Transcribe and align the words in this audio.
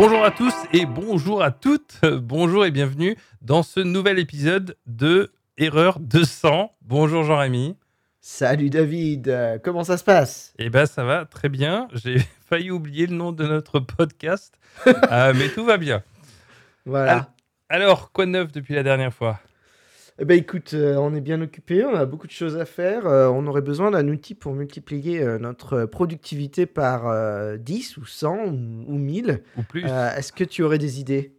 Bonjour 0.00 0.24
à 0.24 0.30
tous 0.30 0.54
et 0.72 0.86
bonjour 0.86 1.42
à 1.42 1.50
toutes. 1.50 2.02
Bonjour 2.04 2.64
et 2.64 2.70
bienvenue 2.70 3.16
dans 3.42 3.64
ce 3.64 3.80
nouvel 3.80 4.20
épisode 4.20 4.76
de 4.86 5.32
Erreur 5.56 5.98
200. 5.98 6.72
Bonjour 6.82 7.24
Jean-Rémy. 7.24 7.76
Salut 8.20 8.70
David, 8.70 9.60
comment 9.64 9.82
ça 9.82 9.96
se 9.96 10.04
passe? 10.04 10.54
Eh 10.56 10.70
ben 10.70 10.86
ça 10.86 11.02
va 11.02 11.24
très 11.24 11.48
bien. 11.48 11.88
J'ai 11.94 12.18
failli 12.48 12.70
oublier 12.70 13.08
le 13.08 13.16
nom 13.16 13.32
de 13.32 13.44
notre 13.44 13.80
podcast, 13.80 14.54
euh, 14.86 15.34
mais 15.34 15.48
tout 15.48 15.64
va 15.64 15.78
bien. 15.78 16.04
Voilà. 16.86 17.30
Alors, 17.68 18.12
quoi 18.12 18.24
de 18.24 18.30
neuf 18.30 18.52
depuis 18.52 18.74
la 18.74 18.84
dernière 18.84 19.12
fois? 19.12 19.40
Eh 20.20 20.24
ben 20.24 20.36
écoute, 20.36 20.74
euh, 20.74 20.96
on 20.96 21.14
est 21.14 21.20
bien 21.20 21.40
occupé, 21.40 21.84
on 21.84 21.94
a 21.94 22.04
beaucoup 22.04 22.26
de 22.26 22.32
choses 22.32 22.56
à 22.56 22.64
faire. 22.64 23.06
euh, 23.06 23.28
on 23.28 23.46
aurait 23.46 23.62
besoin 23.62 23.92
d'un 23.92 24.08
outil 24.08 24.34
pour 24.34 24.52
multiplier 24.52 25.22
euh, 25.22 25.38
notre 25.38 25.84
productivité 25.84 26.66
par 26.66 27.06
euh, 27.06 27.56
10 27.56 27.98
ou 27.98 28.04
100 28.04 28.46
ou, 28.46 28.84
ou 28.88 28.98
1000. 28.98 29.42
Ou 29.56 29.62
plus 29.62 29.84
Euh, 29.86 30.12
Est-ce 30.16 30.32
que 30.32 30.42
tu 30.42 30.62
aurais 30.64 30.78
des 30.78 30.98
idées? 30.98 31.34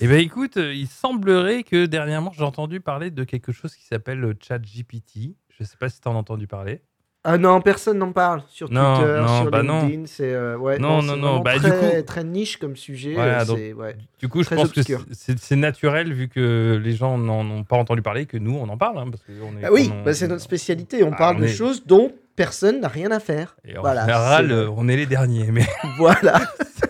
Eh 0.00 0.08
ben 0.08 0.18
écoute, 0.18 0.56
euh, 0.56 0.74
il 0.74 0.88
semblerait 0.88 1.62
que 1.62 1.86
dernièrement 1.86 2.32
j'ai 2.32 2.42
entendu 2.42 2.80
parler 2.80 3.12
de 3.12 3.22
quelque 3.22 3.52
chose 3.52 3.76
qui 3.76 3.84
s'appelle 3.86 4.18
le 4.18 4.34
ChatGPT. 4.40 5.36
Je 5.56 5.62
ne 5.62 5.64
sais 5.64 5.76
pas 5.76 5.88
si 5.88 6.00
tu 6.00 6.08
en 6.08 6.14
as 6.14 6.18
entendu 6.18 6.48
parler. 6.48 6.82
Ah 7.26 7.38
non, 7.38 7.60
personne 7.62 7.96
n'en 7.98 8.12
parle 8.12 8.42
sur 8.48 8.70
Non, 8.70 8.96
Twitter, 8.96 9.20
non, 9.22 9.40
sur 9.42 9.50
bah 9.50 9.62
non. 9.62 9.80
LinkedIn. 9.86 10.02
C'est 10.06 10.32
euh, 10.34 10.58
ouais, 10.58 10.78
Non, 10.78 11.00
non, 11.02 11.16
non, 11.16 11.40
bah, 11.40 11.54
du 11.54 11.60
très, 11.60 11.70
coup- 12.00 12.02
très 12.06 12.22
niche 12.24 12.58
comme 12.58 12.76
sujet. 12.76 13.14
Voilà, 13.14 13.40
euh, 13.40 13.44
donc- 13.46 13.78
ouais. 13.80 13.96
Du 14.18 14.28
coup, 14.28 14.42
je 14.42 14.50
pense 14.50 14.70
que 14.72 14.80
obscur. 14.80 15.04
c'est- 15.08 15.32
c'est 15.32 15.38
c'est 15.38 15.56
naturel 15.56 16.12
vu 16.12 16.28
que 16.28 16.78
les 16.84 16.92
gens 16.94 17.16
n'en 17.16 17.40
ont 17.48 17.64
pas 17.64 17.76
entendu 17.76 18.02
parler 18.02 18.26
que 18.26 18.36
nous 18.36 18.54
on 18.56 18.68
en 18.68 18.76
parle. 18.76 18.98
hein, 18.98 19.06
parce 19.10 19.22
que 19.22 19.32
on 19.42 19.58
est, 19.58 19.64
Ah 19.64 19.72
oui, 19.72 19.90
on- 19.90 20.04
bah, 20.04 20.12
c'est 20.12 20.28
notre 20.28 20.42
spécialité. 20.42 21.02
On 21.02 21.12
Ah, 21.12 21.16
parle 21.16 21.36
on 21.36 21.40
de 21.40 21.44
est- 21.46 21.48
choses 21.48 21.86
dont 21.86 22.12
personne 22.36 22.80
n'a 22.80 22.88
rien 22.88 23.10
à 23.10 23.20
faire. 23.20 23.56
Et 23.66 23.78
en 23.78 23.80
Voilà, 23.80 24.02
général, 24.02 24.48
c'est- 24.50 24.66
on 24.76 24.86
est 24.88 24.96
les 24.96 25.06
derniers. 25.06 25.50
Mais, 25.50 25.64
Voilà. 25.98 26.40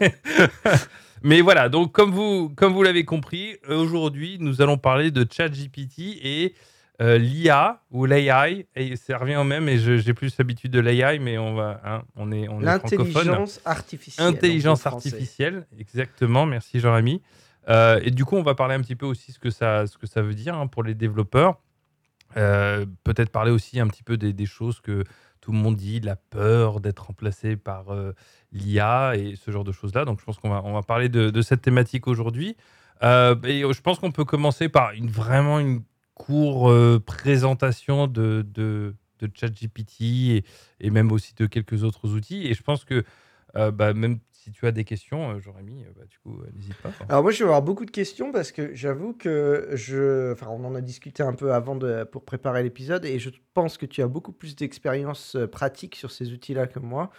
mais 1.22 1.40
voilà, 1.40 1.68
donc 1.68 1.92
comme 1.92 2.10
vous, 2.10 2.50
comme 2.56 2.72
vous 2.72 2.82
l'avez 2.82 3.04
compris, 3.04 3.56
euh, 3.70 3.76
aujourd'hui, 3.76 4.38
nous 4.40 4.60
allons 4.60 4.78
parler 4.78 5.10
de 5.10 5.24
ChatGPT 5.30 6.18
et 6.22 6.54
euh, 7.04 7.18
l'IA 7.18 7.82
ou 7.90 8.06
l'AI. 8.06 8.66
Et 8.74 8.96
ça 8.96 9.18
revient 9.18 9.36
au 9.36 9.44
même, 9.44 9.68
et 9.68 9.78
j'ai 9.78 10.14
plus 10.14 10.36
l'habitude 10.38 10.70
de 10.70 10.80
l'AI, 10.80 11.18
mais 11.18 11.38
on, 11.38 11.54
va, 11.54 11.80
hein, 11.84 12.02
on 12.16 12.32
est, 12.32 12.48
on 12.48 12.62
est 12.62 12.78
francophone. 12.78 13.06
L'intelligence 13.06 13.60
artificielle. 13.64 14.26
Intelligence 14.26 14.86
artificielle, 14.86 15.66
exactement. 15.78 16.46
Merci 16.46 16.80
Jean-Rémy. 16.80 17.20
Euh, 17.68 18.00
et 18.02 18.10
du 18.10 18.24
coup, 18.24 18.36
on 18.36 18.42
va 18.42 18.54
parler 18.54 18.74
un 18.74 18.80
petit 18.80 18.96
peu 18.96 19.06
aussi 19.06 19.32
ce 19.32 19.38
que 19.38 19.50
ça, 19.50 19.86
ce 19.86 19.98
que 19.98 20.06
ça 20.06 20.22
veut 20.22 20.34
dire 20.34 20.56
hein, 20.56 20.66
pour 20.66 20.82
les 20.82 20.94
développeurs. 20.94 21.60
Euh, 22.36 22.84
Peut-être 23.04 23.30
parler 23.30 23.50
aussi 23.50 23.80
un 23.80 23.86
petit 23.86 24.02
peu 24.02 24.16
des, 24.16 24.32
des 24.32 24.46
choses 24.46 24.80
que 24.80 25.04
tout 25.40 25.52
le 25.52 25.58
monde 25.58 25.76
dit, 25.76 26.00
la 26.00 26.16
peur 26.16 26.80
d'être 26.80 27.06
remplacé 27.06 27.56
par 27.56 27.90
euh, 27.92 28.12
l'IA 28.52 29.14
et 29.16 29.34
ce 29.36 29.50
genre 29.50 29.64
de 29.64 29.72
choses-là. 29.72 30.04
Donc, 30.06 30.20
je 30.20 30.24
pense 30.24 30.38
qu'on 30.38 30.50
va, 30.50 30.62
on 30.64 30.72
va 30.72 30.82
parler 30.82 31.08
de, 31.08 31.30
de 31.30 31.42
cette 31.42 31.60
thématique 31.60 32.06
aujourd'hui. 32.06 32.56
Et 33.02 33.62
je 33.70 33.80
pense 33.82 33.98
qu'on 33.98 34.12
peut 34.12 34.24
commencer 34.24 34.70
par 34.70 34.92
une, 34.92 35.08
vraiment 35.10 35.58
une 35.58 35.82
courte 36.14 36.70
euh, 36.70 36.98
présentation 36.98 38.06
de, 38.06 38.44
de, 38.46 38.94
de 39.20 39.30
ChatGPT 39.32 40.44
et, 40.80 40.90
même 40.90 41.12
aussi 41.12 41.34
de 41.34 41.46
quelques 41.46 41.84
autres 41.84 42.10
outils. 42.10 42.46
Et 42.46 42.54
je 42.54 42.62
pense 42.62 42.84
que 42.84 43.04
euh, 43.56 43.70
bah, 43.70 43.94
même 43.94 44.18
si 44.32 44.50
tu 44.50 44.66
as 44.66 44.72
des 44.72 44.84
questions, 44.84 45.30
euh, 45.30 45.40
Jean-Rémy, 45.40 45.84
euh, 45.84 45.88
bah, 45.96 46.04
du 46.08 46.18
coup, 46.18 46.42
n'hésite 46.54 46.76
pas. 46.76 46.90
Alors 47.08 47.22
moi, 47.22 47.30
je 47.30 47.38
vais 47.38 47.44
avoir 47.44 47.62
beaucoup 47.62 47.84
de 47.84 47.90
questions 47.90 48.32
parce 48.32 48.52
que 48.52 48.74
j'avoue 48.74 49.12
que 49.12 49.68
je... 49.72 50.32
Enfin, 50.32 50.48
on 50.50 50.64
en 50.64 50.74
a 50.74 50.80
discuté 50.80 51.22
un 51.22 51.32
peu 51.32 51.52
avant 51.52 51.76
de... 51.76 52.04
pour 52.04 52.24
préparer 52.24 52.62
l'épisode 52.62 53.04
et 53.04 53.18
je 53.18 53.30
pense 53.54 53.78
que 53.78 53.86
tu 53.86 54.02
as 54.02 54.08
beaucoup 54.08 54.32
plus 54.32 54.56
d'expérience 54.56 55.36
pratique 55.52 55.94
sur 55.94 56.10
ces 56.10 56.32
outils-là 56.32 56.66
que 56.66 56.78
moi. 56.78 57.10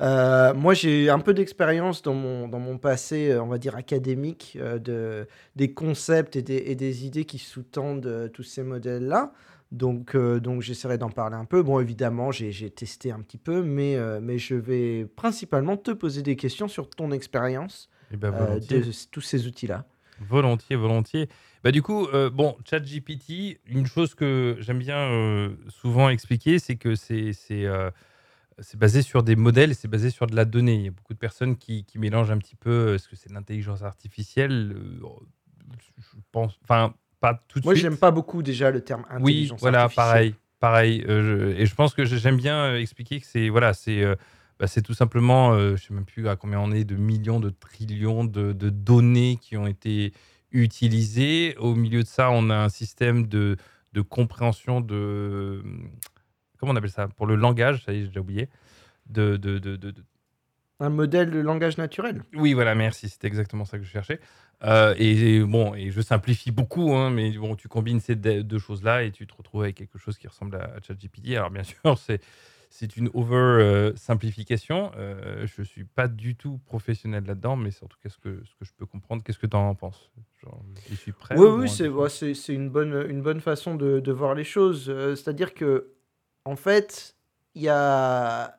Euh, 0.00 0.54
moi, 0.54 0.74
j'ai 0.74 1.10
un 1.10 1.18
peu 1.18 1.34
d'expérience 1.34 2.02
dans 2.02 2.14
mon, 2.14 2.48
dans 2.48 2.60
mon 2.60 2.78
passé, 2.78 3.30
euh, 3.30 3.42
on 3.42 3.48
va 3.48 3.58
dire, 3.58 3.74
académique, 3.76 4.56
euh, 4.60 4.78
de, 4.78 5.26
des 5.56 5.72
concepts 5.72 6.36
et 6.36 6.42
des, 6.42 6.56
et 6.56 6.74
des 6.76 7.04
idées 7.04 7.24
qui 7.24 7.38
sous-tendent 7.38 8.06
euh, 8.06 8.28
tous 8.28 8.44
ces 8.44 8.62
modèles-là. 8.62 9.32
Donc, 9.70 10.16
donc 10.16 10.62
j'essaierai 10.62 10.96
d'en 10.96 11.10
parler 11.10 11.36
un 11.36 11.44
peu. 11.44 11.62
Bon, 11.62 11.78
évidemment, 11.78 12.32
j'ai 12.32 12.70
testé 12.70 13.10
un 13.10 13.20
petit 13.20 13.36
peu, 13.36 13.62
mais, 13.62 13.98
mais 14.22 14.38
je 14.38 14.54
vais 14.54 15.04
principalement 15.04 15.76
te 15.76 15.90
poser 15.90 16.22
des 16.22 16.36
questions 16.36 16.68
sur 16.68 16.88
ton 16.88 17.10
expérience 17.12 17.90
Eh 18.10 18.16
ben, 18.16 18.30
de 18.30 18.82
tous 19.10 19.20
ces 19.20 19.46
outils-là. 19.46 19.84
Volontiers, 20.20 20.76
volontiers. 20.76 21.28
Bah, 21.62 21.70
du 21.70 21.82
coup, 21.82 22.06
euh, 22.08 22.30
bon, 22.30 22.56
ChatGPT, 22.68 23.58
une 23.66 23.86
chose 23.86 24.14
que 24.14 24.56
j'aime 24.60 24.78
bien 24.78 24.98
euh, 24.98 25.50
souvent 25.68 26.08
expliquer, 26.08 26.58
c'est 26.58 26.76
que 26.76 26.94
c'est 26.94 27.32
c'est, 27.32 27.66
euh, 27.66 27.90
c'est 28.60 28.78
basé 28.78 29.02
sur 29.02 29.22
des 29.22 29.36
modèles, 29.36 29.70
et 29.70 29.74
c'est 29.74 29.88
basé 29.88 30.10
sur 30.10 30.26
de 30.26 30.34
la 30.36 30.44
donnée. 30.44 30.74
Il 30.76 30.82
y 30.84 30.88
a 30.88 30.90
beaucoup 30.92 31.14
de 31.14 31.18
personnes 31.18 31.56
qui, 31.56 31.84
qui 31.84 31.98
mélangent 31.98 32.30
un 32.30 32.38
petit 32.38 32.56
peu, 32.56 32.70
euh, 32.70 32.94
est-ce 32.94 33.08
que 33.08 33.16
c'est 33.16 33.28
de 33.28 33.34
l'intelligence 33.34 33.82
artificielle 33.82 34.74
euh, 34.76 35.00
Je 35.98 36.18
pense, 36.32 36.58
enfin, 36.64 36.94
pas 37.20 37.42
tout 37.48 37.60
de 37.60 37.64
Moi, 37.64 37.74
suite. 37.74 37.82
j'aime 37.82 37.96
pas 37.96 38.10
beaucoup 38.10 38.42
déjà 38.42 38.70
le 38.70 38.80
terme 38.82 39.04
Oui, 39.20 39.32
intelligence 39.34 39.60
voilà, 39.60 39.82
artificielle. 39.82 40.04
pareil, 40.06 40.34
pareil. 40.60 41.04
euh, 41.08 41.52
je- 41.54 41.60
et 41.60 41.66
je 41.66 41.74
pense 41.74 41.94
que 41.94 42.04
j'aime 42.04 42.36
bien 42.36 42.56
euh, 42.72 42.80
expliquer 42.80 43.20
que 43.20 43.26
c'est 43.26 43.48
voilà, 43.48 43.74
c'est 43.74 44.02
euh, 44.02 44.14
bah, 44.58 44.66
c'est 44.66 44.82
tout 44.82 44.94
simplement, 44.94 45.52
euh, 45.52 45.76
je 45.76 45.84
sais 45.84 45.94
même 45.94 46.04
plus 46.04 46.28
à 46.28 46.34
combien 46.36 46.58
on 46.60 46.72
est 46.72 46.84
de 46.84 46.96
millions, 46.96 47.38
de 47.40 47.50
trillions 47.50 48.24
de, 48.24 48.52
de 48.52 48.70
données 48.70 49.38
qui 49.40 49.56
ont 49.56 49.66
été 49.68 50.12
utilisées. 50.50 51.56
Au 51.58 51.74
milieu 51.74 52.02
de 52.02 52.08
ça, 52.08 52.30
on 52.30 52.50
a 52.50 52.56
un 52.56 52.68
système 52.68 53.26
de, 53.28 53.56
de 53.92 54.00
compréhension 54.00 54.80
de 54.80 55.62
comment 56.58 56.72
on 56.72 56.76
appelle 56.76 56.90
ça? 56.90 57.08
Pour 57.08 57.26
le 57.26 57.36
langage. 57.36 57.84
Ça 57.84 57.92
y 57.92 57.96
est, 57.98 58.00
j'ai 58.02 58.08
déjà 58.08 58.20
oublié. 58.20 58.48
De, 59.06 59.36
de, 59.36 59.58
de, 59.58 59.76
de- 59.76 59.94
Un 60.80 60.90
modèle 60.90 61.30
de 61.30 61.40
langage 61.40 61.76
naturel. 61.78 62.22
oui, 62.34 62.52
voilà, 62.52 62.74
merci, 62.74 63.08
c'était 63.08 63.26
exactement 63.26 63.64
ça 63.64 63.78
que 63.78 63.84
je 63.84 63.90
cherchais. 63.90 64.20
Euh, 64.64 64.94
et, 64.98 65.36
et 65.36 65.40
bon, 65.44 65.74
et 65.74 65.90
je 65.90 66.00
simplifie 66.00 66.50
beaucoup, 66.52 66.94
hein, 66.94 67.10
mais 67.10 67.32
bon, 67.36 67.56
tu 67.56 67.68
combines 67.68 68.00
ces 68.00 68.14
deux 68.16 68.58
choses-là 68.58 69.02
et 69.04 69.10
tu 69.12 69.26
te 69.26 69.34
retrouves 69.34 69.62
avec 69.62 69.76
quelque 69.76 69.98
chose 69.98 70.18
qui 70.18 70.28
ressemble 70.28 70.56
à, 70.56 70.74
à 70.76 70.80
ChatGPT. 70.80 71.34
Alors 71.36 71.50
bien 71.50 71.62
sûr, 71.64 71.98
c'est 71.98 72.20
c'est 72.70 72.96
une 72.98 73.08
over 73.14 73.34
euh, 73.36 73.96
simplification. 73.96 74.92
Euh, 74.96 75.46
je 75.46 75.62
suis 75.62 75.84
pas 75.84 76.06
du 76.06 76.36
tout 76.36 76.58
professionnel 76.66 77.24
là-dedans, 77.24 77.56
mais 77.56 77.70
c'est 77.70 77.82
en 77.84 77.88
tout 77.88 77.98
cas 78.02 78.10
ce 78.10 78.18
que 78.18 78.42
ce 78.44 78.54
que 78.56 78.64
je 78.64 78.72
peux 78.76 78.84
comprendre. 78.86 79.22
Qu'est-ce 79.24 79.38
que 79.38 79.46
tu 79.46 79.56
en 79.56 79.74
penses? 79.74 80.10
Genre, 80.44 80.62
Je 80.90 80.94
suis 80.96 81.12
prêt. 81.12 81.36
Oui, 81.36 81.46
ou 81.46 81.60
oui, 81.62 81.68
c'est 81.68 81.88
ouais, 81.88 82.08
c'est 82.10 82.34
c'est 82.34 82.54
une 82.54 82.68
bonne, 82.68 83.06
une 83.08 83.22
bonne 83.22 83.40
façon 83.40 83.74
de, 83.74 84.00
de 84.00 84.12
voir 84.12 84.34
les 84.34 84.44
choses. 84.44 84.90
Euh, 84.90 85.14
C'est-à-dire 85.16 85.54
que, 85.54 85.92
en 86.48 86.56
fait, 86.56 87.14
il 87.54 87.62
y 87.62 87.68
a. 87.68 88.54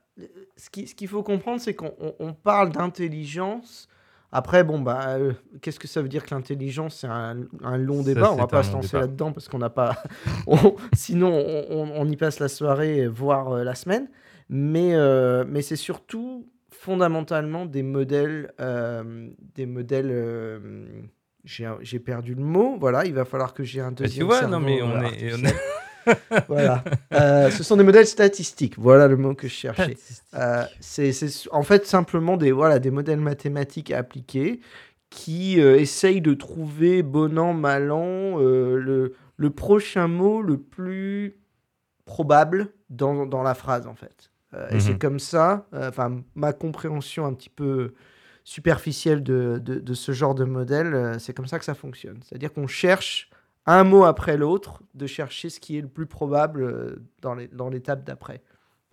Ce 0.58 0.70
qui- 0.70 0.86
ce 0.88 0.96
qu'il 0.96 1.08
faut 1.08 1.24
comprendre, 1.24 1.62
c'est 1.62 1.74
qu'on 1.74 1.94
on- 2.00 2.14
on 2.20 2.34
parle 2.34 2.72
d'intelligence. 2.72 3.88
Après, 4.32 4.64
bon, 4.64 4.80
bah, 4.80 5.16
euh, 5.18 5.34
qu'est-ce 5.62 5.80
que 5.80 5.88
ça 5.88 6.02
veut 6.04 6.10
dire 6.10 6.24
que 6.26 6.36
l'intelligence 6.36 6.98
C'est 6.98 7.08
un, 7.08 7.38
un 7.64 7.78
long 7.78 8.04
Ça, 8.04 8.14
débat? 8.14 8.30
On 8.32 8.36
c'est 8.36 8.42
va 8.42 8.48
pas 8.48 8.64
se 8.64 8.74
lancer 8.74 8.98
là-dedans 9.00 9.32
parce 9.32 9.48
qu'on 9.48 9.58
n'a 9.60 9.70
pas. 9.72 10.04
on- 10.48 10.76
sinon, 10.94 11.32
on, 11.34 11.66
on- 11.72 11.92
on 11.96 12.06
y 12.10 12.16
passe 12.18 12.40
la 12.40 12.48
soirée, 12.50 13.08
voire 13.08 13.52
euh, 13.54 13.64
la 13.64 13.74
semaine. 13.76 14.08
Mais, 14.50 14.94
euh, 14.94 15.46
mais 15.48 15.62
c'est 15.62 15.76
surtout 15.78 16.48
fondamentalement 16.70 17.66
des 17.66 17.82
modèles. 17.84 18.52
des 19.56 19.66
modèles. 19.66 20.12
j'ai 21.46 22.00
perdu 22.00 22.36
le 22.36 22.44
mot. 22.44 22.78
Voilà, 22.80 23.06
il 23.06 23.14
va 23.14 23.26
falloir 23.26 23.54
que 23.54 23.64
j'ai 23.64 23.80
un 23.82 23.90
Bah, 23.92 23.96
tu 23.98 24.04
deuxième. 24.04 24.26
vois, 24.28 24.40
cerveau, 24.40 24.54
non 24.54 24.60
mais 24.60 24.82
on 24.82 24.92
on 24.92 25.02
est 25.02 25.34
voilà. 26.48 26.84
Euh, 27.14 27.50
ce 27.52 27.64
sont 27.64 27.78
des 27.78 27.84
modèles 27.84 28.08
statistiques. 28.08 28.76
Voilà 28.78 29.08
le 29.08 29.18
mot 29.18 29.34
que 29.36 29.48
je 29.48 29.54
cherchais. 29.54 29.98
Euh, 30.36 30.64
c'est 30.80 31.12
en 31.52 31.64
fait 31.64 31.86
simplement 31.86 32.38
des, 32.38 32.52
voilà, 32.52 32.80
des 32.80 32.92
modèles 32.92 33.20
mathématiques 33.20 33.92
appliqués 33.92 34.60
qui 35.10 35.60
euh, 35.60 35.78
essayent 35.80 36.22
de 36.22 36.34
trouver, 36.34 37.02
bon 37.04 37.38
an, 37.40 37.54
mal 37.54 37.92
an, 37.92 38.38
le, 38.38 39.14
le 39.38 39.50
prochain 39.50 40.08
mot 40.08 40.42
le 40.42 40.58
plus 40.58 41.36
probable 42.06 42.70
dans, 42.90 43.26
dans 43.26 43.44
la 43.44 43.54
phrase, 43.54 43.88
en 43.88 43.96
fait. 43.96 44.32
Et 44.72 44.76
Mhm. 44.76 44.80
c'est 44.80 44.98
comme 45.00 45.20
ça, 45.20 45.68
enfin, 45.74 46.24
ma 46.34 46.54
compréhension 46.54 47.26
un 47.28 47.34
petit 47.34 47.52
peu 47.52 47.94
superficielle 48.44 49.22
de, 49.22 49.60
de, 49.64 49.76
de 49.80 49.94
ce 49.94 50.12
genre 50.12 50.34
de 50.34 50.44
modèle, 50.44 51.18
c'est 51.20 51.34
comme 51.36 51.46
ça 51.46 51.60
que 51.60 51.66
ça 51.66 51.76
fonctionne. 51.76 52.20
C'est-à-dire 52.24 52.52
qu'on 52.52 52.66
cherche 52.66 53.30
un 53.66 53.84
mot 53.84 54.04
après 54.04 54.38
l'autre, 54.38 54.82
de 54.94 55.08
chercher 55.08 55.50
ce 55.50 55.60
qui 55.60 55.78
est 55.78 55.82
le 55.82 55.88
plus 55.88 56.06
probable 56.08 56.64
euh, 56.64 56.96
dans 57.22 57.36
les- 57.36 57.48
dans 57.48 57.70
l'étape 57.70 58.04
d'après. 58.04 58.42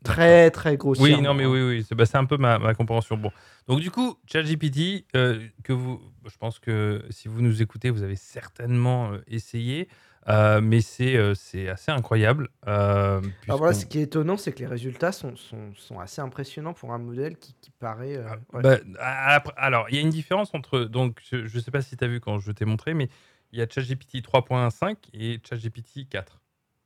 Très, 0.05 0.51
très 0.53 0.77
grossièrement. 0.77 1.17
Oui, 1.17 1.23
non, 1.23 1.35
mais 1.35 1.47
oui, 1.47 1.63
oui, 1.63 1.85
c'est 1.89 1.95
bah, 1.97 2.07
c'est 2.07 2.19
un 2.19 2.27
peu 2.27 2.37
ma, 2.37 2.59
ma 2.59 2.75
compréhension. 2.75 3.17
Bon, 3.17 3.33
donc 3.67 3.81
du 3.81 3.91
coup, 3.91 4.19
ChatGPT, 4.27 5.05
euh, 5.17 5.41
que 5.65 5.73
vous, 5.73 6.01
je 6.27 6.37
pense 6.37 6.61
que 6.61 7.03
si 7.11 7.27
vous 7.27 7.41
nous 7.43 7.61
écoutez, 7.61 7.91
vous 7.91 8.03
avez 8.05 8.15
certainement 8.15 9.13
euh, 9.13 9.19
essayé, 9.27 9.89
euh, 10.29 10.61
mais 10.61 10.81
c'est 10.81 11.17
euh, 11.17 11.35
c'est 11.35 11.69
assez 11.69 11.91
incroyable. 11.91 12.51
euh, 12.69 13.21
Alors 13.49 13.59
voilà, 13.59 13.73
ce 13.75 13.87
qui 13.87 13.99
est 13.99 14.03
étonnant, 14.03 14.37
c'est 14.37 14.53
que 14.53 14.61
les 14.61 14.67
résultats 14.67 15.11
sont, 15.11 15.35
sont, 15.35 15.73
sont 15.75 15.99
assez 15.99 16.21
impressionnants 16.21 16.75
pour 16.75 16.93
un 16.93 16.99
modèle 16.99 17.37
qui, 17.37 17.55
qui 17.61 17.71
paraît. 17.71 18.19
ouais. 18.53 18.62
Bah, 18.62 18.77
après- 19.01 19.55
alors, 19.57 19.87
il 19.89 19.97
y 19.97 19.99
a 19.99 20.03
une 20.03 20.11
différence 20.11 20.55
entre. 20.55 20.81
Donc, 20.81 21.21
je 21.33 21.39
ne 21.39 21.61
sais 21.61 21.71
pas 21.73 21.81
si 21.81 21.97
tu 21.97 22.05
as 22.05 22.09
vu 22.09 22.21
quand 22.21 22.39
je 22.39 22.53
t'ai 22.53 22.65
montré, 22.65 22.95
mais 22.95 23.09
il 23.53 23.59
y 23.59 23.63
a 23.63 23.69
ChatGPT 23.69 24.17
3.5 24.23 24.97
et 25.15 25.41
ChatGPT 25.49 26.09
4. 26.09 26.41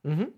Mhm. 0.05 0.31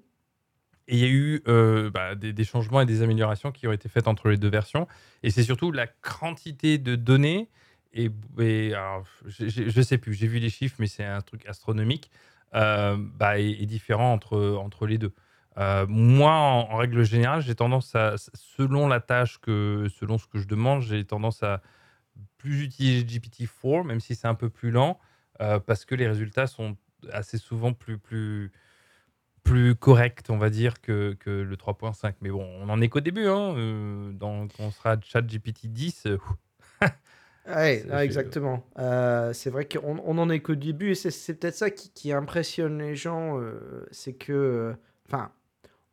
Et 0.89 0.97
il 0.97 0.99
y 0.99 1.05
a 1.05 1.09
eu 1.09 1.43
euh, 1.47 1.91
bah, 1.91 2.15
des, 2.15 2.33
des 2.33 2.45
changements 2.45 2.81
et 2.81 2.87
des 2.87 3.03
améliorations 3.03 3.53
qui 3.53 3.67
ont 3.69 3.73
été 3.73 3.89
faites 3.89 4.09
entre 4.09 4.29
les 4.29 4.37
deux 4.37 4.51
versions. 4.51 4.89
Et 5.23 5.31
c'est 5.31 5.45
surtout 5.45 5.71
la 5.71 5.87
quantité 5.87 6.79
de 6.79 6.97
données 6.97 7.49
et, 7.95 8.11
je 8.39 9.79
ne 9.79 9.83
sais 9.83 9.99
plus, 9.99 10.15
j'ai 10.15 10.27
vu 10.27 10.39
les 10.39 10.51
chiffres, 10.51 10.77
mais 10.79 10.87
c'est 10.87 11.05
un 11.05 11.21
truc 11.21 11.47
astronomique, 11.47 12.11
euh, 12.55 12.97
bah, 12.99 13.39
est, 13.39 13.67
différent 13.67 14.13
entre, 14.13 14.57
entre 14.57 14.87
les 14.87 14.99
deux. 14.99 15.13
Euh, 15.59 15.87
moi, 15.89 16.33
en, 16.33 16.77
règle 16.77 17.05
générale, 17.05 17.43
j'ai 17.43 17.55
tendance 17.55 17.95
à, 17.95 18.15
selon 18.35 18.89
la 18.89 19.01
tâche, 19.01 19.39
que, 19.39 19.89
selon 19.99 20.17
ce 20.17 20.27
que 20.27 20.39
je 20.39 20.47
demande, 20.47 20.81
j'ai 20.83 21.05
tendance 21.05 21.43
à 21.43 21.61
plus 22.39 22.63
utiliser 22.65 23.05
GPT-4, 23.05 23.85
même 23.85 24.01
si 24.01 24.15
c'est 24.15 24.29
un 24.29 24.35
peu 24.35 24.49
plus 24.49 24.71
lent, 24.71 24.99
euh, 25.43 25.59
parce 25.59 25.85
que 25.85 25.94
les 25.94 26.06
résultats 26.06 26.47
sont 26.47 26.77
assez 27.12 27.37
souvent 27.37 27.73
plus, 27.73 27.99
plus, 27.99 28.53
plus 29.43 29.75
corrects, 29.75 30.25
on 30.31 30.39
va 30.39 30.49
dire, 30.49 30.81
que, 30.81 31.15
que 31.21 31.31
le 31.31 31.56
3.5. 31.56 32.15
Mais 32.21 32.31
bon, 32.31 32.49
on 32.61 32.69
en 32.69 32.81
est 32.81 32.89
qu'au 32.89 33.00
début. 33.00 33.27
Hein, 33.27 33.55
quand 34.19 34.49
on 34.59 34.71
sera 34.71 34.97
chat 35.03 35.23
GPT 35.23 35.67
10, 35.67 36.09
Ouais, 37.49 37.85
exactement. 38.03 38.65
Euh, 38.79 39.33
c'est 39.33 39.50
vrai 39.50 39.67
qu'on 39.67 40.00
on 40.05 40.19
en 40.19 40.31
est 40.31 40.41
qu'au 40.41 40.55
début 40.55 40.93
et 40.93 40.94
c'est 40.94 41.35
peut-être 41.35 41.56
ça 41.56 41.71
qui, 41.71 41.91
qui 41.91 42.12
impressionne 42.12 42.79
les 42.79 42.95
gens, 42.95 43.41
euh, 43.41 43.85
c'est 43.91 44.12
que, 44.12 44.33
euh, 44.33 44.75
enfin, 45.09 45.33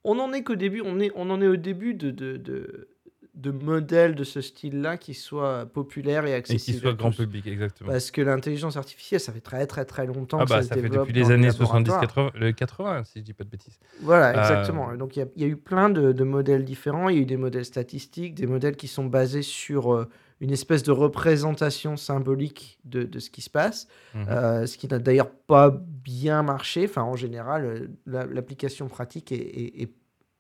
on 0.04 0.20
en 0.20 0.32
est 0.32 0.44
qu'au 0.44 0.56
début, 0.56 0.82
on, 0.82 1.00
est, 1.00 1.12
on 1.16 1.30
en 1.30 1.42
est 1.42 1.48
au 1.48 1.56
début 1.56 1.96
de, 1.96 2.12
de, 2.12 2.38
de, 2.38 2.90
de 3.40 3.52
modèles 3.52 4.16
de 4.16 4.24
ce 4.24 4.42
style-là 4.42 4.98
qui 4.98 5.14
soient 5.14 5.66
populaires 5.66 6.26
et 6.26 6.38
Et 6.38 6.42
qui 6.42 6.74
soit 6.74 6.94
grand 6.94 7.12
public, 7.12 7.48
exactement. 7.48 7.90
Parce 7.90 8.12
que 8.12 8.22
l'intelligence 8.22 8.76
artificielle, 8.76 9.22
ça 9.22 9.32
fait 9.32 9.40
très 9.40 9.66
très 9.66 9.86
très 9.86 10.06
longtemps 10.06 10.40
Ah 10.42 10.46
que 10.46 10.50
bah, 10.50 10.62
ça 10.62 10.76
fait 10.76 10.90
depuis 10.90 11.14
les 11.14 11.32
années 11.32 11.50
70-80, 11.50 12.54
80, 12.54 13.04
si 13.06 13.20
je 13.20 13.24
dis 13.24 13.34
pas 13.34 13.44
de 13.44 13.50
bêtises. 13.50 13.80
Voilà, 14.02 14.38
exactement. 14.40 14.96
Donc 14.96 15.16
il 15.16 15.20
y 15.20 15.22
a, 15.24 15.26
il 15.36 15.42
y 15.42 15.46
a 15.46 15.48
eu 15.48 15.58
plein 15.58 15.90
de, 15.90 16.12
de 16.12 16.24
modèles 16.24 16.66
différents. 16.66 17.10
Il 17.10 17.16
y 17.16 17.20
a 17.20 17.22
eu 17.22 17.26
des 17.26 17.38
modèles 17.38 17.66
statistiques, 17.66 18.36
des 18.36 18.48
modèles 18.48 18.76
qui 18.76 18.88
sont 18.88 19.06
basés 19.06 19.42
sur 19.42 20.08
une 20.42 20.52
espèce 20.52 20.84
de 20.84 20.92
représentation 20.92 21.98
symbolique 21.98 22.80
de, 22.86 23.04
de 23.04 23.20
ce 23.20 23.30
qui 23.30 23.42
se 23.42 23.50
passe, 23.50 23.88
mmh 24.14 24.26
euh, 24.30 24.66
ce 24.66 24.78
qui 24.78 24.88
n'a 24.88 25.00
d'ailleurs 25.00 25.32
pas 25.32 25.70
bien 25.70 26.44
marché. 26.44 26.86
Enfin, 26.86 27.04
en 27.04 27.16
général, 27.16 27.66
euh, 27.66 27.88
l'application 28.06 28.88
pratique 28.88 29.32
est, 29.32 29.90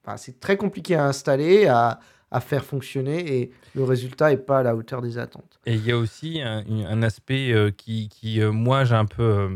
enfin, 0.03 0.17
c'est 0.17 0.39
très 0.39 0.57
compliqué 0.57 0.95
à 0.95 1.05
installer, 1.05 1.67
à, 1.67 1.99
à, 2.31 2.39
faire 2.39 2.63
fonctionner, 2.63 3.39
et 3.39 3.51
le 3.75 3.83
résultat 3.83 4.29
n'est 4.29 4.37
pas 4.37 4.59
à 4.59 4.63
la 4.63 4.75
hauteur 4.75 5.01
des 5.01 5.17
attentes. 5.17 5.59
Et 5.65 5.73
il 5.73 5.85
y 5.85 5.91
a 5.91 5.97
aussi 5.97 6.41
un, 6.41 6.63
un 6.67 7.01
aspect 7.03 7.51
euh, 7.51 7.71
qui, 7.71 8.09
qui 8.09 8.39
moi, 8.41 8.83
j'ai 8.83 8.95
un 8.95 9.05
peu 9.05 9.49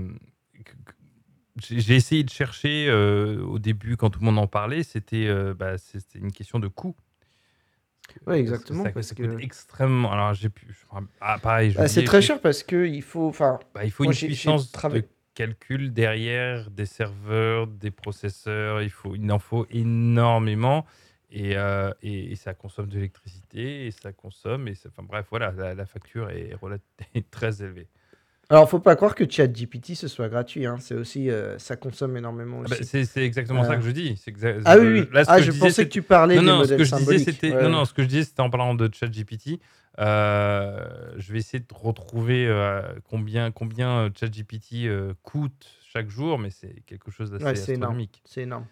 j'ai 1.60 1.96
essayé 1.96 2.24
de 2.24 2.32
chercher 2.32 2.92
au 2.92 3.60
début, 3.60 3.96
quand 3.96 4.10
tout 4.10 4.20
le 4.20 4.26
monde 4.26 4.40
en 4.40 4.48
parlait, 4.48 4.82
c'était 4.82 5.32
bah, 5.54 5.76
une 6.16 6.32
question 6.32 6.60
de 6.60 6.68
coût. 6.68 6.96
Oui, 8.28 8.36
exactement. 8.36 8.84
Parce 8.94 9.14
que, 9.14 9.40
extrêmement. 9.40 10.12
Alors, 10.12 10.34
j'ai 10.34 10.50
pu. 10.50 10.68
Ah, 11.22 11.38
pareil. 11.40 11.74
Bah, 11.74 11.88
c'est 11.88 12.04
très 12.04 12.22
cher 12.22 12.40
parce 12.40 12.64
qu'il 12.64 13.02
faut. 13.02 13.28
Enfin, 13.28 13.60
bah, 13.74 13.84
il 13.84 13.92
faut 13.92 14.04
une 14.04 14.12
puissance 14.12 14.72
de 14.72 15.04
calcul 15.34 15.94
derrière, 15.94 16.70
des 16.70 16.86
serveurs, 16.86 17.68
des 17.68 17.92
processeurs. 17.92 18.82
Il, 18.82 18.90
faut, 18.90 19.16
il 19.16 19.32
en 19.32 19.40
faut 19.40 19.66
énormément. 19.72 20.86
Et, 21.36 21.58
euh, 21.58 21.92
et, 22.04 22.36
ça 22.36 22.54
consomme 22.54 22.88
de 22.88 22.96
l'électricité. 22.96 23.88
Et 23.88 23.92
ça 23.92 24.14
consomme. 24.14 24.68
Et 24.68 24.76
enfin, 24.88 25.02
bref, 25.02 25.26
voilà, 25.32 25.52
la, 25.52 25.74
la 25.74 25.86
facture 25.88 26.30
est, 26.30 26.56
est 27.16 27.32
très 27.32 27.64
élevée. 27.64 27.88
Alors, 28.50 28.70
faut 28.70 28.80
pas 28.80 28.96
croire 28.96 29.16
que 29.16 29.28
ChatGPT 29.28 29.96
ce 29.96 30.08
soit 30.08 30.30
gratuit. 30.30 30.68
Hein. 30.68 30.78
C'est 30.80 30.94
aussi, 30.94 31.32
euh, 31.32 31.58
ça 31.58 31.76
consomme 31.76 32.18
énormément 32.18 32.62
ah 32.66 32.70
bah, 32.70 32.76
c'est 32.82 33.24
exactement 33.24 33.64
ça 33.64 33.78
que 33.78 33.82
je 33.82 33.90
dis. 33.90 34.22
ah 34.66 34.78
oui, 34.78 34.88
oui. 34.88 35.08
Là, 35.12 35.24
ah, 35.28 35.42
je, 35.42 35.52
pensais 35.52 35.86
que 35.86 35.92
tu 35.92 36.04
parlais 36.04 36.36
non, 36.36 36.44
non, 36.44 36.64
ce 36.64 36.76
que 36.76 36.84
je 36.84 36.96
disais, 36.96 37.18
c'était 37.20 37.50
non, 37.50 37.70
non, 37.70 37.86
ce 37.86 37.94
que 37.94 38.04
je 38.04 38.08
disais, 38.08 38.24
c'était 38.26 38.42
en 38.42 38.52
parlant 38.52 38.76
de 38.76 38.90
ChatGPT. 38.94 39.60
Euh, 40.00 40.86
je 41.18 41.34
vais 41.34 41.40
essayer 41.40 41.60
de 41.60 41.74
retrouver 41.74 42.48
euh, 42.48 42.82
combien, 43.10 43.52
combien 43.52 44.12
ChatGPT 44.14 44.88
coûte 45.24 45.72
chaque 45.92 46.10
jour, 46.10 46.38
mais 46.38 46.50
c'est 46.52 46.84
quelque 46.86 47.10
chose 47.10 47.32
d'assez 47.32 47.72
astronomique. 47.72 48.22
C'est 48.26 48.42
énorme. 48.42 48.68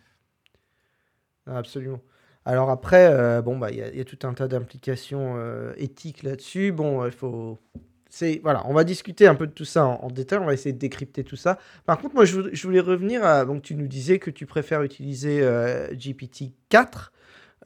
Absolument. 1.47 2.01
Alors 2.45 2.69
après, 2.69 3.41
bon 3.43 3.57
bah 3.57 3.69
il 3.71 3.77
y, 3.77 3.97
y, 3.97 4.01
a 4.01 4.03
tout 4.05 4.17
un 4.23 4.33
tas 4.33 4.47
d'implications 4.47 5.37
éthiques 5.77 6.23
là-dessus. 6.23 6.71
Bon, 6.71 7.05
il 7.05 7.11
faut 7.11 7.59
voilà, 8.43 8.63
on 8.65 8.73
va 8.73 8.83
discuter 8.83 9.27
un 9.27 9.35
peu 9.35 9.47
de 9.47 9.51
tout 9.51 9.65
ça 9.65 9.85
en, 9.85 10.09
détail, 10.09 10.39
on 10.39 10.45
va 10.45 10.53
essayer 10.53 10.73
de 10.73 10.79
décrypter 10.79 11.23
tout 11.23 11.35
ça. 11.35 11.57
Par 11.85 11.97
contre, 11.97 12.15
moi, 12.15 12.25
je, 12.25 12.63
voulais 12.63 12.79
revenir 12.79 13.23
à. 13.23 13.45
Donc, 13.45 13.61
tu 13.61 13.75
nous 13.75 13.87
disais 13.87 14.19
que 14.19 14.29
tu 14.29 14.45
préfères 14.45 14.83
utiliser 14.83 15.39
euh, 15.41 15.87
GPT-4 15.93 17.11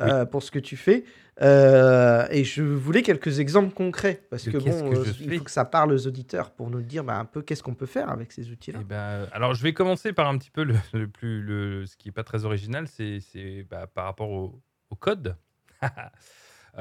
euh, 0.01 0.25
pour 0.25 0.43
ce 0.43 0.51
que 0.51 0.59
tu 0.59 0.77
fais. 0.77 1.03
Euh, 1.41 2.25
et 2.31 2.43
je 2.45 2.63
voulais 2.63 3.01
quelques 3.01 3.39
exemples 3.39 3.73
concrets, 3.73 4.21
parce 4.29 4.45
que 4.45 4.57
bon, 4.57 4.93
il 5.19 5.37
faut 5.37 5.43
que 5.43 5.51
ça 5.51 5.65
parle 5.65 5.91
aux 5.91 6.07
auditeurs 6.07 6.51
pour 6.51 6.69
nous 6.69 6.81
dire 6.81 7.03
bah, 7.03 7.17
un 7.17 7.25
peu 7.25 7.41
qu'est-ce 7.41 7.61
qu'on 7.61 7.73
peut 7.73 7.85
faire 7.85 8.09
avec 8.09 8.31
ces 8.31 8.51
outils-là. 8.51 8.79
Eh 8.81 8.85
ben, 8.85 9.27
alors, 9.33 9.53
je 9.53 9.61
vais 9.61 9.73
commencer 9.73 10.13
par 10.13 10.29
un 10.29 10.37
petit 10.37 10.51
peu 10.51 10.63
le, 10.63 11.07
plus, 11.07 11.41
le, 11.41 11.85
ce 11.85 11.97
qui 11.97 12.07
n'est 12.07 12.13
pas 12.13 12.23
très 12.23 12.45
original, 12.45 12.87
c'est 12.87 13.67
bah, 13.69 13.87
par 13.87 14.05
rapport 14.05 14.29
au, 14.29 14.61
au 14.89 14.95
code. 14.95 15.35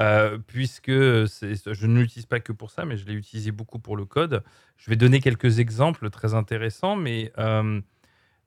Euh, 0.00 0.38
puisque 0.38 0.90
je 0.90 1.86
ne 1.86 2.00
l'utilise 2.00 2.26
pas 2.26 2.40
que 2.40 2.52
pour 2.52 2.70
ça, 2.70 2.84
mais 2.84 2.96
je 2.96 3.06
l'ai 3.06 3.14
utilisé 3.14 3.52
beaucoup 3.52 3.78
pour 3.78 3.96
le 3.96 4.04
code. 4.04 4.42
Je 4.76 4.90
vais 4.90 4.96
donner 4.96 5.20
quelques 5.20 5.60
exemples 5.60 6.10
très 6.10 6.34
intéressants, 6.34 6.96
mais 6.96 7.32
euh, 7.38 7.80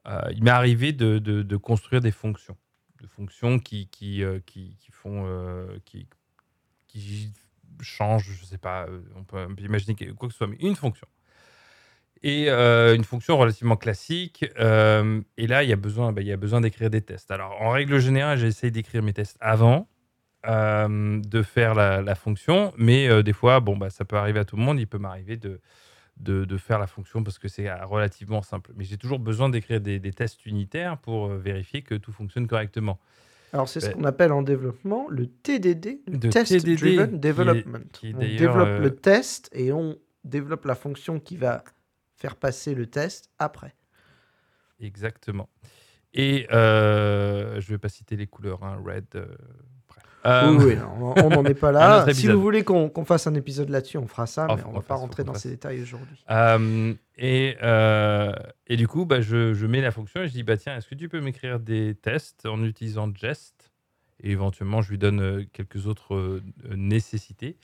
euh, 0.08 0.22
il 0.32 0.44
m'est 0.44 0.52
arrivé 0.52 0.92
de, 0.92 1.20
de, 1.20 1.58
construire 1.58 2.02
des 2.02 2.12
fonctions, 2.12 2.58
de 3.02 3.08
fonctions 3.08 3.60
qui, 3.60 3.88
qui, 3.88 4.24
qui, 4.46 4.76
qui 4.78 4.92
font, 4.92 5.26
qui, 5.86 6.08
qui 6.88 7.34
changent, 7.82 8.32
je 8.32 8.42
ne 8.42 8.48
sais 8.48 8.58
pas, 8.58 8.88
on 9.16 9.24
peut, 9.24 9.48
imaginer 9.60 9.96
quoi 9.96 10.28
que 10.28 10.34
ce 10.34 10.38
soit, 10.38 10.48
mais 10.48 10.58
une 10.60 10.76
fonction. 10.76 11.08
Et 12.24 12.50
une 12.50 13.04
fonction 13.04 13.38
relativement 13.38 13.78
classique. 13.78 14.44
et 14.44 15.48
là, 15.48 15.64
il 15.64 15.70
y 15.70 15.74
a 15.74 15.78
besoin, 15.78 16.12
bah, 16.12 16.22
besoin 16.38 16.62
d'écrire 16.62 16.90
des 16.90 17.02
tests. 17.02 17.32
Alors, 17.32 17.62
en 17.62 17.70
règle 17.70 18.00
générale, 18.00 18.38
j'essaye 18.38 18.72
d'écrire 18.72 19.04
mes 19.04 19.14
tests 19.14 19.38
avant 19.40 19.88
euh, 20.48 21.20
de 21.20 21.42
faire 21.42 21.74
la, 21.76 22.16
fonction, 22.16 22.72
mais 22.78 23.10
euh, 23.10 23.22
des 23.22 23.34
fois, 23.34 23.60
bon, 23.60 23.76
bah, 23.76 23.90
ça 23.90 24.06
peut 24.06 24.16
arriver 24.16 24.40
à 24.40 24.46
tout 24.46 24.56
le 24.56 24.62
monde. 24.62 24.80
Il 24.80 24.88
peut 24.88 25.00
m'arriver 25.00 25.36
de, 25.36 25.60
de, 26.20 26.58
faire 26.58 26.80
la 26.80 26.88
fonction 26.88 27.24
parce 27.24 27.40
que 27.40 27.48
c'est 27.48 27.70
euh, 27.70 27.86
relativement 27.86 28.42
simple. 28.42 28.72
Mais 28.76 28.84
j'ai 28.84 28.98
toujours 28.98 29.20
besoin 29.20 29.50
d'écrire 29.50 29.82
des, 29.82 30.00
tests 30.12 30.46
unitaires 30.46 30.98
pour 30.98 31.30
vérifier 31.30 31.82
que 31.82 31.96
tout 31.96 32.12
fonctionne 32.12 32.48
correctement. 32.48 33.00
Alors, 33.54 33.70
c'est 33.70 33.80
ce 33.80 33.90
qu'on 33.92 34.04
appelle 34.04 34.34
en 34.34 34.42
développement 34.42 35.08
le 35.10 35.28
TDD, 35.28 36.02
le 36.06 36.30
Test 36.30 36.54
Driven 36.66 37.20
Development. 37.20 37.86
on 38.04 38.18
développe 38.18 38.82
le 38.82 38.96
test 38.96 39.50
et 39.54 39.72
on 39.72 39.98
développe 40.26 40.66
la 40.66 40.76
fonction 40.76 41.20
qui 41.20 41.38
va 41.38 41.64
faire 42.16 42.36
passer 42.36 42.76
le 42.76 42.88
test 42.88 43.32
après. 43.40 43.74
Exactement. 44.82 45.50
Et 46.14 46.46
je 46.50 47.56
ne 47.56 47.62
vais 47.62 47.78
pas 47.78 47.90
citer 47.90 48.16
les 48.16 48.28
couleurs, 48.28 48.64
hein, 48.64 48.82
red, 48.84 49.06
euh, 49.16 49.28
oui, 50.28 50.78
on 51.00 51.30
n'en 51.30 51.46
est 51.46 51.54
pas 51.54 51.72
là. 51.72 52.06
si 52.14 52.28
vous 52.28 52.42
voulez 52.42 52.64
qu'on 52.64 53.06
fasse 53.06 53.28
un 53.28 53.36
épisode 53.36 53.70
là-dessus, 53.70 53.98
on 53.98 54.08
fera 54.08 54.28
ça, 54.28 54.48
mais 54.48 54.64
on 54.66 54.72
ne 54.72 54.76
va 54.76 54.82
pas 54.82 54.96
rentrer 54.96 55.24
dans 55.24 55.34
ces 55.34 55.50
détails 55.50 55.82
aujourd'hui. 55.82 56.24
Euh, 56.30 56.94
et, 57.18 57.56
euh, 57.64 58.34
et 58.68 58.78
du 58.78 58.88
coup, 58.88 59.06
bah, 59.06 59.22
je, 59.22 59.54
je, 59.54 59.66
mets 59.66 59.82
la 59.82 59.92
fonction 59.92 60.22
et 60.22 60.28
je 60.28 60.34
dis 60.34 60.44
bah, 60.44 60.58
tiens, 60.58 60.78
est-ce 60.78 60.88
que 60.88 60.96
tu 60.96 61.10
peux 61.10 61.22
m'écrire 61.22 61.60
des 61.60 61.96
tests 61.96 62.46
en 62.46 62.64
utilisant 62.64 63.10
Jest 63.14 63.72
Et 64.22 64.32
éventuellement, 64.32 64.82
je 64.82 64.92
lui 64.92 64.98
donne 64.98 65.46
quelques 65.54 65.88
autres 65.88 66.42
nécessités. 66.76 67.58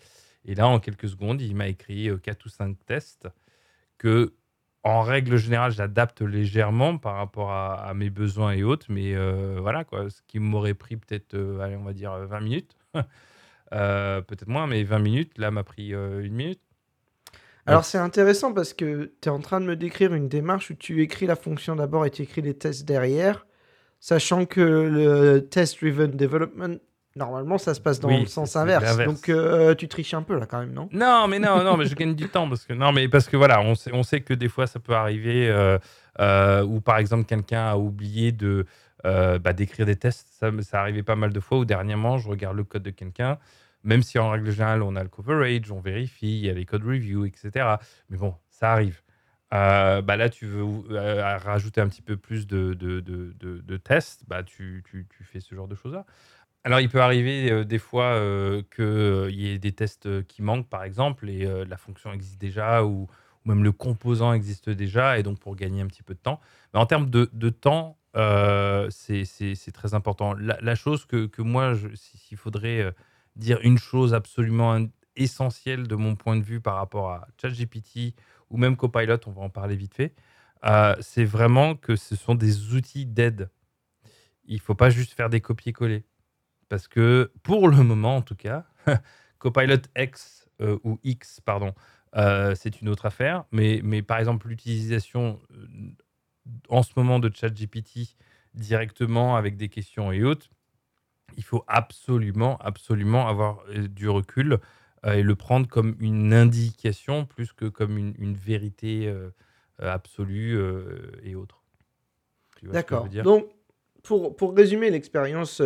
Et 0.45 0.55
là, 0.55 0.67
en 0.67 0.79
quelques 0.79 1.07
secondes, 1.07 1.41
il 1.41 1.55
m'a 1.55 1.67
écrit 1.67 2.09
4 2.21 2.45
ou 2.45 2.49
5 2.49 2.77
tests 2.85 3.27
que 3.97 4.33
en 4.83 5.01
règle 5.01 5.37
générale, 5.37 5.71
j'adapte 5.71 6.21
légèrement 6.21 6.97
par 6.97 7.15
rapport 7.15 7.51
à, 7.51 7.93
mes 7.95 8.09
besoins 8.09 8.51
et 8.51 8.63
autres, 8.63 8.87
mais 8.89 9.15
euh, 9.15 9.57
voilà, 9.61 9.85
quoi, 9.85 10.09
ce 10.09 10.21
qui 10.27 10.39
m'aurait 10.39 10.73
pris 10.73 10.97
peut-être, 10.97 11.35
euh, 11.35 11.77
on 11.79 11.83
va 11.83 11.93
dire 11.93 12.11
20 12.11 12.39
minutes, 12.41 12.77
euh, 13.73 14.21
peut-être 14.21 14.47
moins, 14.47 14.67
mais 14.67 14.83
20 14.83 14.99
minutes, 14.99 15.37
là, 15.37 15.51
m'a 15.51 15.63
pris 15.63 15.89
une 15.89 16.33
minute. 16.33 16.59
Alors, 17.65 17.85
c'est 17.85 17.97
intéressant 17.97 18.53
parce 18.53 18.73
que 18.73 19.13
tu 19.21 19.29
es 19.29 19.31
en 19.31 19.39
train 19.39 19.61
de 19.61 19.65
me 19.65 19.77
décrire 19.77 20.13
une 20.13 20.27
démarche 20.27 20.69
où 20.69 20.73
tu 20.73 21.01
écris 21.01 21.27
la 21.27 21.37
fonction 21.37 21.77
d'abord 21.77 22.05
et 22.05 22.11
tu 22.11 22.23
écris 22.23 22.41
les 22.41 22.53
tests 22.53 22.83
derrière, 22.83 23.47
sachant 24.01 24.45
que 24.45 24.59
le 24.59 25.47
test-driven 25.47 26.11
development 26.11 26.79
Normalement, 27.15 27.59
ça 27.59 27.75
se 27.75 27.81
passe 27.81 27.99
dans 27.99 28.09
le 28.09 28.25
sens 28.25 28.55
inverse. 28.55 28.97
Donc, 28.97 29.29
euh, 29.29 29.75
tu 29.75 29.87
triches 29.87 30.15
un 30.15 30.23
peu 30.23 30.39
là, 30.39 30.47
quand 30.47 30.59
même, 30.59 30.73
non? 30.73 30.89
Non, 30.91 31.27
mais 31.27 31.37
non, 31.37 31.63
non, 31.63 31.77
mais 31.77 31.85
je 31.85 31.93
gagne 31.95 32.15
du 32.15 32.27
temps 32.27 32.49
parce 32.49 32.65
que 32.65 32.73
non, 32.73 32.91
mais 32.91 33.07
parce 33.07 33.27
que 33.27 33.37
voilà, 33.37 33.61
on 33.61 33.75
sait, 33.75 33.91
on 33.93 34.01
sait 34.01 34.21
que 34.21 34.33
des 34.33 34.49
fois, 34.49 34.65
ça 34.65 34.79
peut 34.79 34.95
arriver 34.95 35.47
euh, 35.47 35.77
euh 36.19 36.63
où 36.63 36.81
par 36.81 36.97
exemple, 36.97 37.25
quelqu'un 37.25 37.67
a 37.67 37.75
oublié 37.75 38.31
de 38.31 38.65
euh, 39.05 39.37
bah, 39.37 39.53
d'écrire 39.53 39.85
des 39.85 39.95
tests. 39.95 40.27
Ça, 40.31 40.49
ça 40.61 40.81
arrivait 40.81 41.03
pas 41.03 41.15
mal 41.15 41.31
de 41.31 41.39
fois. 41.39 41.59
Ou 41.59 41.65
dernièrement, 41.65 42.17
je 42.17 42.27
regarde 42.27 42.57
le 42.57 42.63
code 42.63 42.83
de 42.83 42.89
quelqu'un, 42.89 43.37
même 43.83 44.01
si 44.01 44.17
en 44.17 44.31
règle 44.31 44.49
générale, 44.49 44.81
on 44.81 44.95
a 44.95 45.03
le 45.03 45.09
coverage, 45.09 45.71
on 45.71 45.81
vérifie, 45.81 46.39
il 46.39 46.45
y 46.45 46.49
a 46.49 46.53
les 46.53 46.65
code 46.65 46.83
review, 46.83 47.25
etc. 47.25 47.75
Mais 48.09 48.17
bon, 48.17 48.33
ça 48.49 48.71
arrive. 48.71 49.03
bah 49.51 50.17
là, 50.17 50.29
tu 50.29 50.47
veux 50.47 50.65
rajouter 51.45 51.79
un 51.79 51.89
petit 51.89 52.01
peu 52.01 52.17
plus 52.17 52.47
de, 52.47 52.73
de, 52.73 53.01
de, 53.01 53.33
de 53.39 53.77
tests, 53.77 54.23
bah 54.27 54.41
tu, 54.41 54.83
tu, 54.89 55.05
tu, 55.15 55.23
fais 55.23 55.39
ce 55.39 55.53
genre 55.53 55.67
de 55.67 55.75
choses-là. 55.75 56.07
Alors, 56.65 56.79
il 56.79 56.89
peut 56.89 57.01
arriver 57.01 57.65
des 57.65 57.79
fois 57.79 58.17
qu'il 58.75 59.35
y 59.35 59.49
ait 59.49 59.59
des 59.59 59.73
tests 59.73 60.25
qui 60.27 60.41
manquent, 60.41 60.69
par 60.69 60.83
exemple, 60.83 61.29
et 61.29 61.45
la 61.65 61.77
fonction 61.77 62.13
existe 62.13 62.39
déjà, 62.39 62.85
ou, 62.85 63.07
même 63.45 63.63
le 63.63 63.71
composant 63.71 64.33
existe 64.33 64.69
déjà, 64.69 65.19
et 65.19 65.23
donc 65.23 65.39
pour 65.39 65.55
gagner 65.55 65.81
un 65.81 65.87
petit 65.87 66.03
peu 66.03 66.13
de 66.13 66.19
temps. 66.19 66.39
Mais 66.73 66.79
en 66.79 66.85
termes 66.85 67.09
de, 67.09 67.49
temps, 67.49 67.97
c'est 68.89 69.71
très 69.73 69.93
important. 69.93 70.33
La, 70.35 70.75
chose 70.75 71.05
que, 71.05 71.25
que 71.25 71.41
moi, 71.41 71.73
s'il 71.95 72.37
faudrait 72.37 72.93
dire 73.35 73.59
une 73.61 73.77
chose 73.77 74.13
absolument 74.13 74.85
essentielle 75.15 75.87
de 75.87 75.95
mon 75.95 76.15
point 76.15 76.37
de 76.37 76.43
vue 76.43 76.61
par 76.61 76.75
rapport 76.75 77.11
à 77.11 77.27
ChatGPT 77.41 78.15
ou 78.49 78.57
même 78.57 78.75
Copilot, 78.77 79.17
on 79.27 79.31
va 79.31 79.41
en 79.41 79.49
parler 79.49 79.75
vite 79.75 79.95
fait, 79.95 80.13
c'est 81.01 81.25
vraiment 81.25 81.75
que 81.75 81.95
ce 81.95 82.15
sont 82.15 82.35
des 82.35 82.73
outils 82.73 83.05
d'aide. 83.05 83.49
Il 84.45 84.55
ne 84.55 84.61
faut 84.61 84.75
pas 84.75 84.89
juste 84.89 85.13
faire 85.13 85.29
des 85.29 85.41
copier-coller. 85.41 86.05
Parce 86.73 86.87
que 86.87 87.31
pour 87.43 87.67
le 87.67 87.83
moment, 87.83 88.15
en 88.15 88.23
tout 88.23 88.35
cas, 88.35 88.65
Copilot 89.37 89.83
X 89.95 90.49
euh, 90.59 90.79
ou 90.83 90.97
X, 91.03 91.39
pardon, 91.39 91.75
euh, 92.15 92.55
c'est 92.55 92.81
une 92.81 92.89
autre 92.89 93.05
affaire. 93.05 93.43
Mais, 93.51 93.79
mais 93.83 94.01
par 94.01 94.17
exemple, 94.17 94.47
l'utilisation 94.47 95.39
euh, 95.51 95.67
en 96.69 96.81
ce 96.81 96.93
moment 96.95 97.19
de 97.19 97.29
ChatGPT 97.31 98.17
directement 98.55 99.35
avec 99.35 99.55
des 99.55 99.69
questions 99.69 100.11
et 100.11 100.23
autres, 100.23 100.49
il 101.37 101.43
faut 101.43 101.63
absolument, 101.67 102.57
absolument 102.57 103.27
avoir 103.27 103.63
du 103.69 104.09
recul 104.09 104.57
et 105.05 105.21
le 105.21 105.35
prendre 105.35 105.67
comme 105.67 105.95
une 105.99 106.33
indication 106.33 107.27
plus 107.27 107.53
que 107.53 107.65
comme 107.65 107.99
une, 107.99 108.15
une 108.17 108.33
vérité 108.33 109.13
absolue 109.77 110.59
et 111.21 111.35
autre. 111.35 111.61
D'accord. 112.63 113.07
Donc, 113.09 113.45
pour, 114.01 114.35
pour 114.35 114.55
résumer 114.55 114.89
l'expérience 114.89 115.61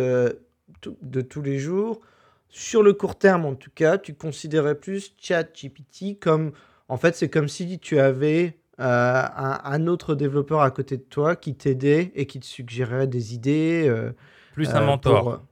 de 1.02 1.20
tous 1.20 1.42
les 1.42 1.58
jours, 1.58 2.00
sur 2.48 2.82
le 2.82 2.92
court 2.92 3.16
terme 3.16 3.44
en 3.44 3.54
tout 3.54 3.70
cas, 3.74 3.98
tu 3.98 4.14
considérais 4.14 4.74
plus 4.74 5.14
ChatGPT 5.18 6.18
comme, 6.20 6.52
en 6.88 6.96
fait, 6.96 7.14
c'est 7.16 7.28
comme 7.28 7.48
si 7.48 7.78
tu 7.78 7.98
avais 7.98 8.58
euh, 8.80 9.22
un, 9.64 9.86
autre 9.86 10.14
développeur 10.14 10.60
à 10.60 10.70
côté 10.70 10.96
de 10.96 11.02
toi 11.02 11.36
qui 11.36 11.54
t'aidait 11.54 12.12
et 12.14 12.26
qui 12.26 12.40
te 12.40 12.46
suggérait 12.46 13.06
des 13.06 13.34
idées. 13.34 13.86
Euh, 13.88 14.12
plus 14.54 14.68
un 14.70 14.82
euh, 14.82 14.86
mentor. 14.86 15.42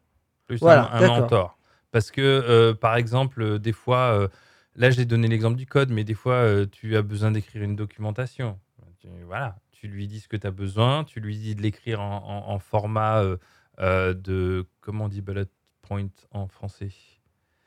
Plus 0.47 0.63
un, 0.63 1.07
mentor. 1.07 1.59
Parce 1.91 2.11
que, 2.11 2.73
par 2.73 2.97
exemple, 2.97 3.59
des 3.59 3.73
fois, 3.73 4.29
là 4.75 4.91
j'ai 4.91 5.05
donné 5.05 5.29
l'exemple 5.29 5.57
du 5.57 5.67
code, 5.67 5.91
mais 5.91 6.05
des 6.05 6.15
fois, 6.15 6.67
tu 6.71 6.97
as 6.97 7.03
besoin 7.03 7.31
d'écrire 7.31 7.63
une 7.63 7.77
documentation. 7.77 8.59
voilà, 9.27 9.57
tu 9.73 9.89
lui 9.89 10.07
dis 10.07 10.21
ce 10.21 10.29
que 10.29 10.37
tu 10.37 10.47
as 10.47 10.51
besoin, 10.51 11.05
tu 11.05 11.21
lui 11.21 11.39
dis 11.39 11.55
de 11.55 11.63
l'écrire 11.63 12.01
en, 12.01 12.59
format 12.59 13.25
euh, 13.79 14.15
de, 14.15 14.67
comment 14.87 15.07
on 15.07 15.09
dit 15.09 15.21
bullet 15.21 15.47
point 15.83 16.07
en 16.31 16.47
français? 16.47 16.91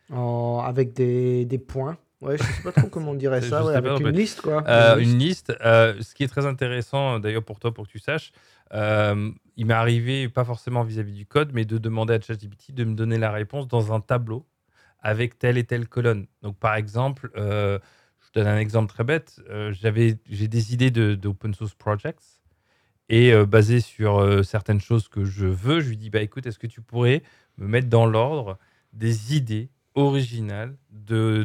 Avec 0.10 0.94
des, 0.94 1.44
des 1.46 1.60
points. 1.60 1.98
Ouais, 2.22 2.38
je 2.38 2.44
sais 2.44 2.64
pas 2.64 2.72
trop 2.72 2.88
comment 2.92 3.12
on 3.12 3.16
dirait 3.16 3.42
ça, 3.42 3.64
ouais, 3.64 3.76
avec 3.76 4.00
une 4.00 4.10
liste 4.10 4.42
quoi. 4.42 4.64
Euh, 4.68 4.98
une 4.98 5.18
liste. 5.18 5.54
Euh, 5.62 6.02
ce 6.02 6.16
qui 6.16 6.24
est 6.24 6.28
très 6.28 6.46
intéressant 6.46 7.20
d'ailleurs 7.20 7.44
pour 7.44 7.60
toi, 7.60 7.74
pour 7.74 7.88
que 7.88 7.92
tu 7.92 8.00
saches, 8.00 8.32
il 8.74 9.66
m'est 9.66 9.74
arrivé, 9.74 10.30
pas 10.30 10.46
forcément 10.46 10.84
vis-à-vis 10.84 11.14
du 11.14 11.26
code, 11.26 11.52
mais 11.54 11.66
de 11.66 11.78
demander 11.78 12.14
à 12.14 12.22
ChatGPT 12.22 12.74
de 12.74 12.86
me 12.86 12.96
donner 12.96 13.18
la 13.18 13.32
réponse 13.32 13.68
dans 13.68 13.94
un 13.94 14.00
tableau 14.00 14.46
avec 15.02 15.38
telle 15.38 15.58
et 15.58 15.66
telle 15.66 15.88
colonne. 15.88 16.28
Donc 16.42 16.58
par 16.58 16.76
exemple, 16.76 17.32
je 17.36 17.80
donne 18.34 18.48
un 18.48 18.60
exemple 18.60 18.90
très 18.90 19.04
bête, 19.04 19.42
j'avais 19.72 20.18
j'ai 20.30 20.48
des 20.48 20.74
idées 20.74 20.92
d'open 20.92 21.54
source 21.54 21.76
projects 21.76 22.39
et 23.10 23.34
euh, 23.34 23.46
basé 23.46 23.82
sur 23.82 24.20
euh, 24.20 24.44
certaines 24.44 24.80
choses 24.80 25.08
que 25.08 25.26
je 25.26 25.48
veux, 25.48 25.80
je 25.82 25.90
lui 25.90 25.98
dis 25.98 26.10
bah 26.10 26.22
écoute, 26.22 26.46
est-ce 26.46 26.60
que 26.60 26.68
tu 26.68 26.82
pourrais 26.82 27.24
me 27.58 27.68
mettre 27.68 27.90
dans 27.90 28.06
l'ordre 28.06 28.58
des 28.94 29.36
idées 29.36 29.70
originales 29.96 30.78
de, 30.92 31.44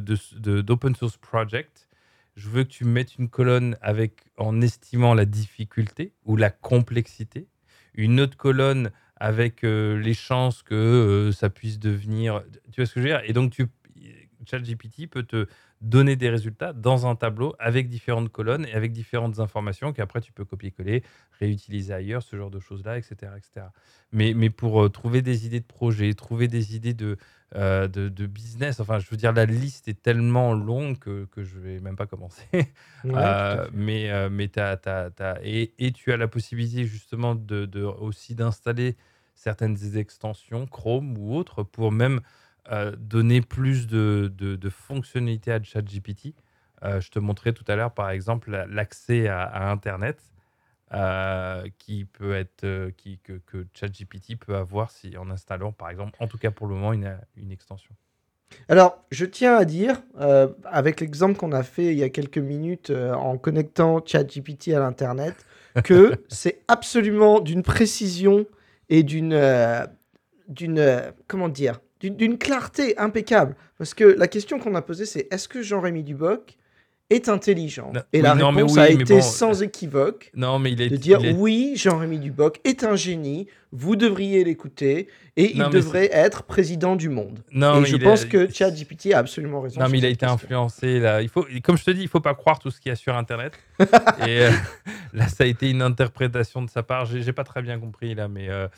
d'open 0.61 0.95
source 0.95 1.17
project? 1.17 1.89
Je 2.37 2.49
veux 2.49 2.65
que 2.65 2.69
tu 2.69 2.85
me 2.85 2.91
mettes 2.91 3.17
une 3.17 3.29
colonne 3.29 3.77
avec 3.81 4.25
en 4.37 4.61
estimant 4.61 5.15
la 5.15 5.25
difficulté 5.25 6.13
ou 6.25 6.37
la 6.37 6.51
complexité, 6.51 7.49
une 7.95 8.21
autre 8.21 8.37
colonne 8.37 8.91
avec 9.17 9.65
euh, 9.65 9.99
les 9.99 10.15
chances 10.15 10.63
que 10.63 11.31
ça 11.33 11.49
puisse 11.49 11.79
devenir. 11.79 12.43
Tu 12.73 12.81
vois 12.81 12.87
ce 12.87 12.95
que 12.95 13.01
je 13.01 13.07
veux 13.07 13.13
dire? 13.13 13.23
Et 13.25 13.33
donc 13.33 13.57
ChatGPT 14.47 15.07
peut 15.09 15.23
te 15.23 15.47
donner 15.85 16.17
des 16.17 16.31
résultats 16.31 16.73
dans 16.73 17.07
un 17.07 17.15
tableau 17.15 17.55
avec 17.59 17.89
différentes 17.89 18.31
colonnes 18.31 18.65
et 18.67 18.73
avec 18.73 18.91
différentes 18.91 19.39
informations 19.39 19.93
qu'après 19.93 20.23
tu 20.23 20.33
peux 20.33 20.45
copier-coller, 20.45 21.03
réutiliser 21.39 21.93
ailleurs, 21.93 22.23
ce 22.23 22.37
genre 22.37 22.51
de 22.51 22.59
choses-là, 22.59 22.97
etc. 22.97 23.33
etc. 23.37 23.67
Mais, 24.11 24.33
mais 24.35 24.49
pour 24.49 24.83
euh, 24.83 24.89
trouver 24.89 25.21
des 25.21 25.47
idées 25.47 25.61
de 25.61 25.67
projet, 25.67 26.15
trouver 26.15 26.49
des 26.49 26.75
idées 26.75 26.95
de, 26.95 27.19
euh, 27.55 27.87
de, 27.87 28.27
business, 28.27 28.81
enfin 28.81 28.99
je 28.99 29.11
veux 29.11 29.19
dire, 29.19 29.33
la 29.33 29.45
liste 29.45 29.87
est 29.87 30.03
tellement 30.03 30.55
longue 30.55 30.99
que, 30.99 31.27
que 31.27 31.45
je 31.45 31.59
vais 31.59 31.81
même 31.81 31.97
pas 31.97 32.07
commencer. 32.07 32.45
Euh, 33.07 33.69
mais 33.75 34.11
mais 34.31 34.59
as, 34.59 34.79
et, 35.43 35.75
et, 35.79 35.93
tu 35.93 36.11
as 36.11 36.17
la 36.17 36.27
possibilité 36.27 36.85
justement 36.87 37.35
de, 37.35 37.67
de 37.67 37.83
aussi 37.83 38.35
d'installer 38.35 38.97
certaines 39.35 39.99
extensions 39.99 40.67
Chrome 40.67 41.19
ou 41.19 41.37
autres 41.37 41.63
pour 41.63 41.93
même 41.93 42.23
donner 42.99 43.41
plus 43.41 43.87
de, 43.87 44.33
de, 44.37 44.71
fonctionnalités 44.71 45.53
à 45.53 45.63
ChatGPT. 45.63 46.35
Euh, 46.83 47.01
je 47.01 47.11
te 47.11 47.19
montrais 47.19 47.53
tout 47.53 47.65
à 47.69 47.77
l'heure, 47.77 47.93
par 47.93 48.11
exemple, 48.11 48.51
l'accès 48.69 49.29
à, 49.29 49.71
Internet 49.71 50.19
euh, 50.93 51.65
qui 51.79 52.05
peut 52.05 52.35
être, 52.35 52.91
qui, 52.97 53.19
que, 53.19 53.41
que, 53.47 53.67
ChatGPT 53.75 54.37
peut 54.39 54.57
avoir 54.57 54.91
si, 54.91 55.17
en 55.17 55.31
installant, 55.31 55.73
par 55.73 55.91
exemple, 55.91 56.13
en 56.21 56.27
tout 56.27 56.39
cas 56.39 56.51
pour 56.51 56.67
le 56.67 56.75
moment, 56.75 56.93
une, 56.93 57.19
une 57.37 57.53
extension. 57.53 57.95
Alors, 58.69 59.03
je 59.11 59.25
tiens 59.25 59.57
à 59.57 59.65
dire, 59.65 60.01
avec 60.65 61.01
l'exemple 61.01 61.37
qu'on 61.37 61.53
a 61.53 61.63
fait 61.63 61.87
il 61.87 61.99
y 61.99 62.05
a 62.05 62.11
quelques 62.11 62.39
minutes 62.39 62.91
en 62.91 63.37
connectant 63.37 64.05
ChatGPT 64.05 64.69
à 64.69 64.79
l'Internet, 64.79 65.35
que 65.85 66.15
c'est 66.29 66.61
absolument 66.69 67.41
d'une 67.41 67.63
précision 67.63 68.47
et 68.91 69.03
d'une, 69.03 69.37
d'une, 70.49 71.03
comment 71.27 71.49
dire, 71.49 71.81
d'une 72.11 72.39
clarté 72.39 72.97
impeccable. 72.99 73.57
Parce 73.79 73.95
que 73.95 74.05
la 74.05 74.29
question 74.29 74.59
qu'on 74.59 74.75
a 74.75 74.83
posée, 74.83 75.07
c'est 75.07 75.29
est-ce 75.31 75.49
que 75.49 75.63
Jean-Rémy 75.63 76.03
Duboc 76.03 76.57
est 77.11 77.29
intelligent 77.29 77.93
Et 78.13 78.23
la 78.23 78.35
réponse 78.35 78.79
a 78.79 78.89
été 78.89 79.21
sans 79.21 79.63
équivoque 79.63 80.31
non, 80.35 80.59
mais 80.59 80.73
il 80.73 80.81
est, 80.81 80.89
de 80.89 80.97
dire 80.97 81.21
oui, 81.37 81.75
Jean-Rémy 81.77 82.19
Duboc 82.19 82.61
est 82.65 82.85
un 82.85 82.97
génie, 82.97 83.47
vous 83.75 83.97
devriez 83.97 84.45
l'écouter 84.45 85.09
et 85.37 85.57
il 85.57 85.69
devrait 85.69 86.09
être 86.13 86.45
président 86.45 86.95
du 86.95 87.09
monde. 87.09 87.41
Non, 87.53 87.83
et 87.83 87.87
je 87.87 87.97
pense 87.97 88.25
que 88.25 88.49
ChatGPT 88.49 89.13
a 89.13 89.19
absolument 89.19 89.61
raison. 89.61 89.81
Non, 89.81 89.89
mais 89.89 89.99
il 89.99 90.05
a 90.05 90.09
été 90.09 90.25
influencé 90.25 91.01
là. 91.01 91.23
Il 91.23 91.29
faut, 91.29 91.45
comme 91.65 91.77
je 91.77 91.85
te 91.85 91.91
dis, 91.91 92.03
il 92.03 92.09
faut 92.09 92.21
pas 92.21 92.35
croire 92.35 92.61
tout 92.61 92.71
ce 92.71 92.81
qu'il 92.81 92.91
y 92.91 92.93
a 92.93 92.97
sur 92.97 93.17
Internet. 93.17 93.59
et 93.81 93.85
euh, 94.29 94.51
là, 95.13 95.27
ça 95.27 95.43
a 95.43 95.47
été 95.49 95.71
une 95.71 95.83
interprétation 95.83 96.63
de 96.63 96.71
sa 96.71 96.85
part. 96.85 97.07
J'ai 97.07 97.33
pas 97.33 97.43
très 97.43 97.63
bien 97.63 97.81
compris 97.81 98.15
là, 98.15 98.29
mais 98.29 98.49
euh, 98.49 98.69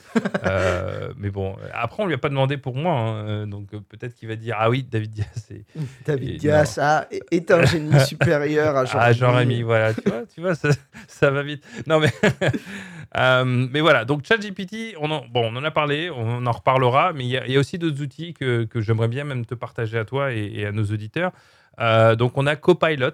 euh, 0.47 1.12
mais 1.19 1.29
bon. 1.29 1.57
Après, 1.75 2.03
on 2.03 2.07
lui 2.07 2.15
a 2.15 2.19
pas 2.19 2.31
demandé 2.31 2.57
pour 2.57 2.75
moi, 2.75 2.95
hein, 2.95 3.47
donc 3.47 3.69
peut-être 3.71 4.15
qu'il 4.15 4.29
va 4.29 4.37
dire 4.37 4.57
ah 4.59 4.71
oui, 4.71 4.83
David 4.83 5.11
Diaz. 5.11 5.49
David 6.07 6.38
Diaz 6.38 6.79
ah, 6.81 7.07
est 7.31 7.50
un 7.50 7.67
génie 7.67 8.00
supérieur 8.00 8.75
à 8.75 8.87
Jean-Rémy. 8.87 9.15
Jean-Rémy, 9.15 9.62
voilà. 9.62 9.93
Tu 9.93 10.09
vois, 10.09 10.23
tu 10.35 10.41
vois, 10.41 10.55
ça, 10.55 10.71
ça 11.07 11.31
va 11.31 11.43
vite. 11.43 11.62
Non 11.87 12.00
mais 12.00 12.12
mais 13.16 13.80
voilà. 13.80 14.04
Donc 14.04 14.25
ChatGPT, 14.25 14.94
on 15.00 15.08
bon, 15.08 15.52
on 15.52 15.56
en 15.56 15.64
a 15.64 15.70
parlé, 15.70 16.11
on 16.11 16.44
en 16.46 16.52
reparlera, 16.52 17.12
mais 17.12 17.25
il 17.25 17.30
y, 17.30 17.56
a 17.56 17.58
aussi 17.58 17.78
d'autres 17.78 18.02
outils 18.02 18.35
que, 18.35 18.64
que 18.64 18.80
j'aimerais 18.80 19.08
bien 19.08 19.25
même 19.25 19.46
te 19.46 19.54
partager 19.54 19.99
à 19.99 20.04
toi 20.04 20.32
et, 20.32 20.66
à 20.66 20.73
nos 20.73 20.85
auditeurs. 20.85 21.32
donc 22.16 22.37
on 22.37 22.46
a 22.46 22.56
Copilot. 22.56 23.12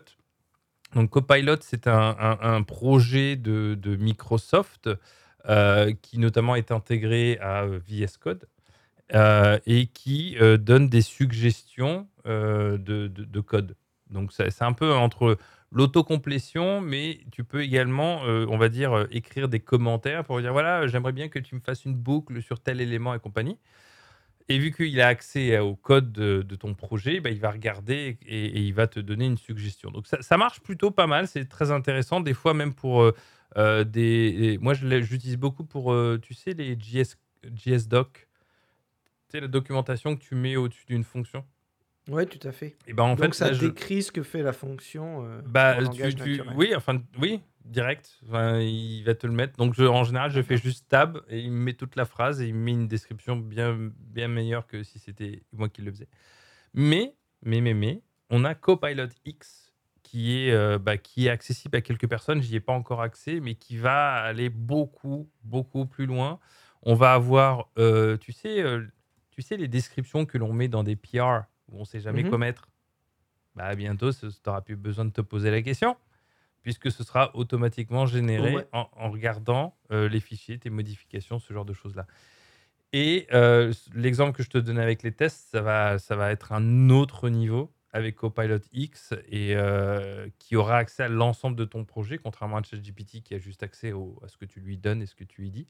Donc 0.95 1.11
Copilot, 1.11 1.57
c'est 1.61 1.87
un, 1.87 2.63
projet 2.63 3.37
de, 3.37 3.97
Microsoft 3.99 4.91
euh, 5.49 5.93
qui 6.03 6.19
notamment 6.19 6.55
est 6.55 6.71
intégré 6.71 7.39
à 7.41 7.63
euh, 7.63 7.81
VS 7.89 8.19
Code 8.21 8.47
euh, 9.15 9.59
et 9.67 9.87
qui 9.87 10.37
donne 10.61 10.89
des 10.89 11.03
suggestions 11.03 12.07
de, 12.25 13.41
code. 13.41 13.75
Donc 14.11 14.33
c'est 14.33 14.63
un 14.63 14.73
peu 14.73 14.93
entre 14.93 15.39
l'autocomplétion, 15.73 16.81
mais 16.81 17.21
tu 17.33 17.45
peux 17.45 17.63
également, 17.63 18.23
on 18.23 18.59
va 18.59 18.69
dire, 18.69 19.07
écrire 19.11 19.49
des 19.49 19.61
commentaires 19.61 20.25
pour 20.25 20.41
dire 20.41 20.53
voilà, 20.53 20.87
j'aimerais 20.87 21.13
bien 21.13 21.29
que 21.29 21.39
tu 21.39 21.55
me 21.55 21.61
fasses 21.61 21.85
une 21.85 21.95
boucle 21.95 22.43
sur 22.43 22.61
tel 22.61 22.81
élément 22.81 23.15
et 23.15 23.19
compagnie. 23.19 23.59
Et 24.49 24.59
vu 24.59 24.73
qu'il 24.73 25.01
a 25.01 25.09
accès 25.09 25.59
au 25.59 25.77
code 25.77 26.13
de, 26.13 26.57
ton 26.57 26.75
projet, 26.75 27.21
bah, 27.21 27.31
il 27.31 27.41
va 27.41 27.51
regarder 27.51 28.19
et, 28.27 28.61
il 28.61 28.75
va 28.75 28.87
te 28.87 29.01
donner 29.01 29.27
une 29.27 29.39
suggestion. 29.39 29.91
Donc 29.91 30.07
ça, 30.07 30.37
marche 30.37 30.61
plutôt 30.61 30.91
pas 30.91 31.07
mal, 31.07 31.29
c'est 31.29 31.49
très 31.49 31.71
intéressant. 31.71 32.21
Des 32.21 32.35
fois 32.35 32.55
même 32.55 32.75
pour 32.75 33.03
euh, 33.03 33.15
euh, 33.57 33.85
des... 33.85 34.59
Moi, 34.61 34.75
j'utilise 34.75 35.37
beaucoup 35.37 35.65
pour, 35.65 35.93
euh, 35.93 36.19
tu 36.21 36.35
sais, 36.35 36.53
les 36.53 36.79
JS, 36.79 37.17
JS 37.55 37.89
Doc. 37.89 38.29
La 39.33 39.49
documentation 39.49 40.15
que 40.15 40.23
tu 40.23 40.35
mets 40.35 40.57
au-dessus 40.57 40.85
d'une 40.87 41.05
fonction. 41.05 41.43
Ouais, 42.09 42.27
tout 42.27 42.47
à 42.47 42.53
fait. 42.53 42.77
Et 42.87 42.93
ben 42.93 43.05
en 43.05 43.15
Donc 43.15 43.21
fait, 43.21 43.35
ça 43.35 43.53
je, 43.53 43.61
décrit 43.67 44.03
ce 44.03 44.11
que 44.11 44.23
fait 44.23 44.43
la 44.43 44.53
fonction 44.53 45.25
euh, 45.25 45.41
bah, 45.45 45.77
tu, 45.89 46.15
tu, 46.15 46.43
oui, 46.57 46.75
enfin, 46.75 47.01
oui, 47.21 47.41
direct. 47.65 48.19
Enfin, 48.27 48.59
il 48.59 49.03
va 49.05 49.15
te 49.15 49.27
le 49.27 49.33
mettre. 49.33 49.57
Donc, 49.57 49.75
je, 49.75 49.85
en 49.85 50.05
général, 50.05 50.31
je 50.31 50.43
fais 50.43 50.57
juste 50.57 50.89
tab 50.89 51.21
et 51.29 51.39
il 51.41 51.53
me 51.53 51.59
met 51.59 51.75
toute 51.75 51.97
la 51.97 52.05
phrase 52.05 52.41
et 52.41 52.49
il 52.49 52.55
me 52.55 52.65
met 52.65 52.73
une 52.73 52.89
description 52.89 53.37
bien, 53.37 53.77
bien 53.99 54.29
meilleure 54.29 54.67
que 54.67 54.83
si 54.83 54.99
c'était 54.99 55.43
moi 55.53 55.69
qui 55.69 55.83
le 55.83 55.91
faisais. 55.91 56.09
Mais, 56.75 57.15
mais, 57.43 57.61
mais, 57.61 57.75
mais, 57.75 58.03
on 58.31 58.45
a 58.45 58.55
Copilot 58.55 59.09
X 59.25 59.73
qui 60.03 60.39
est, 60.39 60.53
euh, 60.53 60.79
bah, 60.79 60.99
qui 60.99 61.27
est 61.27 61.31
accessible 61.31 61.77
à 61.77 61.81
quelques 61.81 62.09
personnes. 62.09 62.43
J'y 62.43 62.57
ai 62.57 62.61
pas 62.61 62.73
encore 62.73 63.01
accès, 63.01 63.41
mais 63.41 63.55
qui 63.55 63.77
va 63.77 64.15
aller 64.15 64.49
beaucoup, 64.49 65.31
beaucoup 65.45 65.87
plus 65.87 66.07
loin. 66.07 66.39
On 66.83 66.95
va 66.95 67.15
avoir, 67.15 67.71
euh, 67.79 68.17
tu 68.17 68.33
sais, 68.33 68.61
euh, 68.61 68.85
tu 69.31 69.43
sais, 69.43 69.57
les 69.57 69.69
descriptions 69.69 70.27
que 70.27 70.37
l'on 70.37 70.53
met 70.53 70.69
dans 70.69 70.83
des 70.83 70.97
PR 70.97 71.45
où 71.73 71.81
on 71.81 71.85
sait 71.85 72.01
jamais 72.01 72.23
Mhm. 72.23 72.29
quoi 72.29 72.39
mettre. 72.39 72.69
Bah, 73.55 73.75
bientôt, 73.75 74.13
tu 74.13 74.27
n'auras 74.47 74.61
plus 74.63 74.77
besoin 74.77 75.05
de 75.05 75.11
te 75.11 75.21
poser 75.21 75.51
la 75.51 75.61
question, 75.63 75.97
puisque 76.63 76.91
ce 76.91 77.05
sera 77.05 77.35
automatiquement 77.37 78.07
généré 78.07 78.55
Ouais. 78.57 78.69
en, 78.73 78.89
en 78.93 79.11
regardant 79.11 79.77
euh, 79.91 80.09
les 80.09 80.21
fichiers, 80.21 80.59
tes 80.59 80.71
modifications, 80.71 81.39
ce 81.39 81.53
genre 81.53 81.65
de 81.65 81.75
choses-là. 81.75 82.07
Et 82.95 83.27
euh, 83.33 83.73
l'exemple 83.95 84.37
que 84.37 84.43
je 84.43 84.51
te 84.51 84.59
donnais 84.59 84.83
avec 84.83 85.03
les 85.03 85.13
tests, 85.13 85.49
ça 85.51 85.61
va, 85.63 85.99
ça 85.99 86.15
va 86.17 86.31
être 86.31 86.53
un 86.53 86.91
autre 86.91 87.29
niveau 87.31 87.73
avec 87.95 88.17
Copilot 88.17 88.59
X 88.73 89.13
et 89.29 89.55
euh, 89.55 90.29
qui 90.39 90.57
aura 90.57 90.77
accès 90.79 91.03
à 91.03 91.09
l'ensemble 91.09 91.57
de 91.57 91.65
ton 91.67 91.85
projet, 91.85 92.17
contrairement 92.19 92.57
à 92.59 92.63
ChatGPT 92.63 93.23
qui 93.23 93.35
a 93.35 93.39
juste 93.39 93.63
accès 93.63 93.93
au- 93.93 94.19
à 94.25 94.29
ce 94.29 94.37
que 94.39 94.47
tu 94.47 94.61
lui 94.61 94.79
donnes 94.79 95.03
et 95.03 95.07
ce 95.07 95.15
que 95.15 95.25
tu 95.25 95.43
lui 95.43 95.51
dis. 95.51 95.67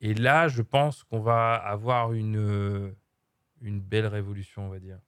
Et 0.00 0.14
là, 0.14 0.48
je 0.48 0.62
pense 0.62 1.02
qu'on 1.04 1.20
va 1.20 1.54
avoir 1.54 2.14
une, 2.14 2.94
une 3.60 3.80
belle 3.80 4.06
révolution, 4.06 4.66
on 4.66 4.68
va 4.70 4.78
dire, 4.78 4.98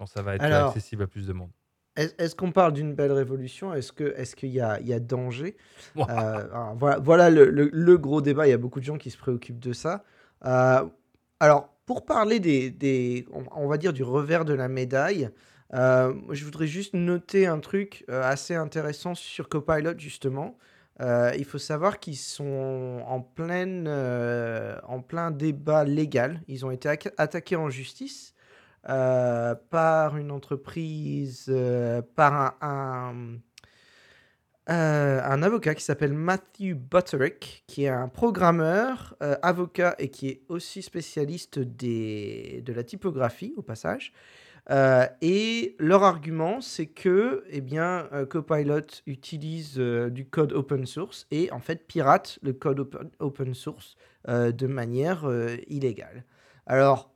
quand 0.00 0.06
ça 0.06 0.22
va 0.22 0.34
être 0.36 0.42
Alors, 0.42 0.68
accessible 0.70 1.02
à 1.02 1.06
plus 1.06 1.26
de 1.26 1.34
monde. 1.34 1.50
est- 1.94 2.18
est-ce 2.18 2.34
qu'on 2.34 2.52
parle 2.52 2.72
d'une 2.72 2.94
belle 2.94 3.12
révolution? 3.12 3.74
Est-ce 3.74 3.92
que, 3.92 4.14
est-ce 4.16 4.34
qu'il 4.34 4.48
y 4.48 4.58
a, 4.58 4.80
il 4.80 4.86
y 4.88 4.94
a 4.94 4.98
danger? 4.98 5.58
Euh, 5.98 6.42
voilà, 6.78 6.98
voilà 6.98 7.28
le, 7.28 7.50
le- 7.50 7.68
le 7.70 7.98
gros 7.98 8.22
débat. 8.22 8.46
Il 8.46 8.50
y 8.50 8.54
a 8.54 8.58
beaucoup 8.58 8.80
de 8.80 8.84
gens 8.86 8.96
qui 8.96 9.10
se 9.10 9.18
préoccupent 9.18 9.58
de 9.60 9.74
ça. 9.74 10.02
Euh, 10.46 10.86
alors, 11.38 11.68
pour 11.84 12.06
parler 12.06 12.40
des, 12.40 12.70
des- 12.70 13.26
on, 13.30 13.44
on 13.54 13.68
va 13.68 13.76
dire 13.76 13.92
du 13.92 14.02
revers 14.02 14.46
de 14.46 14.54
la 14.54 14.68
médaille, 14.68 15.28
euh, 15.74 16.14
je 16.30 16.46
voudrais 16.46 16.66
juste 16.66 16.94
noter 16.94 17.46
un 17.46 17.58
truc 17.60 18.06
assez 18.08 18.54
intéressant 18.54 19.14
sur 19.14 19.50
Copilot, 19.50 19.98
justement. 19.98 20.56
Il 21.36 21.44
faut 21.44 21.58
savoir 21.58 21.98
qu'ils 22.00 22.16
sont 22.16 23.02
en, 23.06 23.20
pleine, 23.20 23.86
en 23.88 25.00
plein 25.02 25.30
débat 25.30 25.84
légal. 25.84 26.40
Ils 26.48 26.64
ont 26.64 26.70
été 26.70 26.88
attaqués 27.18 27.56
en 27.56 27.68
justice 27.70 28.34
euh, 28.88 29.54
par 29.68 30.16
une 30.16 30.30
entreprise, 30.30 31.46
euh, 31.50 32.00
par 32.00 32.56
un, 32.62 33.38
euh, 34.70 35.20
un 35.22 35.42
avocat 35.42 35.74
qui 35.74 35.84
s'appelle 35.84 36.14
Matthew 36.14 36.74
Butterick, 36.74 37.64
qui 37.66 37.84
est 37.84 37.88
un 37.88 38.08
programmeur, 38.08 39.16
avocat 39.42 39.96
et 39.98 40.08
qui 40.08 40.28
est 40.28 40.42
aussi 40.48 40.80
spécialiste 40.80 41.58
des, 41.58 42.62
de 42.64 42.72
la 42.72 42.82
typographie, 42.82 43.52
au 43.56 43.62
passage. 43.62 44.12
Et 45.20 45.76
leur 45.78 46.04
argument, 46.04 46.60
c'est 46.60 46.86
que 46.86 47.44
eh 47.50 47.60
bien, 47.60 48.08
Copilot 48.30 48.86
utilise 49.06 49.76
du 49.78 50.26
code 50.26 50.52
open 50.52 50.86
source 50.86 51.26
et 51.32 51.50
en 51.50 51.58
fait 51.58 51.86
pirate 51.88 52.38
le 52.42 52.52
code 52.52 52.80
open, 52.80 53.10
open 53.18 53.52
source 53.52 53.96
de 54.28 54.66
manière 54.66 55.28
illégale. 55.66 56.24
Alors, 56.66 57.09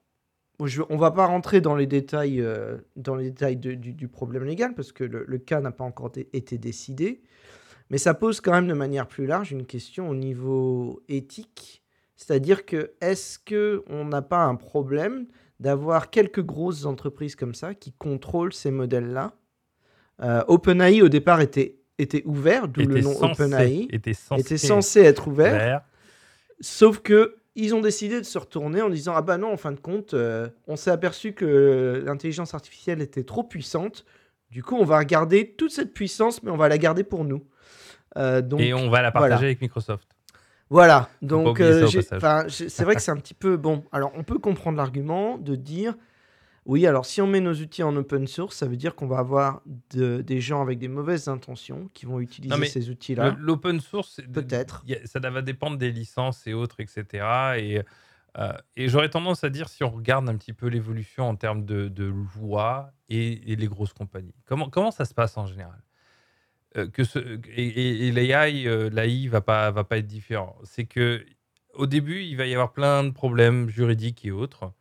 Bon, 0.58 0.66
je- 0.66 0.82
on 0.88 0.96
va 0.96 1.10
pas 1.10 1.26
rentrer 1.26 1.60
dans 1.60 1.74
les 1.74 1.86
détails, 1.86 2.40
euh, 2.40 2.76
dans 2.96 3.16
les 3.16 3.30
détails 3.30 3.56
de- 3.56 3.74
du, 3.74 3.92
du 3.92 4.08
problème 4.08 4.44
légal 4.44 4.74
parce 4.74 4.92
que 4.92 5.02
le, 5.04 5.24
le 5.26 5.38
cas 5.38 5.60
n'a 5.60 5.72
pas 5.72 5.84
encore 5.84 6.12
été 6.32 6.58
décidé, 6.58 7.22
mais 7.90 7.98
ça 7.98 8.14
pose 8.14 8.40
quand 8.40 8.52
même 8.52 8.68
de 8.68 8.74
manière 8.74 9.06
plus 9.08 9.26
large 9.26 9.50
une 9.52 9.66
question 9.66 10.08
au 10.08 10.14
niveau 10.14 11.02
éthique, 11.08 11.82
c'est-à-dire 12.16 12.64
que 12.66 12.92
est-ce 13.00 13.38
que 13.38 13.82
on 13.88 14.04
n'a 14.04 14.22
pas 14.22 14.44
un 14.44 14.54
problème 14.54 15.26
d'avoir 15.60 16.10
quelques 16.10 16.42
grosses 16.42 16.84
entreprises 16.86 17.34
comme 17.36 17.54
ça 17.54 17.74
qui 17.74 17.92
contrôlent 17.92 18.52
ces 18.52 18.70
modèles-là? 18.70 19.34
Euh, 20.22 20.44
OpenAI 20.46 21.02
au 21.02 21.08
départ 21.08 21.40
était, 21.40 21.80
était 21.98 22.22
ouvert, 22.26 22.68
d'où 22.68 22.82
le 22.82 23.00
nom 23.00 23.12
censé, 23.14 23.42
OpenAI, 23.42 23.88
était 23.90 24.12
censé, 24.14 24.40
était 24.40 24.56
censé 24.58 25.00
être 25.00 25.26
ouvert. 25.26 25.52
Sauf 26.60 27.00
que 27.00 27.36
ils 27.56 27.74
ont 27.74 27.80
décidé 27.80 28.20
de 28.20 28.26
se 28.26 28.38
retourner 28.38 28.82
en 28.82 28.88
disant 28.88 29.14
ah 29.14 29.22
bah 29.22 29.38
non 29.38 29.52
en 29.52 29.56
fin 29.56 29.72
de 29.72 29.78
compte 29.80 30.14
euh, 30.14 30.48
on 30.66 30.76
s'est 30.76 30.90
aperçu 30.90 31.32
que 31.32 32.02
l'intelligence 32.04 32.54
artificielle 32.54 33.00
était 33.00 33.24
trop 33.24 33.44
puissante. 33.44 34.04
Du 34.50 34.62
coup 34.62 34.76
on 34.76 34.84
va 34.84 34.98
regarder 34.98 35.52
toute 35.52 35.70
cette 35.70 35.94
puissance 35.94 36.42
mais 36.42 36.50
on 36.50 36.56
va 36.56 36.68
la 36.68 36.78
garder 36.78 37.04
pour 37.04 37.24
nous. 37.24 37.44
Euh, 38.16 38.42
donc 38.42 38.60
et 38.60 38.74
on 38.74 38.90
va 38.90 39.02
la 39.02 39.12
partager 39.12 39.34
voilà. 39.34 39.46
avec 39.46 39.60
Microsoft. 39.60 40.08
voilà. 40.70 41.08
Donc 41.22 41.60
euh, 41.60 41.86
c'est 42.48 42.82
vrai 42.84 42.94
que 42.96 43.02
c'est 43.02 43.12
un 43.12 43.16
petit 43.16 43.34
peu 43.34 43.56
bon. 43.56 43.84
Alors 43.92 44.12
on 44.16 44.24
peut 44.24 44.38
comprendre 44.38 44.76
l'argument 44.76 45.38
de 45.38 45.54
dire 45.54 45.94
oui 46.66 46.86
alors 46.86 47.04
si 47.06 47.20
on 47.20 47.26
met 47.26 47.40
nos 47.40 47.54
outils 47.54 47.82
en 47.82 47.94
open 47.96 48.26
source 48.26 48.56
ça 48.56 48.66
veut 48.66 48.76
dire 48.76 48.94
qu'on 48.94 49.06
va 49.06 49.18
avoir 49.18 49.62
de- 49.94 50.22
des 50.22 50.40
gens 50.40 50.62
avec 50.62 50.78
des 50.78 50.88
mauvaises 50.88 51.28
intentions 51.28 51.90
qui 51.94 52.06
vont 52.06 52.20
utiliser 52.20 52.56
mais 52.56 52.66
ces 52.66 52.90
outils 52.90 53.14
Le- 53.14 53.22
là. 53.22 53.36
L'open 53.38 53.80
source, 53.80 54.20
Peut-être. 54.32 54.84
ça 55.04 55.20
va 55.20 55.42
dépendre 55.42 55.76
des 55.76 55.90
licences 55.92 56.46
et 56.46 56.54
autres, 56.54 56.80
etc. 56.80 57.24
Et, 57.58 57.82
euh, 58.38 58.52
et 58.76 58.88
j'aurais 58.88 59.10
tendance 59.10 59.44
à 59.44 59.50
dire, 59.50 59.68
si 59.68 59.84
on 59.84 59.90
regarde 59.90 60.28
un 60.28 60.36
petit 60.36 60.52
peu 60.52 60.66
l'évolution 60.68 61.28
en 61.28 61.36
termes 61.36 61.64
de, 61.64 61.88
de 61.88 62.12
loi 62.40 62.90
et, 63.08 63.52
et 63.52 63.56
les 63.56 63.66
grosses 63.68 63.92
compagnies, 63.92 64.34
comment, 64.46 64.68
comment 64.70 64.90
ça 64.90 65.04
se 65.04 65.14
passe 65.14 65.36
en 65.36 65.46
général? 65.46 65.80
Euh, 66.76 66.88
que 66.88 67.04
ce, 67.04 67.18
Et, 67.54 67.66
et, 67.66 68.08
et 68.08 68.12
l'AI, 68.12 68.66
euh, 68.66 68.90
l'AI 68.90 69.28
va 69.28 69.40
pas, 69.40 69.70
va 69.70 69.84
pas 69.84 69.98
être 69.98 70.06
différent. 70.08 70.56
C'est 70.64 70.84
que 70.86 71.24
au 71.74 71.86
début, 71.86 72.22
il 72.22 72.36
va 72.36 72.46
y 72.46 72.52
avoir 72.54 72.72
plein 72.72 73.04
de 73.04 73.10
problèmes 73.10 73.68
juridiques 73.68 74.24
et 74.24 74.30
autres. 74.32 74.72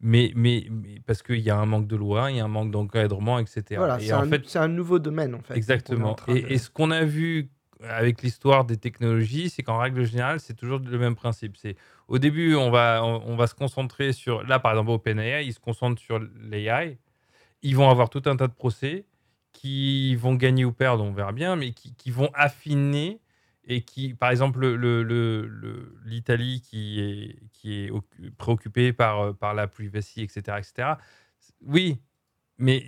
Mais, 0.00 0.32
mais, 0.36 0.66
mais 0.70 1.00
parce 1.06 1.22
qu'il 1.22 1.40
y 1.40 1.50
a 1.50 1.56
un 1.56 1.66
manque 1.66 1.86
de 1.86 1.96
loi, 1.96 2.30
il 2.30 2.36
y 2.36 2.40
a 2.40 2.44
un 2.44 2.48
manque 2.48 2.70
d'encadrement, 2.70 3.38
etc. 3.38 3.62
Voilà, 3.78 3.98
Et 3.98 4.06
c'est 4.06 4.12
en 4.12 4.22
un, 4.22 4.26
fait, 4.28 4.46
c'est 4.46 4.58
un 4.58 4.68
nouveau 4.68 4.98
domaine 4.98 5.34
en 5.34 5.40
fait. 5.40 5.56
Exactement. 5.56 6.16
Et, 6.28 6.42
de- 6.42 6.48
et 6.52 6.58
ce 6.58 6.68
qu'on 6.70 6.90
a 6.90 7.04
vu 7.04 7.48
avec 7.80 8.22
l'histoire 8.22 8.64
des 8.64 8.76
technologies, 8.76 9.48
c'est 9.50 9.62
qu'en 9.62 9.78
règle 9.78 10.04
générale, 10.04 10.40
c'est 10.40 10.54
toujours 10.54 10.80
le 10.80 10.98
même 10.98 11.14
principe. 11.14 11.56
C'est 11.56 11.76
au 12.08 12.18
début, 12.18 12.54
on 12.54 12.70
va, 12.70 13.02
on, 13.04 13.22
on 13.26 13.36
va 13.36 13.46
se 13.46 13.54
concentrer 13.54 14.12
sur. 14.12 14.42
Là, 14.44 14.58
par 14.58 14.72
exemple, 14.72 14.90
OpenAI, 14.90 15.44
ils 15.46 15.52
se 15.54 15.60
concentrent 15.60 16.00
sur 16.00 16.18
l'AI. 16.18 16.98
Ils 17.62 17.76
vont 17.76 17.88
avoir 17.88 18.10
tout 18.10 18.22
un 18.26 18.36
tas 18.36 18.48
de 18.48 18.52
procès 18.54 19.06
qui 19.52 20.14
vont 20.16 20.34
gagner 20.34 20.66
ou 20.66 20.72
perdre, 20.72 21.02
on 21.04 21.12
verra 21.12 21.32
bien, 21.32 21.56
mais 21.56 21.72
qui, 21.72 21.94
qui 21.94 22.10
vont 22.10 22.30
affiner 22.34 23.18
et 23.66 23.82
qui, 23.82 24.14
par 24.14 24.30
exemple, 24.30 24.60
le- 24.60 24.76
le- 24.76 25.02
le- 25.02 25.46
le- 25.46 25.98
l'Italie 26.04 26.60
qui 26.62 27.00
est, 27.00 27.36
qui 27.52 27.74
est 27.84 27.90
occu- 27.90 28.30
préoccupée 28.38 28.92
par, 28.92 29.20
euh, 29.20 29.32
par 29.32 29.54
la 29.54 29.66
privacy, 29.66 30.22
etc., 30.22 30.58
etc. 30.58 30.88
Oui, 31.62 31.98
mais 32.58 32.84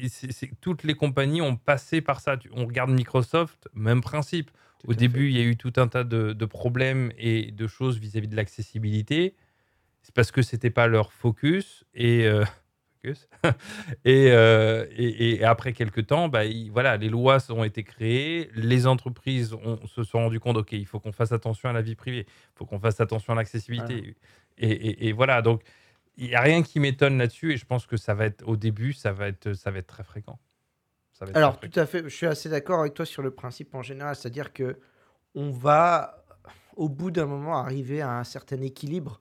toutes 0.60 0.84
les 0.84 0.94
compagnies 0.94 1.42
ont 1.42 1.56
passé 1.56 2.00
par 2.00 2.20
ça. 2.20 2.38
On 2.52 2.64
regarde 2.66 2.90
Microsoft, 2.90 3.68
même 3.74 4.00
principe. 4.00 4.50
Tout 4.78 4.86
Au 4.88 4.90
fait. 4.92 4.96
début, 4.96 5.28
il 5.28 5.36
y 5.36 5.40
a 5.40 5.44
eu 5.44 5.56
tout 5.56 5.72
un 5.76 5.88
tas 5.88 6.04
de, 6.04 6.32
de 6.32 6.44
problèmes 6.46 7.12
et 7.18 7.50
de 7.50 7.66
choses 7.66 7.98
vis-à-vis 7.98 8.28
de 8.28 8.36
l'accessibilité. 8.36 9.34
C'est 10.02 10.14
parce 10.14 10.30
que 10.30 10.42
c'était 10.42 10.70
pas 10.70 10.86
leur 10.86 11.12
focus 11.12 11.84
et 11.92 12.24
euh, 12.26 12.44
et, 14.04 14.30
euh, 14.32 14.86
et, 14.90 15.34
et 15.36 15.44
après 15.44 15.72
quelques 15.72 16.06
temps, 16.06 16.28
bah, 16.28 16.44
il- 16.44 16.70
voilà, 16.70 16.96
les 16.96 17.08
lois 17.08 17.38
ont 17.50 17.64
été 17.64 17.84
créées, 17.84 18.50
les 18.54 18.86
entreprises 18.86 19.52
ont- 19.54 19.84
se 19.86 20.02
sont 20.04 20.18
rendues 20.18 20.40
compte, 20.40 20.56
ok, 20.56 20.72
il 20.72 20.86
faut 20.86 21.00
qu'on 21.00 21.12
fasse 21.12 21.32
attention 21.32 21.68
à 21.68 21.72
la 21.72 21.82
vie 21.82 21.94
privée, 21.94 22.26
il 22.28 22.58
faut 22.58 22.66
qu'on 22.66 22.80
fasse 22.80 23.00
attention 23.00 23.32
à 23.32 23.36
l'accessibilité. 23.36 24.16
Et, 24.58 24.70
et- 24.70 25.08
et 25.08 25.12
voilà, 25.12 25.42
donc 25.42 25.62
il 26.16 26.28
n'y 26.28 26.34
a 26.34 26.40
rien 26.40 26.62
qui 26.62 26.80
m'étonne 26.80 27.18
là-dessus 27.18 27.52
et 27.52 27.56
je 27.56 27.64
pense 27.64 27.86
que 27.86 27.96
ça 27.96 28.14
va 28.14 28.26
être 28.26 28.46
au 28.46 28.56
début, 28.56 28.92
ça 28.92 29.12
va 29.12 29.28
être, 29.28 29.52
ça 29.54 29.70
va 29.70 29.78
être 29.78 29.86
très 29.86 30.02
fréquent. 30.04 30.38
Ça 31.12 31.24
va 31.24 31.30
être 31.32 31.36
Alors, 31.36 31.58
très 31.58 31.68
tout 31.68 31.80
à 31.80 31.86
fait, 31.86 32.02
je 32.04 32.08
suis 32.14 32.26
assez 32.26 32.48
d'accord 32.48 32.80
avec 32.80 32.94
toi 32.94 33.06
sur 33.06 33.22
le 33.22 33.30
principe 33.30 33.74
en 33.74 33.82
général, 33.82 34.16
c'est-à-dire 34.16 34.52
que 34.52 34.78
on 35.34 35.50
va, 35.50 36.24
au 36.76 36.88
bout 36.88 37.10
d'un 37.10 37.26
moment, 37.26 37.58
arriver 37.58 38.00
à 38.00 38.18
un 38.18 38.24
certain 38.24 38.60
équilibre 38.62 39.20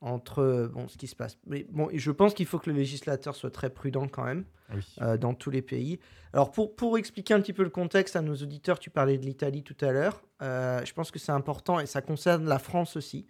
entre 0.00 0.40
euh, 0.40 0.68
bon, 0.68 0.88
ce 0.88 0.96
qui 0.98 1.06
se 1.06 1.16
passe. 1.16 1.38
Mais 1.46 1.64
bon, 1.70 1.88
je 1.92 2.10
pense 2.10 2.34
qu'il 2.34 2.46
faut 2.46 2.58
que 2.58 2.70
le 2.70 2.76
législateur 2.76 3.34
soit 3.34 3.50
très 3.50 3.70
prudent 3.70 4.08
quand 4.08 4.24
même 4.24 4.44
Oui. 4.74 4.80
euh, 5.02 5.16
dans 5.16 5.34
tous 5.34 5.50
les 5.50 5.62
pays. 5.62 5.98
Alors, 6.32 6.52
pour, 6.52 6.76
pour 6.76 6.98
expliquer 6.98 7.32
un 7.34 7.40
petit 7.40 7.54
peu 7.54 7.62
le 7.62 7.70
contexte 7.70 8.14
à 8.16 8.20
nos 8.20 8.34
auditeurs, 8.36 8.78
tu 8.78 8.90
parlais 8.90 9.16
de 9.18 9.24
l'Italie 9.24 9.62
tout 9.62 9.76
à 9.80 9.92
l'heure. 9.92 10.22
Euh, 10.42 10.84
je 10.84 10.92
pense 10.92 11.10
que 11.10 11.18
c'est 11.18 11.32
important 11.32 11.80
et 11.80 11.86
ça 11.86 12.02
concerne 12.02 12.46
la 12.46 12.58
France 12.58 12.96
aussi. 12.96 13.26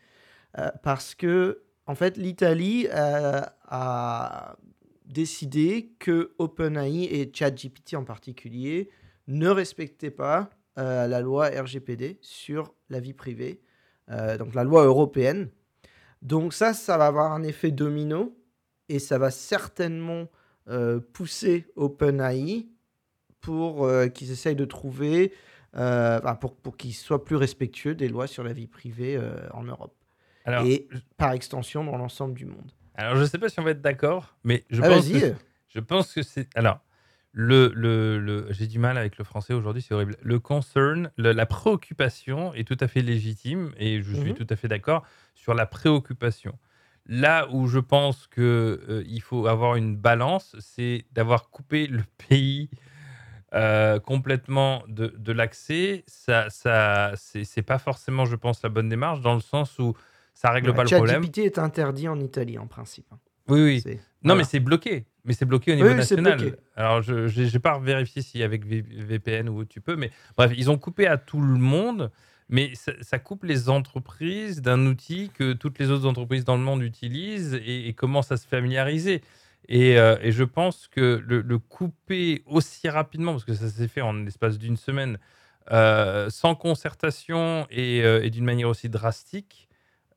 euh, 0.59 0.71
parce 0.83 1.15
que, 1.15 1.63
en 1.87 1.95
fait, 1.95 2.17
l'Italie 2.17 2.89
a 2.91 4.57
décidé 5.05 5.93
que 5.99 6.35
OpenAI 6.39 7.05
et 7.05 7.31
ChatGPT 7.33 7.95
en 7.95 8.05
particulier 8.05 8.91
ne 9.29 9.49
respectaient 9.49 10.11
pas 10.11 10.51
la 10.77 11.21
loi 11.21 11.49
RGPD 11.49 12.19
sur 12.21 12.75
la 12.91 13.01
vie 13.01 13.15
privée, 13.15 13.63
donc 14.39 14.55
la 14.55 14.65
loi 14.65 14.85
européenne. 14.85 15.49
Donc 16.23 16.53
ça, 16.53 16.73
ça 16.75 16.97
va 16.99 17.07
avoir 17.07 17.33
un 17.33 17.43
effet 17.43 17.71
domino 17.71 18.37
et 18.89 18.99
ça 18.99 19.19
va 19.19 19.31
certainement 19.31 20.29
euh, 20.69 21.01
pousser 21.13 21.67
OpenAI 21.77 22.67
pour 23.41 23.85
euh, 23.87 24.09
qu'ils 24.09 24.31
essayent 24.33 24.57
de 24.57 24.65
trouver, 24.65 25.33
euh, 25.77 26.21
pour, 26.41 26.57
pour 26.57 26.77
qu'ils 26.77 26.95
soient 26.95 27.25
plus 27.25 27.37
respectueux 27.37 27.95
des 27.95 28.09
lois 28.09 28.27
sur 28.27 28.43
la 28.43 28.53
vie 28.53 28.67
privée 28.67 29.17
euh, 29.17 29.37
en 29.53 29.63
Europe. 29.63 29.95
Alors, 30.45 30.65
Et 30.65 30.89
par 31.17 31.33
extension 31.33 31.85
dans 31.85 31.97
l'ensemble 31.97 32.35
du 32.35 32.47
monde. 32.47 32.71
alors 32.95 33.17
je 33.17 33.25
sais 33.25 33.39
pas 33.39 33.49
si 33.49 33.61
on 33.61 33.65
va 33.65 33.71
être 33.73 33.83
d'accord, 33.83 34.37
mais 34.45 34.65
je 34.71 34.81
Ah, 34.83 34.89
pense 34.89 35.09
que 35.09 35.35
je 35.69 35.81
pense 35.81 36.13
que 36.13 36.23
c'est 36.23 36.49
alors 36.57 36.81
le, 37.39 37.71
le, 37.75 38.19
le- 38.19 38.47
j'ai 38.51 38.67
du 38.67 38.79
mal 38.79 38.97
avec 38.97 39.19
le 39.19 39.25
français 39.25 39.53
aujourd'hui, 39.53 39.83
c'est 39.83 39.93
horrible. 39.93 40.17
Le 40.23 40.39
concern, 40.41 41.11
le- 41.19 41.33
la 41.33 41.45
préoccupation 41.45 42.55
est 42.55 42.67
tout 42.67 42.79
à 42.81 42.89
fait 42.89 43.03
légitime 43.03 43.73
et 43.77 44.01
je 44.03 44.15
suis 44.17 44.31
Mhm. 44.31 44.37
tout 44.37 44.47
à 44.49 44.57
fait 44.57 44.69
d'accord 44.69 45.05
sur 45.35 45.53
la 45.53 45.67
préoccupation. 45.67 46.59
Là 47.05 47.47
où 47.53 47.67
je 47.69 47.79
pense 47.79 48.27
que 48.27 48.81
euh, 48.89 49.05
il 49.07 49.21
faut 49.21 49.47
avoir 49.49 49.77
une 49.77 49.97
balance, 49.99 50.57
c'est 50.61 51.05
d'avoir 51.13 51.51
coupé 51.51 51.87
le 51.87 52.03
pays 52.29 52.71
euh, 53.53 54.01
complètement 54.01 54.83
de, 54.89 55.09
de 55.19 55.33
l'accès. 55.33 56.05
Ça, 56.07 56.49
ça, 56.49 57.13
c'est 57.17 57.63
pas 57.63 57.79
forcément, 57.79 58.25
je 58.25 58.37
pense, 58.37 58.63
la 58.63 58.71
bonne 58.71 58.89
démarche 58.89 59.21
dans 59.21 59.35
le 59.35 59.41
sens 59.43 59.79
où 59.79 59.95
ça 60.35 60.51
règle 60.53 60.73
pas 60.75 60.85
le 60.85 60.89
problème. 60.91 61.21
ChatGPT 61.23 61.39
est 61.41 61.59
interdit 61.59 62.09
en 62.09 62.19
Italie 62.19 62.57
en 62.59 62.67
principe. 62.67 63.07
Oui, 63.49 63.61
oui. 63.63 63.83
Non, 63.87 63.99
voilà. 64.35 64.39
mais 64.39 64.45
c'est 64.45 64.61
bloqué. 64.61 65.05
Mais 65.25 65.33
c'est 65.33 65.45
bloqué 65.45 65.73
au 65.73 65.77
niveau 65.77 65.89
Oui, 65.89 65.95
national. 65.95 66.57
Alors, 66.77 67.03
je 67.03 67.53
n'ai 67.53 67.59
pas 67.59 67.79
vérifié 67.79 68.23
si 68.23 68.43
avec 68.43 68.65
VPN 68.65 69.49
ou 69.49 69.65
tu 69.65 69.81
peux, 69.81 69.97
mais 69.97 70.11
bref, 70.37 70.53
ils 70.57 70.71
ont 70.71 70.79
coupé 70.79 71.07
à 71.07 71.17
tout 71.17 71.41
le 71.41 71.59
monde, 71.59 72.11
mais 72.49 72.73
ça, 72.75 72.93
ça 73.01 73.19
coupe 73.19 73.43
les 73.45 73.69
entreprises 73.69 74.63
d'un 74.63 74.87
outil 74.87 75.31
que 75.35 75.53
toutes 75.53 75.79
les 75.81 75.91
autres 75.91 76.07
entreprises 76.07 76.45
dans 76.45 76.57
le 76.57 76.63
monde 76.63 76.83
utilisent 76.83 77.55
et, 77.55 77.89
et 77.89 77.93
commencent 77.93 78.31
à 78.31 78.37
se 78.37 78.47
familiariser. 78.47 79.21
Et, 79.69 79.99
euh, 79.99 80.17
et 80.23 80.31
je 80.31 80.45
pense 80.45 80.87
que 80.87 81.21
le, 81.27 81.41
le 81.41 81.59
couper 81.59 82.43
aussi 82.47 82.89
rapidement, 82.89 83.33
parce 83.33 83.45
que 83.45 83.55
ça 83.55 83.69
s'est 83.69 83.89
fait 83.89 84.01
en 84.01 84.13
l'espace 84.13 84.59
d'une 84.59 84.77
semaine, 84.77 85.19
euh, 85.73 86.31
sans 86.31 86.55
concertation 86.55 87.67
et, 87.71 88.03
euh, 88.05 88.23
et 88.23 88.31
d'une 88.31 88.45
manière 88.45 88.69
aussi 88.69 88.89
drastique, 88.89 89.66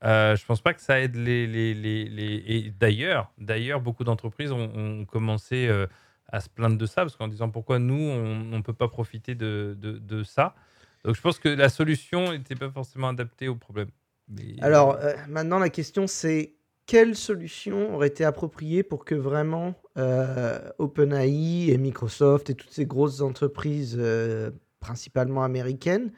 euh, 0.05 0.35
je 0.35 0.45
pense 0.45 0.61
pas 0.61 0.73
que 0.73 0.81
ça 0.81 0.99
aide 0.99 1.15
les. 1.15 1.45
les, 1.47 1.73
les, 1.73 2.43
Et 2.47 2.71
d'ailleurs, 2.77 3.31
d'ailleurs, 3.37 3.81
beaucoup 3.81 4.03
d'entreprises 4.03 4.51
ont, 4.51 5.05
commencé 5.05 5.67
euh, 5.67 5.87
à 6.27 6.39
se 6.39 6.49
plaindre 6.49 6.77
de 6.77 6.85
ça, 6.85 7.01
parce 7.01 7.15
qu'en 7.15 7.27
disant 7.27 7.49
pourquoi 7.49 7.79
nous, 7.79 7.99
on 7.99 8.57
ne 8.57 8.61
peut 8.61 8.73
pas 8.73 8.87
profiter 8.87 9.35
de, 9.35 9.75
de, 9.79 10.23
ça. 10.23 10.55
Donc 11.03 11.15
je 11.15 11.21
pense 11.21 11.39
que 11.39 11.49
la 11.49 11.69
solution 11.69 12.31
n'était 12.33 12.55
pas 12.55 12.69
forcément 12.69 13.09
adaptée 13.09 13.47
au 13.47 13.55
problème. 13.55 13.89
Mais- 14.27 14.55
Alors 14.61 14.97
euh, 14.97 15.13
maintenant 15.27 15.57
la 15.59 15.69
question 15.69 16.07
c'est 16.07 16.53
quelle 16.85 17.15
solution 17.15 17.95
aurait 17.95 18.07
été 18.07 18.25
appropriée 18.25 18.83
pour 18.83 19.05
que 19.05 19.15
vraiment 19.15 19.75
euh, 19.97 20.59
OpenAI 20.77 21.69
et 21.69 21.77
Microsoft 21.77 22.49
et 22.49 22.55
toutes 22.55 22.71
ces 22.71 22.85
grosses 22.85 23.21
entreprises 23.21 23.95
euh, 23.97 24.51
principalement 24.79 25.43
américaines 25.43 26.11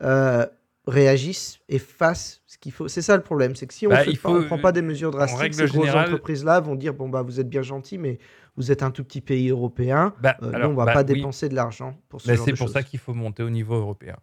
euh, 0.00 0.46
réagissent 0.86 1.58
et 1.68 1.78
fassent 1.78 2.42
ce 2.46 2.58
qu'il 2.58 2.72
faut. 2.72 2.88
C'est 2.88 3.02
ça 3.02 3.16
le 3.16 3.22
problème, 3.22 3.54
c'est 3.54 3.66
que 3.66 3.74
si 3.74 3.86
on 3.86 3.90
Bah, 3.90 4.04
ne 4.04 4.14
faut- 4.14 4.42
prend 4.46 4.58
pas 4.58 4.72
des 4.72 4.82
mesures 4.82 5.10
drastiques, 5.12 5.54
ces 5.54 5.66
grosses 5.66 5.86
générale- 5.86 6.06
entreprises-là 6.06 6.60
vont 6.60 6.74
dire 6.74 6.92
bon 6.94 7.08
bah 7.08 7.22
vous 7.22 7.38
êtes 7.40 7.48
bien 7.48 7.62
gentil 7.62 7.98
mais 7.98 8.18
vous 8.56 8.70
êtes 8.72 8.82
un 8.82 8.90
tout 8.90 9.04
petit 9.04 9.20
pays 9.20 9.48
européen, 9.50 10.14
Bah, 10.20 10.36
euh, 10.42 10.50
nous, 10.52 10.68
on 10.70 10.74
va 10.74 10.86
bah, 10.86 10.92
pas 10.92 11.00
oui. 11.04 11.14
dépenser 11.14 11.48
de 11.48 11.54
l'argent 11.54 11.96
pour 12.08 12.20
ce 12.20 12.28
Mais 12.28 12.36
genre 12.36 12.44
c'est 12.44 12.54
pour 12.54 12.68
ça 12.68 12.82
qu'il 12.82 12.98
faut 12.98 13.14
monter 13.14 13.42
au 13.42 13.50
niveau 13.50 13.74
européen. 13.76 14.16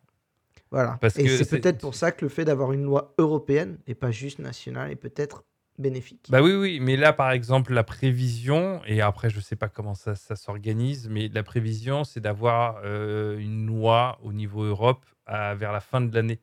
Voilà. 0.72 0.98
Parce 1.02 1.18
et 1.18 1.28
c'est 1.30 1.60
peut-être 1.60 1.80
pour 1.80 1.96
ça 1.96 2.12
que 2.12 2.24
le 2.26 2.30
fait 2.30 2.46
d'avoir 2.46 2.74
une 2.74 2.84
loi 2.84 3.14
européenne 3.18 3.80
et 3.88 3.96
pas 3.96 4.12
juste 4.12 4.40
nationale 4.40 4.92
est 4.92 4.96
peut-être 4.96 5.46
bénéfique. 5.80 6.28
Bah 6.30 6.42
oui, 6.44 6.54
oui, 6.54 6.80
mais 6.82 6.98
là, 6.98 7.14
par 7.14 7.32
exemple, 7.32 7.74
la 7.74 7.84
prévision, 7.86 8.82
et 8.86 9.00
après, 9.02 9.30
je 9.30 9.40
sais 9.40 9.56
pas 9.56 9.70
comment 9.70 9.96
ça, 9.96 10.14
ça 10.14 10.36
s'organise, 10.36 11.08
mais 11.10 11.30
la 11.30 11.42
prévision, 11.42 12.04
c'est 12.04 12.20
d'avoir 12.20 12.82
euh, 12.84 13.38
une 13.40 13.66
loi 13.66 14.20
au 14.22 14.34
niveau 14.34 14.64
Europe 14.64 15.06
à- 15.26 15.56
vers 15.56 15.72
la 15.72 15.80
fin 15.80 16.02
de 16.02 16.14
l'année. 16.14 16.40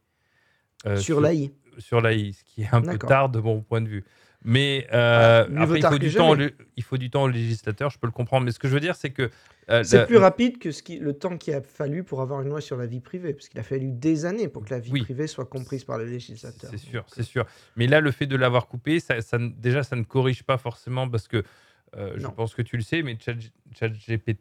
Euh, 0.85 0.97
sur 0.97 1.21
l'AI. 1.21 1.53
Sur 1.79 2.01
l'AI, 2.01 2.33
ce 2.33 2.45
qui 2.45 2.63
est 2.63 2.69
un 2.73 2.83
peu 2.83 2.99
tard 2.99 3.29
de 3.29 3.41
mon 3.41 3.63
point 3.63 3.81
de 3.81 3.89
vue. 3.89 4.05
Mais 4.45 4.87
euh, 4.93 5.45
Ah, 5.57 5.63
après, 5.63 5.81
il 5.81 5.87
faut, 5.87 5.99
du 5.99 6.13
temps, 6.15 6.37
il 6.77 6.83
faut 6.85 6.99
du 6.99 7.11
temps 7.11 7.25
au 7.25 7.29
législateur, 7.29 7.91
je 7.91 7.99
peux 7.99 8.07
le 8.07 8.13
comprendre. 8.13 8.45
Mais 8.45 8.53
ce 8.53 8.61
que 8.61 8.69
je 8.69 8.75
veux 8.75 8.81
dire, 8.81 8.95
c'est 8.95 9.11
que. 9.11 9.31
euh, 9.71 9.83
C'est 9.83 9.97
la- 9.97 10.07
plus 10.07 10.19
rapide 10.19 10.59
que 10.59 10.71
ce 10.71 10.85
qui, 10.85 10.99
le 11.01 11.15
temps 11.15 11.37
qu'il 11.37 11.53
a 11.55 11.63
fallu 11.63 12.05
pour 12.05 12.21
avoir 12.21 12.43
une 12.43 12.51
loi 12.51 12.61
sur 12.61 12.77
la 12.77 12.87
vie 12.87 13.01
privée, 13.01 13.33
parce 13.35 13.49
qu'il 13.49 13.59
a 13.59 13.65
fallu 13.65 13.91
des 13.91 14.25
années 14.25 14.47
pour 14.47 14.65
que 14.65 14.71
la 14.71 14.79
vie 14.79 14.93
Oui. 14.93 15.03
privée 15.03 15.27
soit 15.27 15.47
comprise 15.47 15.83
par 15.85 15.99
le 15.99 16.05
législateur. 16.05 16.71
c'est 16.71 16.77
sûr, 16.79 17.05
c'est 17.09 17.25
sûr. 17.25 17.45
Mais 17.77 17.89
là, 17.89 18.01
le 18.01 18.13
fait 18.13 18.27
de 18.27 18.37
l'avoir 18.37 18.69
coupé, 18.69 19.01
ça, 19.01 19.17
déjà, 19.57 19.83
ça 19.83 19.97
ne 19.97 20.05
corrige 20.05 20.45
pas 20.45 20.59
forcément 20.59 21.09
parce 21.09 21.27
que 21.27 21.43
euh, 21.97 22.13
je 22.17 22.27
pense 22.29 22.55
que 22.55 22.63
tu 22.63 22.77
le 22.77 22.83
sais, 22.83 23.03
mais 23.03 23.17
ChatGPT, 23.21 24.37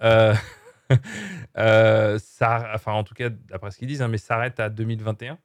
euh, 1.58 2.18
ça, 2.18 2.70
enfin, 2.74 2.92
en 2.92 3.04
tout 3.04 3.14
cas, 3.14 3.28
d'après 3.30 3.70
ce 3.70 3.78
qu'ils 3.78 3.88
disent, 3.88 4.02
hein, 4.02 4.08
mais 4.08 4.18
s'arrête 4.18 4.60
à 4.60 4.68
2021. 4.68 5.38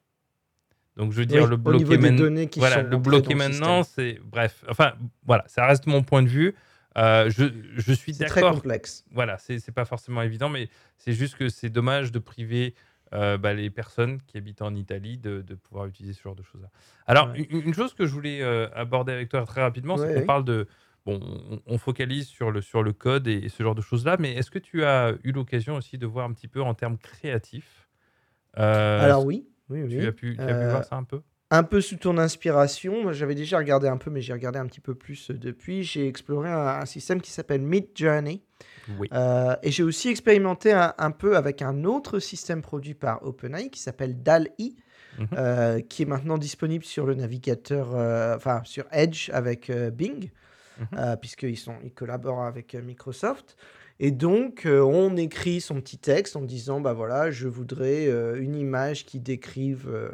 Donc, 0.96 1.12
je 1.12 1.18
veux 1.18 1.26
dire, 1.26 1.44
Oui, 1.44 1.50
le 1.50 1.56
bloquer 1.56 1.96
maintenant. 1.98 2.46
Voilà, 2.56 2.82
le 2.82 2.96
bloquer 2.96 3.34
maintenant, 3.34 3.82
c'est. 3.84 4.18
Bref, 4.24 4.64
enfin, 4.68 4.94
voilà, 5.24 5.44
ça 5.46 5.64
reste 5.66 5.86
mon 5.86 6.02
point 6.02 6.22
de 6.22 6.28
vue. 6.28 6.54
Euh, 6.96 7.30
je, 7.30 7.44
je 7.76 7.92
suis 7.92 8.14
C'est 8.14 8.24
très 8.24 8.40
d'accord 8.40 8.56
complexe. 8.56 9.04
voilà, 9.12 9.38
c'est 9.38 9.60
c'est 9.60 9.70
pas 9.70 9.84
forcément 9.84 10.20
évident, 10.22 10.48
mais 10.48 10.68
c'est 10.96 11.12
juste 11.12 11.36
que 11.36 11.48
c'est 11.48 11.68
dommage 11.68 12.10
de 12.10 12.18
priver 12.18 12.74
euh, 13.14 13.38
bah, 13.38 13.54
les 13.54 13.70
personnes 13.70 14.20
qui 14.26 14.36
habitent 14.36 14.62
en 14.62 14.74
Italie 14.74 15.16
de, 15.16 15.42
de 15.42 15.54
pouvoir 15.54 15.86
utiliser 15.86 16.14
ce 16.14 16.22
genre 16.22 16.34
de 16.34 16.42
choses-là. 16.42 16.68
Alors, 17.06 17.28
Ouais. 17.30 17.46
une, 17.50 17.60
une 17.68 17.74
chose 17.74 17.94
que 17.94 18.04
je 18.06 18.12
voulais 18.12 18.42
euh, 18.42 18.68
aborder 18.74 19.12
avec 19.12 19.28
toi 19.28 19.44
très 19.46 19.60
rapidement, 19.62 19.96
c'est 19.96 20.04
Ouais, 20.06 20.14
qu'on 20.14 20.20
ouais. 20.20 20.26
parle 20.26 20.44
de. 20.44 20.66
Bon, 21.08 21.20
on, 21.50 21.60
on 21.66 21.78
focalise 21.78 22.26
sur 22.26 22.50
le, 22.50 22.60
sur 22.60 22.82
le 22.82 22.92
code 22.92 23.26
et, 23.28 23.38
et 23.44 23.48
ce 23.48 23.62
genre 23.62 23.74
de 23.74 23.80
choses-là, 23.80 24.16
mais 24.20 24.34
est-ce 24.34 24.50
que 24.50 24.58
tu 24.58 24.84
as 24.84 25.14
eu 25.24 25.32
l'occasion 25.32 25.74
aussi 25.76 25.96
de 25.96 26.06
voir 26.06 26.26
un 26.26 26.32
petit 26.34 26.48
peu 26.48 26.60
en 26.60 26.74
termes 26.74 26.98
créatifs 26.98 27.88
euh, 28.58 29.00
Alors 29.04 29.24
oui, 29.24 29.48
oui, 29.70 29.82
oui. 29.84 29.88
tu, 30.00 30.06
as 30.06 30.12
pu, 30.12 30.34
tu 30.36 30.42
as 30.42 30.46
pu 30.46 30.52
Euh, 30.52 30.70
voir 30.70 30.84
ça 30.84 30.96
un 30.96 31.04
peu? 31.04 31.22
Un 31.50 31.62
peu 31.62 31.80
sous 31.80 31.96
ton 31.96 32.18
inspiration, 32.18 33.10
j'avais 33.14 33.34
déjà 33.34 33.56
regardé 33.56 33.88
un 33.88 33.96
peu, 33.96 34.10
mais 34.10 34.20
j'ai 34.20 34.34
regardé 34.34 34.58
un 34.58 34.66
petit 34.66 34.80
peu 34.80 34.94
plus 34.94 35.30
euh, 35.30 35.34
depuis. 35.34 35.82
J'ai 35.82 36.06
exploré 36.06 36.50
un, 36.50 36.80
un 36.82 36.84
système 36.84 37.22
qui 37.22 37.30
s'appelle 37.30 37.62
Midjourney. 37.62 38.42
Oui. 38.98 39.08
Euh, 39.14 39.56
et 39.62 39.70
j'ai 39.70 39.82
aussi 39.82 40.10
expérimenté 40.10 40.72
un, 40.72 40.92
un 40.98 41.10
peu 41.10 41.38
avec 41.38 41.62
un 41.62 41.84
autre 41.84 42.18
système 42.18 42.60
produit 42.60 42.92
par 42.94 43.22
OpenAI 43.24 43.70
qui 43.70 43.80
s'appelle 43.80 44.22
DAL-I, 44.22 44.76
Mhm. 45.18 45.26
euh, 45.32 45.80
qui 45.80 46.02
est 46.02 46.06
maintenant 46.06 46.38
disponible 46.38 46.84
sur 46.84 47.04
le 47.04 47.14
navigateur, 47.14 47.88
euh, 47.94 48.36
enfin 48.36 48.60
sur 48.64 48.84
Edge 48.92 49.30
avec 49.32 49.68
Bing, 49.72 50.30
Euh, 50.96 51.16
puisqu'ils 51.16 51.58
ils 51.82 51.92
collaborent 51.92 52.44
avec 52.44 52.74
euh, 52.74 52.82
Microsoft. 52.82 53.56
Et 54.00 54.10
donc, 54.10 54.64
euh, 54.64 54.80
on 54.80 55.16
écrit 55.16 55.60
son 55.60 55.80
petit 55.80 55.98
texte 55.98 56.36
en 56.36 56.42
disant, 56.42 56.80
bah 56.80 56.92
voilà, 56.92 57.30
je 57.30 57.48
voudrais 57.48 58.06
euh, 58.06 58.40
une 58.40 58.54
image 58.54 59.04
qui 59.04 59.18
décrive, 59.18 59.88
euh, 59.88 60.10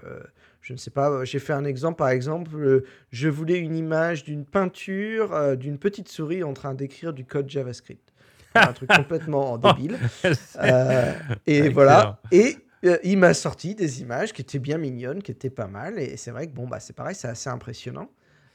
je 0.62 0.72
ne 0.72 0.78
sais 0.78 0.90
pas, 0.90 1.24
j'ai 1.24 1.38
fait 1.38 1.52
un 1.52 1.64
exemple, 1.64 1.98
par 1.98 2.08
exemple, 2.08 2.82
je 3.10 3.28
voulais 3.28 3.58
une 3.58 3.76
image 3.76 4.24
d'une 4.24 4.46
peinture 4.46 5.56
d'une 5.58 5.78
petite 5.78 6.08
souris 6.08 6.42
en 6.42 6.54
train 6.54 6.72
d'écrire 6.72 7.12
du 7.12 7.26
code 7.26 7.50
JavaScript. 7.50 8.12
un 8.54 8.72
truc 8.72 8.88
complètement 8.96 9.58
débile. 9.58 9.98
Et 11.46 11.68
voilà. 11.68 12.22
Et 12.32 12.56
il 13.02 13.18
m'a 13.18 13.34
sorti 13.34 13.74
des 13.74 14.00
images 14.00 14.32
qui 14.32 14.40
étaient 14.40 14.58
bien 14.58 14.78
mignonnes, 14.78 15.22
qui 15.22 15.30
étaient 15.30 15.50
pas 15.50 15.66
mal. 15.66 15.98
Et 15.98 16.16
c'est 16.16 16.30
vrai 16.30 16.46
que 16.46 16.52
bon, 16.54 16.66
bah, 16.66 16.80
c'est 16.80 16.94
pareil, 16.94 17.14
c'est 17.14 17.28
assez 17.28 17.50
impressionnant. 17.50 18.08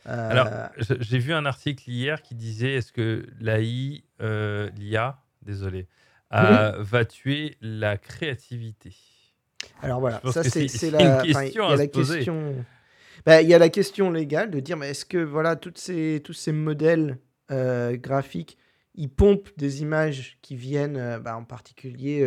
Euh, 0.08 0.32
Alors, 0.32 0.48
j'ai 0.78 1.20
vu 1.20 1.34
un 1.34 1.46
article 1.46 1.90
hier 1.90 2.22
qui 2.22 2.36
disait 2.36 2.74
est-ce 2.74 2.92
que 2.92 3.26
l'AI, 3.40 4.04
euh, 4.22 4.70
l'IA, 4.78 5.20
désolé, 5.42 5.88
va 6.32 7.06
tuer 7.06 7.58
la 7.62 7.98
créativité? 7.98 8.96
Alors 9.82 10.00
voilà, 10.00 10.22
ça 10.32 10.44
c'est 10.44 10.68
la, 10.92 11.18
enfin, 11.18 11.24
il 11.24 11.30
y 11.30 11.34
question 11.34 11.68
a 11.68 11.76
la 11.76 11.88
question. 11.88 12.66
Bah, 13.26 13.42
il 13.42 13.50
y 13.50 13.54
a 13.54 13.60
la 13.60 13.68
question 13.68 14.10
légale 14.12 14.50
de 14.50 14.62
dire, 14.62 14.78
mais 14.78 14.92
est-ce 14.92 15.04
que 15.04 15.18
voilà 15.18 15.58
toutes 15.58 15.78
ces, 15.78 16.22
tous 16.24 16.34
ces 16.34 16.54
modèles 16.54 17.18
euh, 17.52 17.98
graphiques, 17.98 18.58
ils 18.96 19.10
pompent 19.10 19.50
des 19.58 19.82
images 19.82 20.38
qui 20.42 20.56
viennent, 20.56 21.20
bah, 21.22 21.36
en 21.36 21.44
particulier, 21.44 22.26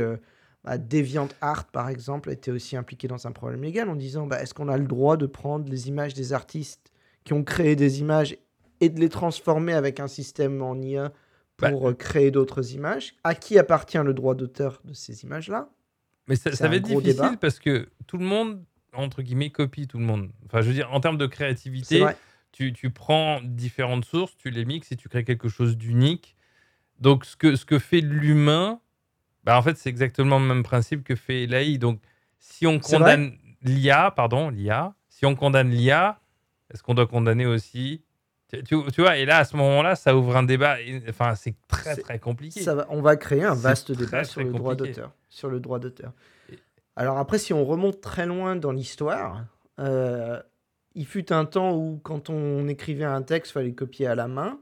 bah, 0.64 0.76
DeviantArt 0.76 1.70
par 1.72 1.88
exemple, 1.88 2.30
était 2.30 2.50
aussi 2.50 2.76
impliqué 2.76 3.08
dans 3.08 3.26
un 3.26 3.32
problème 3.32 3.62
légal 3.62 3.88
en 3.88 3.96
disant, 3.96 4.26
bah, 4.26 4.42
est-ce 4.42 4.52
qu'on 4.52 4.68
a 4.68 4.76
le 4.76 4.87
droit 4.87 5.16
de 5.16 5.26
prendre 5.26 5.70
les 5.70 5.88
images 5.88 6.12
des 6.12 6.35
artistes 6.35 6.82
qui 7.24 7.32
ont 7.32 7.44
créé 7.44 7.76
des 7.76 8.00
images 8.00 8.37
et 8.80 8.88
de 8.88 9.00
les 9.00 9.08
transformer 9.08 9.72
avec 9.72 10.00
un 10.00 10.08
système 10.08 10.61
en 10.62 10.76
IA 10.76 11.12
Bah, 11.58 11.70
pour 11.70 11.90
euh, 11.90 11.94
créer 11.94 12.30
d'autres 12.30 12.72
images 12.72 13.14
À 13.24 13.35
qui 13.35 13.58
appartient 13.58 13.98
le 13.98 14.14
droit 14.14 14.35
d'auteur 14.35 14.80
de 14.85 14.92
ces 14.92 15.24
images-là? 15.24 15.68
Mais 16.28 16.37
ça, 16.37 16.50
va 16.50 16.76
être 16.76 16.82
difficile 16.82 17.14
débat. 17.14 17.35
parce 17.40 17.58
que 17.58 17.88
tout 18.06 18.16
le 18.16 18.24
monde, 18.24 18.62
entre 18.92 19.22
guillemets, 19.22 19.50
copie 19.50 19.87
tout 19.87 19.98
le 19.98 20.04
monde. 20.04 20.30
Enfin, 20.46 20.61
je 20.61 20.68
veux 20.68 20.74
dire, 20.74 20.92
en 20.92 21.00
termes 21.00 21.18
de 21.18 21.26
créativité, 21.26 22.04
tu, 22.52 22.72
tu 22.72 22.90
prends 22.90 23.40
différentes 23.42 24.04
sources, 24.04 24.37
tu 24.37 24.50
les 24.50 24.64
mixes 24.64 24.92
et 24.92 24.96
tu 24.96 25.08
crées 25.08 25.24
quelque 25.24 25.48
chose 25.48 25.76
d'unique. 25.76 26.37
Donc, 27.00 27.24
ce 27.24 27.37
que, 27.37 27.56
ce 27.56 27.64
que 27.64 27.80
fait 27.80 28.00
l'humain, 28.00 28.80
bah, 29.44 29.58
en 29.58 29.62
fait, 29.62 29.76
c'est 29.76 29.88
exactement 29.88 30.38
le 30.38 30.46
même 30.46 30.62
principe 30.62 31.02
que 31.02 31.16
fait 31.16 31.46
l'AI. 31.46 31.78
Donc, 31.78 32.00
si 32.38 32.66
on 32.66 32.78
condamne 32.78 33.37
l'IA, 33.62 34.12
pardon, 34.12 34.50
l'IA, 34.50 34.94
si 35.08 35.26
on 35.26 35.35
condamne 35.35 35.70
l'IA, 35.70 36.20
est-ce 36.72 36.82
qu'on 36.82 36.94
doit 36.94 37.06
condamner 37.06 37.46
aussi? 37.46 38.02
Tu, 38.48 38.62
tu- 38.64 38.90
tu 38.92 39.00
vois, 39.00 39.16
et 39.16 39.24
là, 39.24 39.38
à 39.38 39.44
ce 39.44 39.56
moment-là, 39.56 39.94
ça 39.96 40.14
ouvre 40.16 40.37
un 40.37 40.42
débat. 40.42 40.76
Enfin, 41.08 41.35
c'est 41.35 41.54
très, 41.68 41.96
très 41.96 42.18
compliqué. 42.18 42.61
Ça 42.61 42.74
va- 42.74 42.87
on 42.90 43.00
va 43.00 43.16
créer 43.16 43.44
un 43.44 43.54
vaste 43.54 43.94
très, 43.94 44.04
débat 44.04 44.24
sur 44.24 44.35
très 44.42 44.44
le 44.44 44.52
droit 44.52 44.74
d'auteur. 44.74 45.12
Sur 45.30 45.48
le 45.48 45.61
droit 45.61 45.78
d'auteur. 45.78 46.12
Alors 46.96 47.16
après, 47.18 47.38
si 47.38 47.52
on 47.54 47.64
remonte 47.64 48.00
très 48.02 48.26
loin 48.26 48.54
dans 48.56 48.72
l'histoire, 48.72 49.44
euh, 49.78 50.40
il 50.94 51.06
fut 51.06 51.32
un 51.32 51.46
temps 51.46 51.74
où 51.74 51.98
quand 52.02 52.28
on 52.28 52.68
écrivait 52.68 53.04
un 53.04 53.22
texte, 53.22 53.52
il 53.52 53.54
fallait 53.54 53.68
le 53.68 53.74
copier 53.74 54.06
à 54.06 54.14
la 54.14 54.28
main. 54.28 54.61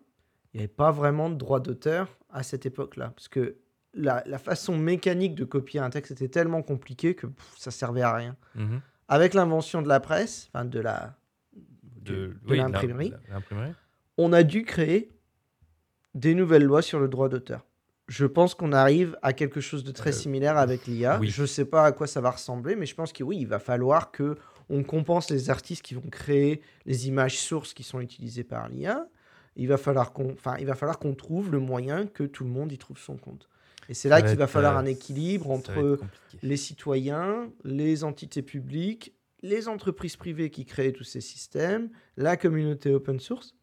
Il 0.54 0.58
n'y 0.58 0.60
avait 0.64 0.68
pas 0.72 0.92
vraiment 0.92 1.28
de 1.30 1.34
droit 1.34 1.58
d'auteur 1.58 2.08
à 2.32 2.44
cette 2.44 2.66
époque-là. 2.66 3.12
Parce 3.16 3.26
que 3.26 3.56
la, 3.94 4.22
la 4.26 4.38
façon 4.38 4.76
mécanique 4.78 5.34
de 5.34 5.44
copier 5.44 5.80
un 5.80 5.90
texte 5.90 6.12
était 6.12 6.28
tellement 6.28 6.62
compliquée 6.62 7.16
que 7.16 7.26
pff, 7.26 7.54
ça 7.58 7.72
servait 7.72 8.02
à 8.02 8.14
rien. 8.14 8.36
Mhm. 8.54 8.80
Avec 9.08 9.34
l'invention 9.34 9.82
de 9.82 9.88
la 9.88 9.98
presse, 9.98 10.48
enfin 10.54 10.64
de 10.64 10.78
la, 10.78 11.16
De, 12.10 12.26
de 12.28 12.36
oui, 12.48 12.56
l'im- 12.58 12.68
l'imprimerie, 12.68 13.12
on 14.18 14.32
a 14.32 14.42
dû 14.42 14.64
créer 14.64 15.10
des 16.14 16.34
nouvelles 16.34 16.64
lois 16.64 16.82
sur 16.82 16.98
le 17.00 17.08
droit 17.08 17.28
d'auteur. 17.28 17.64
Je 18.08 18.26
pense 18.26 18.54
qu'on 18.56 18.72
arrive 18.72 19.16
à 19.22 19.32
quelque 19.32 19.60
chose 19.60 19.84
de 19.84 19.92
très 19.92 20.10
Euh, 20.10 20.12
similaire 20.12 20.58
avec 20.58 20.86
l'IA. 20.86 21.18
oui. 21.20 21.28
Je 21.28 21.42
ne 21.42 21.46
sais 21.46 21.64
pas 21.64 21.84
à 21.84 21.92
quoi 21.92 22.06
ça 22.08 22.20
va 22.20 22.30
ressembler, 22.32 22.74
mais 22.74 22.86
je 22.86 22.94
pense 22.96 23.12
que 23.12 23.22
oui, 23.22 23.38
il 23.40 23.46
va 23.46 23.60
falloir 23.60 24.10
que 24.10 24.36
on 24.68 24.82
compense 24.82 25.30
les 25.30 25.48
artistes 25.50 25.82
qui 25.82 25.94
vont 25.94 26.08
créer 26.10 26.60
les 26.86 27.06
images 27.08 27.38
sources 27.38 27.72
qui 27.72 27.82
sont 27.84 28.00
utilisées 28.00 28.44
par 28.44 28.68
l'IA. 28.68 29.06
Il 29.56 29.68
va 29.68 29.76
falloir 29.76 30.12
qu'on, 30.12 30.32
enfin, 30.32 30.56
il 30.58 30.66
va 30.66 30.74
falloir 30.74 30.98
qu'on 30.98 31.14
trouve 31.14 31.50
le 31.52 31.58
moyen 31.60 32.06
que 32.06 32.24
tout 32.24 32.44
le 32.44 32.50
monde 32.50 32.72
y 32.72 32.78
trouve 32.78 32.98
son 32.98 33.16
compte. 33.16 33.48
Et 33.88 33.94
c'est 33.94 34.08
là 34.08 34.22
qu'il 34.22 34.36
va 34.38 34.46
falloir 34.46 34.76
euh, 34.76 34.80
un 34.80 34.86
équilibre 34.86 35.44
ça 35.46 35.50
va 35.72 35.80
entre 35.80 35.98
les 36.42 36.56
citoyens, 36.56 37.50
les 37.64 38.04
entités 38.04 38.42
publiques, 38.42 39.12
les 39.42 39.68
entreprises 39.68 40.16
privées 40.16 40.50
qui 40.50 40.64
créent 40.64 40.92
tous 40.92 41.04
ces 41.04 41.20
systèmes, 41.20 41.90
la 42.16 42.36
communauté 42.36 42.92
open 42.92 43.20
source. 43.20 43.54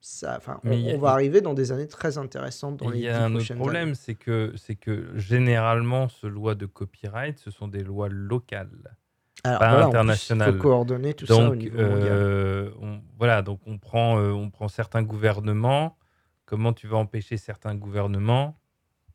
Ça, 0.00 0.34
enfin, 0.36 0.60
on, 0.64 0.70
a- 0.70 0.98
va 0.98 1.10
arriver 1.12 1.40
dans 1.40 1.54
des 1.54 1.72
années 1.72 1.88
très 1.88 2.18
intéressantes 2.18 2.76
dans 2.76 2.90
les 2.90 2.98
Il 2.98 3.04
y 3.04 3.08
a 3.08 3.24
un 3.24 3.34
autre 3.34 3.54
problème, 3.54 3.94
c'est 3.94 4.14
que, 4.14 4.52
c'est 4.56 4.76
que 4.76 5.16
généralement, 5.16 6.08
ce 6.10 6.26
loi 6.26 6.54
de 6.54 6.66
copyright, 6.66 7.38
ce 7.38 7.50
sont 7.50 7.68
des 7.68 7.82
lois 7.82 8.08
locales. 8.10 8.96
Alors, 9.44 9.58
pas 9.60 9.68
voilà, 9.70 9.86
en 9.86 9.90
plus, 9.90 9.96
international. 9.98 10.48
Il 10.50 10.56
faut 10.56 10.62
coordonner 10.62 11.14
tout 11.14 11.26
ça 11.26 11.34
au 11.36 11.38
Donc, 11.38 11.56
niveau 11.56 11.78
mondial. 11.78 12.18
euh, 12.18 12.70
on, 12.80 13.00
voilà, 13.18 13.40
donc 13.42 13.60
on 13.66 13.78
prend, 13.78 14.18
euh, 14.18 14.30
on 14.30 14.50
prend 14.50 14.68
certains 14.68 15.02
gouvernements. 15.02 15.96
Comment 16.44 16.74
tu 16.74 16.86
vas 16.86 16.98
empêcher 16.98 17.38
certains 17.38 17.74
gouvernements 17.74 18.58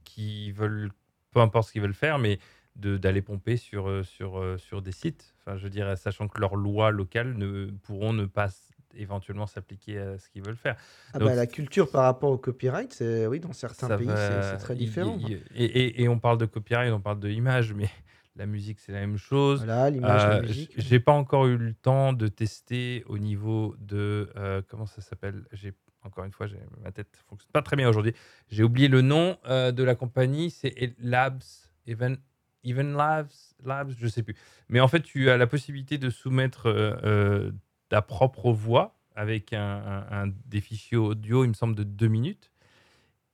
qui 0.03 0.51
veulent, 0.51 0.91
peu 1.31 1.39
importe 1.39 1.67
ce 1.67 1.71
qu'ils 1.71 1.81
veulent 1.81 1.93
faire, 1.93 2.17
mais 2.17 2.39
d'aller 2.75 3.21
pomper 3.21 3.57
sur, 3.57 3.89
euh, 3.89 4.03
sur, 4.03 4.39
euh, 4.39 4.57
sur 4.57 4.81
des 4.81 4.91
sites 4.91 5.33
Enfin, 5.39 5.57
je 5.57 5.67
dirais, 5.67 5.95
sachant 5.95 6.27
que 6.27 6.39
leurs 6.39 6.55
lois 6.55 6.91
locales 6.91 7.33
ne 7.37 7.71
pourront 7.83 8.13
ne 8.13 8.25
pas 8.25 8.49
éventuellement 8.95 9.47
s'appliquer 9.47 9.99
à 9.99 10.17
ce 10.17 10.29
qu'ils 10.29 10.43
veulent 10.43 10.55
faire. 10.55 10.75
Ah 11.13 11.19
donc- 11.19 11.27
bah, 11.29 11.35
la 11.35 11.47
culture 11.47 11.89
par 11.91 12.03
rapport 12.03 12.31
au 12.31 12.37
copyright, 12.37 12.93
c'est 12.93 13.27
oui, 13.27 13.39
dans 13.39 13.53
certains 13.53 13.89
pays, 13.97 14.07
c'est 14.07 14.57
très 14.57 14.75
différent. 14.75 15.19
et, 15.55 15.63
et- 15.65 16.03
et 16.03 16.07
on 16.09 16.19
parle 16.19 16.37
de 16.37 16.45
copyright, 16.45 16.91
on 16.93 17.01
parle 17.01 17.19
de 17.19 17.29
image, 17.29 17.73
mais 17.73 17.87
la 18.35 18.45
musique, 18.45 18.79
c'est 18.79 18.91
la 18.91 18.99
même 19.01 19.17
chose. 19.17 19.59
Voilà, 19.59 19.89
l'image, 19.89 20.27
la 20.27 20.35
Euh, 20.37 20.41
musique. 20.41 20.71
j- 20.75 20.81
J'ai 20.89 20.99
pas 20.99 21.11
encore 21.13 21.47
eu 21.47 21.57
le 21.57 21.73
temps 21.73 22.13
de 22.13 22.27
tester 22.27 23.03
au 23.07 23.17
niveau 23.17 23.75
de 23.79 24.31
euh, 24.37 24.61
comment 24.67 24.85
ça 24.85 25.01
s'appelle? 25.01 25.45
J'ai 25.51 25.73
encore 26.03 26.23
une 26.23 26.31
fois, 26.31 26.47
ma 26.81 26.91
tête 26.91 27.09
fonctionne 27.27 27.51
pas 27.51 27.61
très 27.61 27.75
bien 27.75 27.89
aujourd'hui. 27.89 28.13
J'ai 28.49 28.63
oublié 28.63 28.87
le 28.87 29.01
nom 29.01 29.37
euh, 29.47 29.71
de 29.71 29.83
la 29.83 29.95
compagnie. 29.95 30.49
C'est 30.49 30.93
Labs, 30.99 31.41
Even, 31.87 32.17
Even 32.63 32.93
Labs, 32.95 33.31
Labs, 33.63 33.91
je 33.97 34.07
sais 34.07 34.23
plus. 34.23 34.35
Mais 34.67 34.79
en 34.79 34.87
fait, 34.87 35.01
tu 35.01 35.29
as 35.29 35.37
la 35.37 35.47
possibilité 35.47 35.97
de 35.97 36.09
soumettre 36.09 36.67
euh, 36.67 36.95
euh, 37.03 37.51
ta 37.89 38.01
propre 38.01 38.51
voix 38.51 38.95
avec 39.15 39.53
un, 39.53 39.59
un- 39.61 40.23
un- 40.27 40.33
des 40.45 40.61
fichiers 40.61 40.97
audio, 40.97 41.43
il 41.43 41.49
me 41.49 41.53
semble, 41.53 41.75
de 41.75 41.83
deux 41.83 42.07
minutes. 42.07 42.51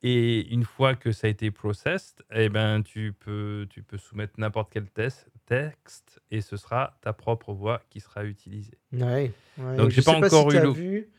Et 0.03 0.47
une 0.53 0.63
fois 0.65 0.93
que 0.95 1.11
ça 1.11 1.25
a 1.27 1.29
été 1.29 1.49
processed, 1.49 2.23
eh 2.31 2.49
ben, 2.49 2.83
tu, 2.83 3.13
peux, 3.13 3.65
tu 3.69 3.81
peux 3.81 3.97
soumettre 3.97 4.33
n'importe 4.37 4.71
quel 4.71 4.87
test, 4.89 5.27
texte 5.47 6.21
et 6.29 6.41
ce 6.41 6.57
sera 6.57 6.97
ta 7.01 7.13
propre 7.13 7.53
voix 7.53 7.81
qui 7.89 7.99
sera 7.99 8.23
utilisée. 8.25 8.77
Ouais, 8.93 9.31
ouais. 9.57 9.75
Donc, 9.77 9.89
Je 9.89 9.95
j'ai 9.95 10.01
pas 10.03 10.19
pas 10.19 10.27
encore 10.27 10.51
si 10.51 10.57
eu 10.57 10.71
vu 10.73 11.09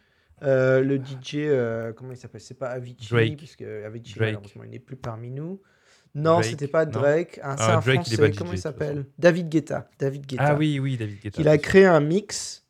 euh, 0.43 0.83
le 0.83 0.99
DJ, 0.99 1.35
euh, 1.37 1.93
comment 1.93 2.13
il 2.13 2.17
s'appelle? 2.17 2.41
C'est 2.41 2.59
pas 2.59 2.71
Avicii, 2.71 3.09
Drake. 3.09 3.37
parce 3.39 3.57
que 3.57 3.85
Avicii, 3.85 4.15
Drake. 4.15 4.35
malheureusement, 4.35 4.65
il 4.65 4.71
n'est 4.71 4.79
plus 4.79 4.97
parmi 4.97 5.31
nous. 5.31 5.61
Non, 6.17 6.33
Drake, 6.35 6.45
c'était 6.47 6.67
pas. 6.69 6.87
Drake. 6.87 7.39
Ah, 7.43 7.57
c'est 7.59 7.65
Ah, 7.65 7.77
un 7.77 7.81
Drake, 7.81 8.07
il 8.09 8.13
est 8.15 8.17
français. 8.17 8.33
DJ, 8.33 8.37
comment 8.39 8.53
il 8.53 8.59
s'appelle? 8.59 9.05
David 9.19 9.49
Guetta. 9.51 9.89
David 9.99 10.27
Guetta. 10.27 10.43
Ah 10.45 10.55
oui, 10.55 10.79
oui, 10.81 10.97
David 10.97 11.21
Guetta. 11.21 11.41
Il 11.41 11.47
a 11.49 11.59
créé 11.59 11.85
un 11.85 12.01
mix 12.01 12.65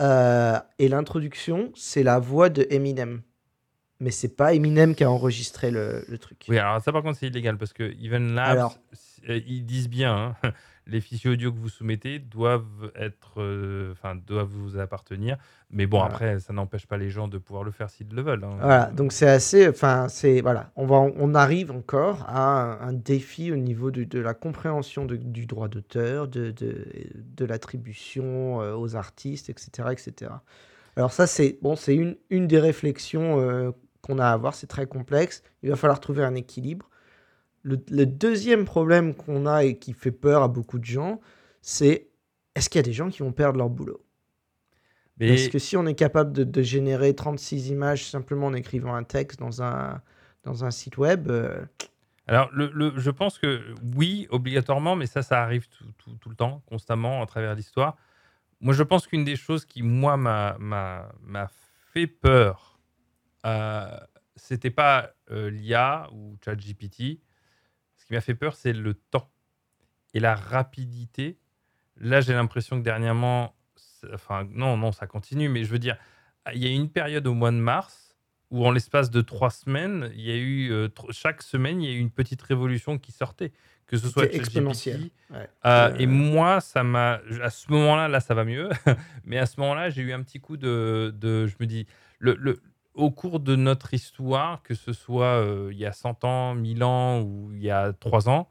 euh, 0.00 0.58
et 0.78 0.88
l'introduction, 0.88 1.72
c'est 1.74 2.02
la 2.02 2.18
voix 2.18 2.48
de 2.50 2.66
Eminem. 2.70 3.22
Mais 4.00 4.10
c'est 4.10 4.36
pas 4.36 4.52
Eminem 4.52 4.94
qui 4.94 5.04
a 5.04 5.10
enregistré 5.10 5.70
le, 5.70 6.04
le 6.08 6.18
truc. 6.18 6.44
Oui, 6.48 6.58
alors 6.58 6.82
ça 6.82 6.92
par 6.92 7.02
contre 7.02 7.18
c'est 7.18 7.28
illégal 7.28 7.56
parce 7.56 7.72
que 7.72 7.84
Even 8.04 8.34
Labs, 8.34 8.50
Alors. 8.50 8.78
Euh, 9.28 9.40
ils 9.46 9.64
disent 9.64 9.88
bien, 9.88 10.36
hein, 10.42 10.52
les 10.86 11.00
fichiers 11.00 11.30
audio 11.30 11.52
que 11.52 11.58
vous 11.58 11.68
soumettez 11.68 12.18
doivent 12.18 12.90
être, 12.96 13.40
euh, 13.40 13.92
enfin 13.92 14.14
doivent 14.16 14.48
vous 14.48 14.78
appartenir. 14.78 15.36
Mais 15.70 15.86
bon 15.86 16.00
Voilà. 16.00 16.06
après, 16.06 16.38
ça 16.40 16.52
n'empêche 16.52 16.86
pas 16.86 16.98
les 16.98 17.10
gens 17.10 17.28
de 17.28 17.38
pouvoir 17.38 17.64
le 17.64 17.70
faire 17.70 17.90
s'ils 17.90 18.08
le 18.08 18.22
veulent. 18.22 18.44
hein. 18.44 18.58
Voilà, 18.60 18.86
donc 18.92 19.12
c'est 19.12 19.28
assez, 19.28 19.68
enfin 19.68 20.08
c'est 20.08 20.40
voilà, 20.40 20.70
on 20.76 20.86
va, 20.86 20.96
on 20.96 21.34
arrive 21.34 21.72
encore 21.72 22.22
à 22.28 22.62
un, 22.84 22.88
un 22.88 22.92
défi 22.92 23.50
au 23.50 23.56
niveau 23.56 23.90
de, 23.90 24.04
de 24.04 24.20
la 24.20 24.34
compréhension 24.34 25.04
de- 25.04 25.16
du 25.16 25.46
droit 25.46 25.68
d'auteur, 25.68 26.28
de, 26.28 26.50
de, 26.52 26.86
de 27.16 27.44
l'attribution 27.44 28.60
euh, 28.62 28.74
aux 28.76 28.94
artistes, 28.94 29.50
etc., 29.50 29.92
etc. 29.92 30.42
Alors 30.96 31.12
ça 31.12 31.26
c'est 31.26 31.58
bon, 31.62 31.74
c'est 31.76 31.96
une, 31.96 32.16
une 32.30 32.46
des 32.46 32.60
réflexions 32.60 33.40
euh, 33.40 33.72
qu'on 34.02 34.18
a 34.18 34.26
à 34.26 34.32
avoir, 34.32 34.54
c'est 34.54 34.66
très 34.68 34.86
complexe. 34.86 35.42
Il 35.62 35.70
va 35.70 35.76
falloir 35.76 35.98
trouver 36.00 36.22
un 36.24 36.34
équilibre. 36.34 36.88
Le, 37.62 37.78
le 37.90 38.06
deuxième 38.06 38.64
problème 38.64 39.14
qu'on 39.14 39.46
a 39.46 39.64
et 39.64 39.78
qui 39.78 39.92
fait 39.92 40.10
peur 40.12 40.42
à 40.42 40.48
beaucoup 40.48 40.78
de 40.78 40.84
gens, 40.84 41.20
c'est 41.60 42.08
est-ce 42.54 42.68
qu'il 42.68 42.78
y 42.78 42.80
a 42.80 42.82
des 42.84 42.92
gens 42.92 43.08
qui 43.08 43.20
vont 43.20 43.32
perdre 43.32 43.58
leur 43.58 43.70
boulot? 43.70 44.04
Mais 45.18 45.28
parce 45.28 45.48
que 45.48 45.58
si 45.58 45.76
on 45.76 45.86
est 45.86 45.94
capable 45.94 46.32
de, 46.32 46.42
de 46.44 46.62
générer 46.62 47.14
36 47.14 47.68
images 47.68 48.04
simplement 48.06 48.46
en 48.46 48.54
écrivant 48.54 48.94
un 48.94 49.04
texte 49.04 49.38
dans 49.38 49.62
un, 49.62 50.00
dans 50.42 50.64
un 50.64 50.70
site 50.70 50.96
web, 50.98 51.28
euh, 51.30 51.60
Alors, 52.26 52.50
le, 52.52 52.70
le- 52.74 52.94
je 52.98 53.10
pense 53.10 53.38
que 53.38 53.60
oui, 53.96 54.26
obligatoirement, 54.30 54.96
mais 54.96 55.06
ça, 55.06 55.22
ça 55.22 55.42
arrive 55.42 55.68
tout, 55.68 55.84
tout- 55.98 56.16
tout 56.20 56.28
le 56.28 56.34
temps, 56.34 56.62
constamment, 56.66 57.22
à 57.22 57.26
travers 57.26 57.54
l'histoire. 57.54 57.96
Moi, 58.60 58.74
je 58.74 58.82
pense 58.82 59.06
qu'une 59.06 59.24
des 59.24 59.36
choses 59.36 59.64
qui, 59.64 59.82
moi, 59.82 60.16
m'a 60.16 61.48
fait 61.92 62.06
peur, 62.06 62.78
euh, 63.46 63.96
c'était 64.36 64.70
pas 64.70 65.10
euh, 65.30 65.50
l'IA 65.50 66.08
ou 66.12 66.36
ChatGPT. 66.44 67.20
Qui 68.12 68.16
m'a 68.16 68.20
fait 68.20 68.34
peur, 68.34 68.54
c'est 68.56 68.74
le 68.74 68.92
temps 68.92 69.30
et 70.12 70.20
la 70.20 70.34
rapidité. 70.34 71.38
Là, 71.98 72.20
j'ai 72.20 72.34
l'impression 72.34 72.78
que 72.78 72.84
dernièrement, 72.84 73.54
enfin, 74.12 74.46
non, 74.52 74.76
non, 74.76 74.92
ça 74.92 75.06
continue, 75.06 75.48
mais 75.48 75.64
je 75.64 75.70
veux 75.70 75.78
dire, 75.78 75.96
il 76.52 76.62
y 76.62 76.66
a 76.66 76.70
une 76.70 76.90
période 76.90 77.26
au 77.26 77.32
mois 77.32 77.50
de 77.52 77.56
mars 77.56 78.14
où, 78.50 78.66
en 78.66 78.70
l'espace 78.70 79.10
de 79.10 79.22
trois 79.22 79.48
semaines, 79.48 80.12
il 80.14 80.20
y 80.20 80.30
a 80.30 80.36
eu, 80.36 80.70
euh, 80.72 80.88
chaque 81.08 81.40
semaine, 81.40 81.80
il 81.80 81.88
y 81.90 81.94
a 81.94 81.96
eu 81.96 82.00
une 82.00 82.10
petite 82.10 82.42
révolution 82.42 82.98
qui 82.98 83.12
sortait, 83.12 83.50
que 83.86 83.96
ce 83.96 84.08
soit 84.10 84.24
exponentiel. 84.36 85.00
Ouais. 85.30 85.48
euh, 85.64 85.88
Euh, 85.88 85.96
et 85.98 86.04
moi, 86.06 86.60
ça 86.60 86.82
m'a. 86.84 87.18
À 87.42 87.48
ce 87.48 87.72
moment-là, 87.72 88.08
là, 88.08 88.20
ça 88.20 88.34
va 88.34 88.44
mieux. 88.44 88.68
Mais 89.24 89.38
à 89.38 89.46
ce 89.46 89.58
moment-là, 89.58 89.88
j'ai 89.88 90.02
eu 90.02 90.12
un 90.12 90.22
petit 90.22 90.38
coup 90.38 90.58
de. 90.58 91.14
de- 91.16 91.46
je 91.46 91.54
me 91.60 91.64
dis, 91.66 91.86
le, 92.18 92.34
le- 92.38 92.60
au 92.94 93.10
cours 93.10 93.40
de 93.40 93.56
notre 93.56 93.94
histoire, 93.94 94.62
que 94.62 94.74
ce 94.74 94.92
soit 94.92 95.24
euh, 95.42 95.70
il 95.72 95.78
y 95.78 95.86
a 95.86 95.92
100 95.92 96.24
ans, 96.24 96.54
1000 96.54 96.84
ans 96.84 97.20
ou 97.22 97.50
il 97.52 97.62
y 97.62 97.70
a 97.70 97.92
3 97.92 98.28
ans, 98.28 98.48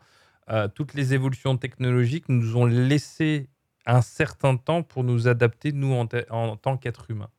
euh, 0.49 0.67
toutes 0.67 0.93
les 0.93 1.13
évolutions 1.13 1.58
technologiques 1.58 2.30
nous 2.30 2.58
ont 2.58 2.65
laissé 2.65 3.49
un 3.86 4.01
certain 4.01 4.58
temps 4.58 4.84
pour 4.84 5.04
nous 5.04 5.27
adapter, 5.27 5.71
nous, 5.71 5.93
en, 5.93 6.08
ta- 6.08 6.25
en 6.32 6.56
tant 6.58 6.77
qu'êtres 6.77 7.10
humains. 7.12 7.30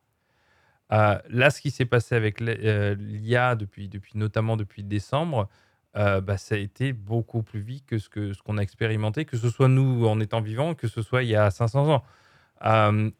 Euh, 0.91 1.17
là, 1.29 1.49
ce 1.49 1.61
qui 1.61 1.71
s'est 1.71 1.85
passé 1.85 2.15
avec 2.15 2.39
l'IA, 2.39 3.55
depuis, 3.55 3.89
depuis, 3.89 4.17
notamment 4.17 4.57
depuis 4.57 4.83
décembre, 4.83 5.49
bah, 5.95 6.37
ça 6.37 6.55
a 6.55 6.57
été 6.57 6.91
beaucoup 6.93 7.43
plus 7.43 7.61
vite 7.61 7.85
que 7.85 7.99
ce 7.99 8.33
ce 8.33 8.41
qu'on 8.43 8.57
a 8.57 8.61
expérimenté, 8.61 9.25
que 9.25 9.37
ce 9.37 9.49
soit 9.49 9.67
nous 9.67 10.07
en 10.07 10.19
étant 10.19 10.41
vivants, 10.41 10.73
que 10.75 10.87
ce 10.87 11.01
soit 11.03 11.23
il 11.23 11.29
y 11.29 11.35
a 11.35 11.51
500 11.51 11.87
ans. 11.89 12.03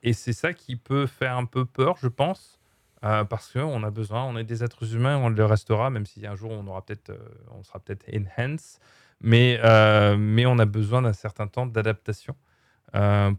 Et 0.03 0.13
c'est 0.13 0.33
ça 0.33 0.53
qui 0.53 0.75
peut 0.75 1.07
faire 1.07 1.37
un 1.37 1.45
peu 1.45 1.65
peur, 1.65 1.97
je 1.97 2.07
pense, 2.07 2.59
euh, 3.03 3.25
parce 3.25 3.51
qu'on 3.51 3.83
a 3.83 3.91
besoin, 3.91 4.23
on 4.23 4.37
est 4.37 4.43
des 4.43 4.63
êtres 4.63 4.95
humains, 4.95 5.17
on 5.17 5.29
le 5.29 5.45
restera, 5.45 5.89
même 5.89 6.05
si 6.05 6.25
un 6.25 6.35
jour 6.35 6.51
on 6.51 6.65
aura 6.67 6.85
peut-être, 6.85 7.09
euh, 7.09 7.17
on 7.51 7.63
sera 7.63 7.79
peut-être 7.79 8.05
enhance, 8.13 8.79
mais 9.19 9.59
euh, 9.63 10.15
mais 10.17 10.45
on 10.45 10.57
a 10.57 10.65
besoin 10.65 11.01
d'un 11.01 11.13
certain 11.13 11.47
temps 11.47 11.65
d'adaptation 11.65 12.35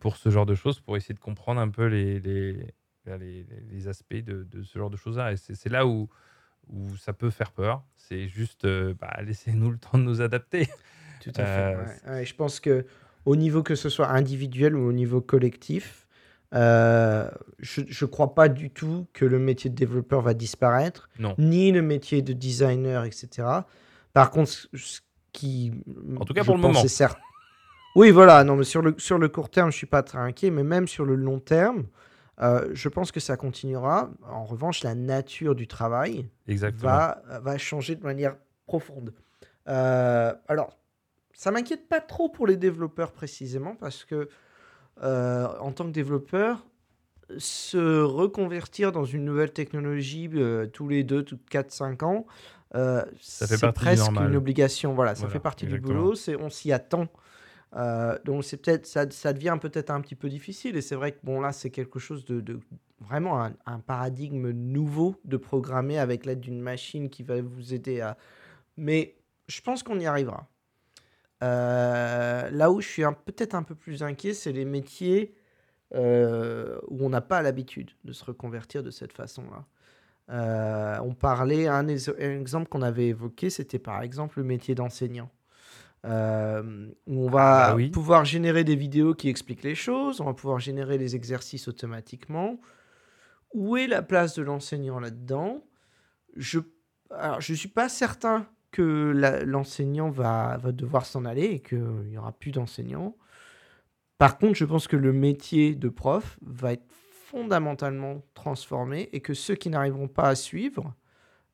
pour 0.00 0.16
ce 0.16 0.30
genre 0.30 0.46
de 0.46 0.54
choses, 0.54 0.80
pour 0.80 0.96
essayer 0.96 1.14
de 1.14 1.20
comprendre 1.20 1.60
un 1.60 1.68
peu 1.68 1.86
les 1.86 2.18
les, 2.20 2.66
les, 3.06 3.88
aspects 3.88 4.14
de, 4.14 4.42
de 4.42 4.62
ce 4.62 4.78
genre 4.78 4.90
de 4.90 4.96
choses-là. 4.96 5.32
Et 5.32 5.36
c'est 5.36 5.68
là 5.68 5.86
où 5.86 6.08
où 6.68 6.96
ça 6.96 7.12
peut 7.12 7.30
faire 7.30 7.52
peur. 7.52 7.84
C'est 7.96 8.26
juste, 8.26 8.66
bah, 8.66 9.16
laissez-nous 9.22 9.70
le 9.70 9.78
temps 9.78 9.98
de 9.98 10.02
nous 10.02 10.20
adapter. 10.20 10.66
Tout 11.22 11.32
à 11.36 11.44
fait. 11.44 11.76
Ouais. 11.76 12.10
Ouais, 12.10 12.24
je 12.24 12.34
pense 12.34 12.58
que 12.58 12.84
au 13.24 13.36
niveau 13.36 13.62
que 13.62 13.74
ce 13.74 13.88
soit 13.88 14.08
individuel 14.08 14.74
ou 14.74 14.88
au 14.88 14.92
niveau 14.92 15.20
collectif, 15.20 16.03
Euh, 16.54 17.28
je 17.58 17.80
ne 18.04 18.10
crois 18.10 18.34
pas 18.34 18.48
du 18.48 18.70
tout 18.70 19.06
que 19.12 19.24
le 19.24 19.38
métier 19.38 19.70
de 19.70 19.74
développeur 19.74 20.20
va 20.22 20.34
disparaître, 20.34 21.08
Non. 21.18 21.34
ni 21.38 21.72
le 21.72 21.82
métier 21.82 22.22
de 22.22 22.32
designer, 22.32 23.04
etc. 23.04 23.48
Par 24.12 24.30
contre, 24.30 24.52
ce 24.74 25.00
qui, 25.32 25.72
En 26.18 26.24
tout 26.24 26.32
cas, 26.34 26.44
pour 26.44 26.54
le 26.54 26.60
moment. 26.62 26.86
certain. 26.86 27.18
Oui, 27.96 28.10
voilà, 28.10 28.44
non, 28.44 28.56
mais 28.56 28.64
sur 28.64 28.82
le, 28.82 28.94
sur 28.98 29.18
le 29.18 29.28
court 29.28 29.50
terme, 29.50 29.70
je 29.72 29.76
suis 29.76 29.86
pas 29.86 30.02
très 30.02 30.18
inquiet, 30.18 30.50
mais 30.50 30.62
même 30.64 30.86
sur 30.88 31.04
le 31.04 31.14
long 31.16 31.38
terme, 31.40 31.84
euh, 32.40 32.68
je 32.72 32.88
pense 32.88 33.12
que 33.12 33.20
ça 33.20 33.36
continuera. 33.36 34.10
En 34.30 34.44
revanche, 34.44 34.82
la 34.82 34.94
nature 34.94 35.54
du 35.54 35.66
travail 35.68 36.28
Exactement. 36.48 36.90
va, 36.90 37.22
va 37.42 37.58
changer 37.58 37.94
de 37.96 38.02
manière 38.02 38.36
profonde. 38.66 39.12
Euh, 39.68 40.32
alors, 40.48 40.76
ça 41.32 41.50
m'inquiète 41.50 41.88
pas 41.88 42.00
trop 42.00 42.28
pour 42.28 42.46
les 42.46 42.56
développeurs 42.56 43.12
précisément 43.12 43.74
parce 43.76 44.04
que 44.04 44.28
euh, 45.02 45.48
en 45.60 45.72
tant 45.72 45.84
que 45.86 45.90
développeur, 45.90 46.66
se 47.38 48.02
reconvertir 48.02 48.92
dans 48.92 49.04
une 49.04 49.24
nouvelle 49.24 49.52
technologie 49.52 50.30
euh, 50.34 50.66
tous 50.66 50.88
les 50.88 51.04
2, 51.04 51.22
tous 51.24 51.38
4, 51.50 51.72
5 51.72 52.02
ans, 52.02 52.26
euh, 52.74 53.02
c'est 53.20 53.72
presque 53.72 54.08
une 54.20 54.36
obligation. 54.36 54.94
Voilà, 54.94 55.14
ça 55.14 55.22
Voilà, 55.22 55.32
fait 55.32 55.40
partie 55.40 55.64
exactement. 55.66 55.94
du 55.94 56.00
boulot, 56.00 56.14
c'est, 56.14 56.36
on 56.36 56.50
s'y 56.50 56.72
attend. 56.72 57.08
Donc 58.24 58.44
c'est 58.44 58.56
peut-être 58.58 58.86
ça, 58.86 59.10
ça 59.10 59.32
devient 59.32 59.58
peut-être 59.60 59.90
un 59.90 60.00
petit 60.00 60.14
peu 60.14 60.28
difficile 60.28 60.76
et 60.76 60.80
c'est 60.82 60.94
vrai 60.94 61.12
que 61.12 61.18
bon 61.24 61.40
là 61.40 61.52
c'est 61.52 61.70
quelque 61.70 61.98
chose 61.98 62.24
de, 62.24 62.40
de- 62.40 62.60
vraiment 63.00 63.42
un, 63.42 63.52
un 63.66 63.80
paradigme 63.80 64.50
nouveau 64.50 65.16
de 65.24 65.36
programmer 65.36 65.98
avec 65.98 66.24
l'aide 66.24 66.40
d'une 66.40 66.60
machine 66.60 67.10
qui 67.10 67.22
va 67.22 67.40
vous 67.42 67.74
aider 67.74 68.00
à 68.00 68.16
mais 68.76 69.16
je 69.48 69.60
pense 69.60 69.82
qu'on 69.82 70.00
y 70.00 70.06
arrivera 70.06 70.48
Euh, 71.42 72.48
là 72.50 72.70
où 72.70 72.80
je 72.80 72.88
suis 72.88 73.02
peut-être 73.26 73.54
un 73.54 73.62
peu 73.64 73.74
plus 73.74 74.02
inquiet 74.02 74.32
c'est 74.34 74.52
les 74.52 74.64
métiers 74.64 75.34
euh, 75.94 76.78
où 76.88 77.04
on 77.06 77.10
n'a 77.10 77.20
pas 77.22 77.42
l'habitude 77.42 77.92
de 78.04 78.12
se 78.12 78.24
reconvertir 78.24 78.82
de 78.82 78.90
cette 78.90 79.12
façon-là 79.14 79.66
Euh, 80.30 80.98
on 81.04 81.14
parlait 81.14 81.68
un, 81.68 81.88
ex- 81.88 82.10
un 82.18 82.40
exemple 82.40 82.68
qu'on 82.68 82.82
avait 82.82 83.08
évoqué 83.08 83.50
c'était 83.50 83.78
par 83.80 84.02
exemple 84.02 84.38
le 84.40 84.44
métier 84.44 84.74
d'enseignant 84.74 85.30
euh, 86.06 86.88
où 87.06 87.24
on 87.26 87.30
va 87.30 87.46
Ah 87.46 87.52
bah 87.52 87.74
oui. 87.74 87.92
pouvoir 87.92 88.24
générer 88.24 88.64
des 88.64 88.76
vidéos 88.76 89.14
qui 89.14 89.28
expliquent 89.28 89.62
les 89.64 89.74
choses, 89.74 90.20
on 90.20 90.26
va 90.26 90.34
pouvoir 90.34 90.60
générer 90.60 90.98
les 90.98 91.16
exercices 91.16 91.68
automatiquement. 91.68 92.60
Où 93.54 93.76
est 93.76 93.86
la 93.86 94.02
place 94.02 94.34
de 94.34 94.42
l'enseignant 94.42 95.00
là-dedans? 95.00 95.64
Je 96.36 96.60
je 97.40 97.54
suis 97.54 97.68
pas 97.68 97.88
certain 97.88 98.48
que 98.74 99.12
l'enseignant 99.46 100.10
va, 100.10 100.56
va 100.58 100.72
devoir 100.72 101.06
s'en 101.06 101.24
aller 101.24 101.44
et 101.44 101.60
qu'il 101.60 101.78
n'y 102.10 102.18
aura 102.18 102.32
plus 102.32 102.50
d'enseignants. 102.50 103.16
Par 104.18 104.38
contre, 104.38 104.54
je 104.54 104.64
pense 104.64 104.88
que 104.88 104.96
le 104.96 105.12
métier 105.12 105.74
de 105.74 105.88
prof 105.88 106.38
va 106.42 106.72
être 106.72 106.84
fondamentalement 106.90 108.22
transformé 108.34 109.08
et 109.12 109.20
que 109.20 109.34
ceux 109.34 109.54
qui 109.54 109.70
n'arriveront 109.70 110.08
pas 110.08 110.28
à 110.28 110.34
suivre 110.34 110.94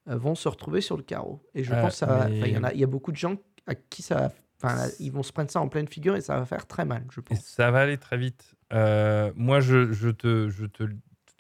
euh, 0.09 0.17
vont 0.17 0.35
se 0.35 0.49
retrouver 0.49 0.81
sur 0.81 0.97
le 0.97 1.03
carreau. 1.03 1.43
Et 1.55 1.63
je 1.65 1.73
Euh, 1.75 1.81
pense 1.81 1.93
que 1.93 1.99
ça 1.99 2.07
va- 2.07 2.25
enfin, 2.27 2.47
il 2.47 2.53
y, 2.53 2.59
en 2.59 2.65
a, 2.65 2.73
il 2.73 2.81
y 2.81 2.85
a 2.85 2.87
beaucoup 2.87 3.13
de 3.13 3.17
gens 3.17 3.37
à 3.67 3.75
qui 3.75 4.03
ça 4.03 4.33
va- 4.63 4.87
ils 4.99 5.13
vont 5.13 5.23
se 5.23 5.33
prendre 5.33 5.51
ça 5.51 5.61
en 5.61 5.69
pleine 5.69 5.89
figure 5.89 6.17
et 6.17 6.21
ça 6.23 6.39
va 6.39 6.45
faire 6.47 6.67
très 6.67 6.85
mal, 6.85 7.05
je 7.11 7.21
Et 7.21 7.25
pense. 7.25 7.41
ça 7.45 7.71
va 7.71 7.81
aller 7.81 7.99
très 7.99 8.17
vite. 8.17 8.55
Euh, 8.73 9.31
moi, 9.37 9.61
je, 9.61 9.93
je 9.93 10.09
te, 10.11 10.49
je 10.49 10.67
te, 10.67 10.85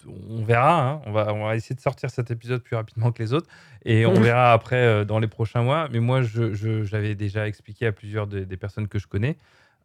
on 0.07 0.43
verra. 0.45 0.89
hein. 0.91 1.03
On 1.07 1.13
va, 1.13 1.33
on 1.35 1.45
va 1.47 1.57
essayer 1.57 1.75
de 1.77 1.81
sortir 1.81 2.11
cet 2.11 2.31
épisode 2.31 2.63
plus 2.63 2.77
rapidement 2.77 3.13
que 3.13 3.23
les 3.23 3.33
autres, 3.33 3.49
et 3.85 4.07
on 4.07 4.15
verra 4.21 4.53
après 4.53 4.77
euh, 4.85 5.05
dans 5.05 5.19
les 5.19 5.29
prochains 5.29 5.63
mois. 5.63 5.89
Mais 5.93 6.01
moi, 6.01 6.23
je, 6.23 6.55
je- 6.55 6.85
j'avais 6.85 7.15
déjà 7.15 7.47
expliqué 7.49 7.87
à 7.87 7.93
plusieurs 7.93 8.27
des, 8.27 8.47
des 8.47 8.57
personnes 8.57 8.89
que 8.89 8.99
je 8.99 9.07
connais. 9.07 9.37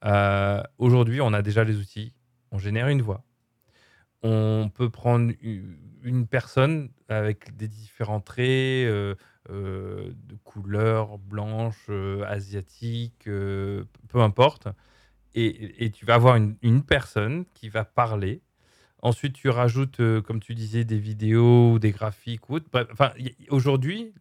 euh, 0.06 0.62
Aujourd'hui, 0.78 1.22
on 1.22 1.34
a 1.34 1.42
déjà 1.42 1.64
les 1.64 1.78
outils. 1.78 2.14
On 2.52 2.58
génère 2.58 2.88
une 2.88 3.02
voix. 3.02 3.24
On 4.24 4.72
peut 4.74 4.90
prendre 4.90 5.32
une 6.04 6.26
personne 6.28 6.90
avec 7.10 7.56
des 7.56 7.68
différents 7.68 8.22
traits 8.22 8.44
euh, 8.44 9.14
de 9.50 10.36
couleur 10.44 11.18
blanche, 11.20 11.90
asiatique, 12.28 13.24
peu 13.26 13.88
importe 14.16 14.68
et, 15.36 15.86
et 15.86 15.92
tu 15.92 16.06
vas 16.06 16.16
avoir 16.16 16.38
une, 16.38 16.56
une 16.62 16.82
personne 16.82 17.46
qui 17.54 17.70
va 17.70 17.84
parler. 17.86 18.42
Ensuite, 19.06 19.34
tu 19.34 19.50
rajoutes, 19.50 20.00
euh, 20.00 20.20
comme 20.20 20.40
tu 20.40 20.56
disais, 20.56 20.84
des 20.84 20.98
vidéos 20.98 21.74
ou 21.74 21.80
des 21.80 21.92
graphiques. 21.92 22.50
Ou 22.50 22.56
autre. 22.56 22.66
Enfin, 22.92 23.14
aujourd'hui, 23.50 24.14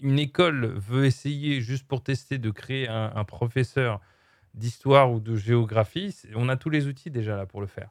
une 0.00 0.18
école 0.18 0.66
veut 0.76 1.04
essayer, 1.06 1.60
juste 1.60 1.86
pour 1.86 2.02
tester, 2.02 2.38
de 2.38 2.50
créer 2.50 2.88
un, 2.88 3.12
un 3.14 3.22
professeur 3.24 4.00
d'histoire 4.54 5.12
ou 5.12 5.20
de 5.20 5.36
géographie. 5.36 6.16
On 6.34 6.48
a 6.48 6.56
tous 6.56 6.68
les 6.68 6.88
outils 6.88 7.10
déjà 7.10 7.36
là 7.36 7.46
pour 7.46 7.60
le 7.60 7.68
faire. 7.68 7.90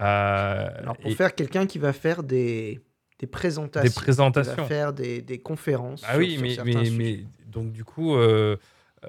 Euh, 0.00 0.68
Alors, 0.82 0.98
pour 0.98 1.10
et- 1.10 1.14
faire 1.14 1.34
quelqu'un 1.34 1.66
qui 1.66 1.78
va 1.78 1.94
faire 1.94 2.22
des, 2.22 2.80
des 3.18 3.26
présentations, 3.26 3.88
des 3.88 3.94
présentations. 3.94 4.52
qui 4.54 4.60
va 4.60 4.66
faire 4.66 4.92
des, 4.92 5.22
des 5.22 5.38
conférences. 5.38 6.04
Ah 6.06 6.12
sur- 6.12 6.18
oui, 6.18 6.38
mais, 6.92 7.24
donc 7.46 7.72
du 7.72 7.84
coup, 7.84 8.16
euh, 8.16 8.56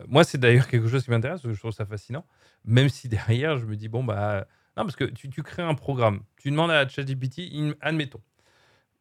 moi 0.08 0.24
c'est 0.24 0.38
d'ailleurs 0.38 0.68
quelque 0.70 0.88
chose 0.88 1.04
qui 1.04 1.12
m'intéresse, 1.12 1.42
je 1.44 1.60
trouve 1.60 1.72
ça 1.74 1.86
fascinant, 1.86 2.26
même 2.64 2.88
si 2.90 3.10
derrière 3.10 3.58
je 3.58 3.66
me 3.66 3.76
dis, 3.76 3.90
bon 3.90 4.04
bah, 4.04 4.48
non, 4.80 4.86
parce 4.86 4.96
que 4.96 5.04
tu, 5.04 5.30
tu 5.30 5.44
crées 5.44 5.62
un 5.64 5.76
programme, 5.76 6.22
tu 6.38 6.50
demandes 6.52 6.72
à 6.72 6.88
ChatGPT, 6.88 7.52
admettons, 7.82 8.22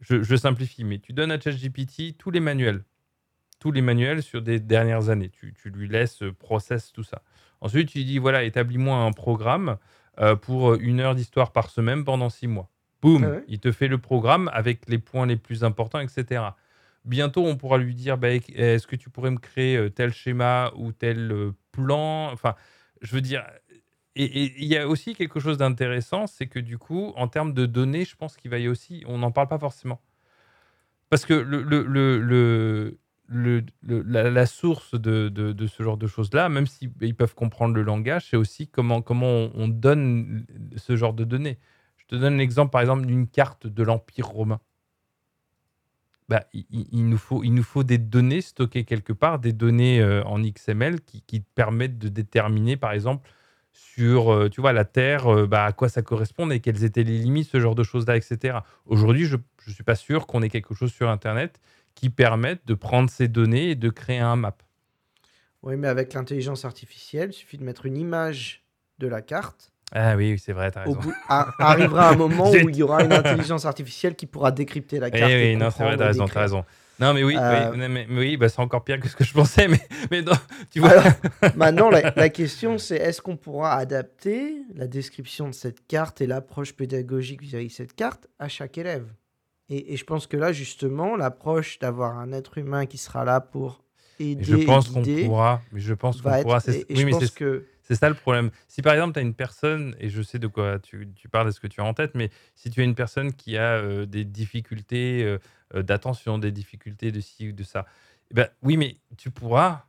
je, 0.00 0.22
je 0.22 0.36
simplifie, 0.36 0.84
mais 0.84 0.98
tu 0.98 1.12
donnes 1.12 1.30
à 1.30 1.40
ChatGPT 1.40 2.18
tous 2.18 2.30
les 2.30 2.40
manuels, 2.40 2.84
tous 3.60 3.72
les 3.72 3.80
manuels 3.80 4.22
sur 4.22 4.42
des 4.42 4.60
dernières 4.60 5.08
années, 5.08 5.30
tu, 5.30 5.54
tu 5.54 5.70
lui 5.70 5.88
laisses 5.88 6.22
euh, 6.22 6.32
process 6.32 6.92
tout 6.92 7.04
ça. 7.04 7.22
Ensuite, 7.60 7.90
tu 7.90 7.98
lui 7.98 8.04
dis, 8.04 8.18
voilà, 8.18 8.42
établis-moi 8.44 8.96
un 8.96 9.12
programme 9.12 9.78
euh, 10.20 10.34
pour 10.36 10.74
une 10.74 11.00
heure 11.00 11.14
d'histoire 11.14 11.52
par 11.52 11.70
semaine 11.70 12.04
pendant 12.04 12.28
six 12.28 12.48
mois. 12.48 12.68
Boum, 13.00 13.24
Ah 13.24 13.30
ouais 13.30 13.44
il 13.46 13.60
te 13.60 13.70
fait 13.70 13.86
le 13.88 13.98
programme 13.98 14.50
avec 14.52 14.88
les 14.88 14.98
points 14.98 15.26
les 15.26 15.36
plus 15.36 15.62
importants, 15.62 16.00
etc. 16.00 16.42
Bientôt, 17.04 17.46
on 17.46 17.56
pourra 17.56 17.78
lui 17.78 17.94
dire 17.94 18.18
bah, 18.18 18.30
est-ce 18.30 18.86
que 18.86 18.96
tu 18.96 19.10
pourrais 19.10 19.30
me 19.30 19.38
créer 19.38 19.76
euh, 19.76 19.88
tel 19.90 20.12
schéma 20.12 20.72
ou 20.76 20.90
tel 20.92 21.30
euh, 21.30 21.52
plan? 21.72 22.32
Enfin, 22.32 22.54
je 23.00 23.14
veux 23.14 23.20
dire. 23.20 23.44
Et 24.20 24.52
il 24.58 24.66
y 24.66 24.76
a 24.76 24.88
aussi 24.88 25.14
quelque 25.14 25.38
chose 25.38 25.58
d'intéressant, 25.58 26.26
c'est 26.26 26.48
que 26.48 26.58
du 26.58 26.76
coup, 26.76 27.12
en 27.14 27.28
termes 27.28 27.52
de 27.52 27.66
données, 27.66 28.04
je 28.04 28.16
pense 28.16 28.36
qu'il 28.36 28.50
va 28.50 28.58
y 28.58 28.66
aussi. 28.66 29.04
On 29.06 29.18
n'en 29.18 29.30
parle 29.30 29.46
pas 29.46 29.60
forcément. 29.60 30.00
Parce 31.08 31.24
que 31.24 31.34
la, 33.30 34.46
source 34.46 35.00
de, 35.00 35.66
ce 35.68 35.82
genre 35.84 35.96
de 35.96 36.06
choses-là, 36.08 36.48
même 36.48 36.66
s'ils 36.66 36.90
ils 37.00 37.14
peuvent 37.14 37.36
comprendre 37.36 37.74
le 37.76 37.82
langage, 37.82 38.30
c'est 38.30 38.36
aussi 38.36 38.66
comment, 38.66 39.04
on, 39.08 39.52
on 39.54 39.68
donne 39.68 40.44
ce 40.76 40.96
genre 40.96 41.14
de 41.14 41.22
données. 41.22 41.60
Je 41.96 42.06
te 42.06 42.16
donne 42.16 42.38
l'exemple, 42.38 42.72
par 42.72 42.80
exemple, 42.80 43.06
d'une 43.06 43.28
carte 43.28 43.68
de 43.68 43.82
l'Empire 43.84 44.26
romain. 44.26 44.60
Bah, 46.28 46.44
il, 46.52 47.08
nous 47.08 47.16
faut, 47.16 47.84
des 47.84 47.98
données 47.98 48.40
stockées 48.40 48.84
quelque 48.84 49.12
part, 49.12 49.38
des 49.38 49.52
données 49.52 50.02
euh, 50.02 50.24
en 50.24 50.40
XML 50.40 51.00
qui 51.00 51.40
permettent 51.54 51.98
de 51.98 52.08
déterminer, 52.08 52.76
par 52.76 52.90
exemple, 52.92 53.30
sur 53.78 54.32
euh, 54.32 54.48
tu 54.48 54.60
vois, 54.60 54.72
la 54.72 54.84
Terre, 54.84 55.28
euh, 55.32 55.46
bah, 55.46 55.64
à 55.64 55.72
quoi 55.72 55.88
ça 55.88 56.02
correspond 56.02 56.50
et 56.50 56.60
quelles 56.60 56.84
étaient 56.84 57.04
les 57.04 57.18
limites, 57.18 57.48
ce 57.48 57.60
genre 57.60 57.74
de 57.74 57.84
choses-là, 57.84 58.16
etc. 58.16 58.58
Aujourd'hui, 58.86 59.24
je 59.26 59.36
ne 59.36 59.72
suis 59.72 59.84
pas 59.84 59.94
sûr 59.94 60.26
qu'on 60.26 60.42
ait 60.42 60.48
quelque 60.50 60.74
chose 60.74 60.92
sur 60.92 61.08
Internet 61.08 61.60
qui 61.94 62.10
permette 62.10 62.66
de 62.66 62.74
prendre 62.74 63.10
ces 63.10 63.28
données 63.28 63.70
et 63.70 63.74
de 63.74 63.88
créer 63.90 64.18
un 64.18 64.36
map. 64.36 64.56
Oui, 65.62 65.76
mais 65.76 65.88
avec 65.88 66.12
l'intelligence 66.14 66.64
artificielle, 66.64 67.30
il 67.30 67.34
suffit 67.34 67.58
de 67.58 67.64
mettre 67.64 67.86
une 67.86 67.96
image 67.96 68.62
de 68.98 69.08
la 69.08 69.22
carte. 69.22 69.72
Ah 69.92 70.16
oui, 70.16 70.38
c'est 70.38 70.52
vrai, 70.52 70.70
t'as 70.70 70.82
Au 70.84 70.94
raison. 70.94 71.00
bout, 71.00 71.14
a- 71.28 71.54
arrivera 71.58 72.10
un 72.10 72.14
moment 72.14 72.50
où 72.62 72.68
il 72.68 72.76
y 72.76 72.82
aura 72.82 73.02
une 73.04 73.14
intelligence 73.14 73.64
artificielle 73.64 74.14
qui 74.16 74.26
pourra 74.26 74.52
décrypter 74.52 74.98
la 75.00 75.10
Oui, 75.12 75.18
carte. 75.18 75.32
et 75.32 75.52
oui, 75.52 75.56
non, 75.56 75.70
c'est 75.70 75.82
vrai, 75.82 75.96
t'as 75.96 76.04
et 76.04 76.08
raison, 76.08 76.26
t'as 76.28 76.40
raison. 76.40 76.64
Non, 77.00 77.14
mais 77.14 77.22
oui, 77.24 77.36
Euh, 77.38 77.70
oui, 77.72 77.78
mais, 77.78 77.88
mais 77.88 78.06
oui 78.18 78.36
bah, 78.36 78.48
c'est 78.48 78.60
encore 78.60 78.82
pire 78.84 78.98
que 79.00 79.08
ce 79.08 79.16
que 79.16 79.24
je 79.24 79.32
pensais, 79.32 79.68
mais, 79.68 79.80
mais 80.10 80.22
non, 80.22 80.32
tu 80.70 80.80
vois. 80.80 80.90
Alors, 80.90 81.04
maintenant, 81.56 81.90
la, 81.90 82.12
la 82.16 82.28
question, 82.28 82.78
c'est 82.78 82.96
est-ce 82.96 83.22
qu'on 83.22 83.36
pourra 83.36 83.74
adapter 83.74 84.56
la 84.74 84.86
description 84.86 85.48
de 85.48 85.54
cette 85.54 85.86
carte 85.86 86.20
et 86.20 86.26
l'approche 86.26 86.72
pédagogique 86.74 87.40
vis-à-vis 87.42 87.68
de 87.68 87.72
cette 87.72 87.94
carte 87.94 88.26
à 88.38 88.48
chaque 88.48 88.78
élève? 88.78 89.06
Et, 89.70 89.92
et 89.92 89.96
je 89.96 90.04
pense 90.04 90.26
que 90.26 90.36
là, 90.36 90.52
justement, 90.52 91.16
l'approche 91.16 91.78
d'avoir 91.78 92.18
un 92.18 92.32
être 92.32 92.58
humain 92.58 92.86
qui 92.86 92.98
sera 92.98 93.24
là 93.24 93.40
pour 93.40 93.84
aider 94.18 94.44
je 94.44 94.56
pense 94.66 94.88
qu'on 94.88 95.02
pourra, 95.04 95.62
mais 95.72 95.80
je 95.80 95.94
pense 95.94 96.20
qu'on 96.20 96.30
pourra. 96.42 96.60
c'est- 96.60 96.80
Et, 96.80 96.80
et 96.80 96.94
oui, 96.94 97.00
je 97.00 97.04
mais 97.06 97.10
pense 97.12 97.20
c'est 97.26 97.34
que... 97.34 97.66
c'est 97.82 97.94
ça 97.94 98.08
le 98.08 98.14
problème. 98.14 98.50
Si 98.66 98.82
par 98.82 98.94
exemple, 98.94 99.12
tu 99.12 99.18
as 99.20 99.22
une 99.22 99.34
personne, 99.34 99.94
et 100.00 100.08
je 100.08 100.22
sais 100.22 100.38
de 100.38 100.46
quoi 100.48 100.78
tu, 100.78 101.08
tu 101.14 101.28
parles, 101.28 101.46
de 101.46 101.52
ce 101.52 101.60
que 101.60 101.66
tu 101.68 101.80
as 101.80 101.84
en 101.84 101.94
tête, 101.94 102.12
mais 102.14 102.30
si 102.54 102.70
tu 102.70 102.80
as 102.80 102.84
une 102.84 102.94
personne 102.94 103.32
qui 103.32 103.56
a 103.56 103.74
euh, 103.76 104.06
des 104.06 104.24
difficultés 104.24 105.22
euh, 105.22 105.38
d'attention, 105.74 106.38
des 106.38 106.50
difficultés 106.52 107.12
de 107.12 107.20
ci 107.20 107.48
ou 107.48 107.52
de 107.52 107.62
ça, 107.62 107.86
eh 108.30 108.34
ben, 108.34 108.48
oui, 108.62 108.76
mais 108.76 108.96
tu 109.16 109.30
pourras. 109.30 109.84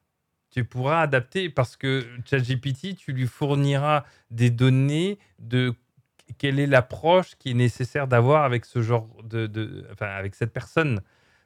Tu 0.51 0.63
pourras 0.65 1.01
adapter 1.01 1.49
parce 1.51 1.77
que 1.77 2.07
ChatGPT, 2.25 2.95
tu 2.95 3.13
lui 3.13 3.27
fourniras 3.27 4.03
des 4.31 4.49
données 4.49 5.19
de 5.37 5.75
quelle 6.39 6.59
est 6.59 6.65
l'approche 6.65 7.35
qui 7.37 7.51
est 7.51 7.53
nécessaire 7.53 8.07
d'avoir 8.07 8.43
avec 8.45 8.65
ce 8.65 8.81
genre 8.81 9.07
de, 9.23 9.45
de- 9.45 9.85
enfin, 9.93 10.07
avec 10.07 10.33
cette 10.33 10.51
personne. 10.51 11.01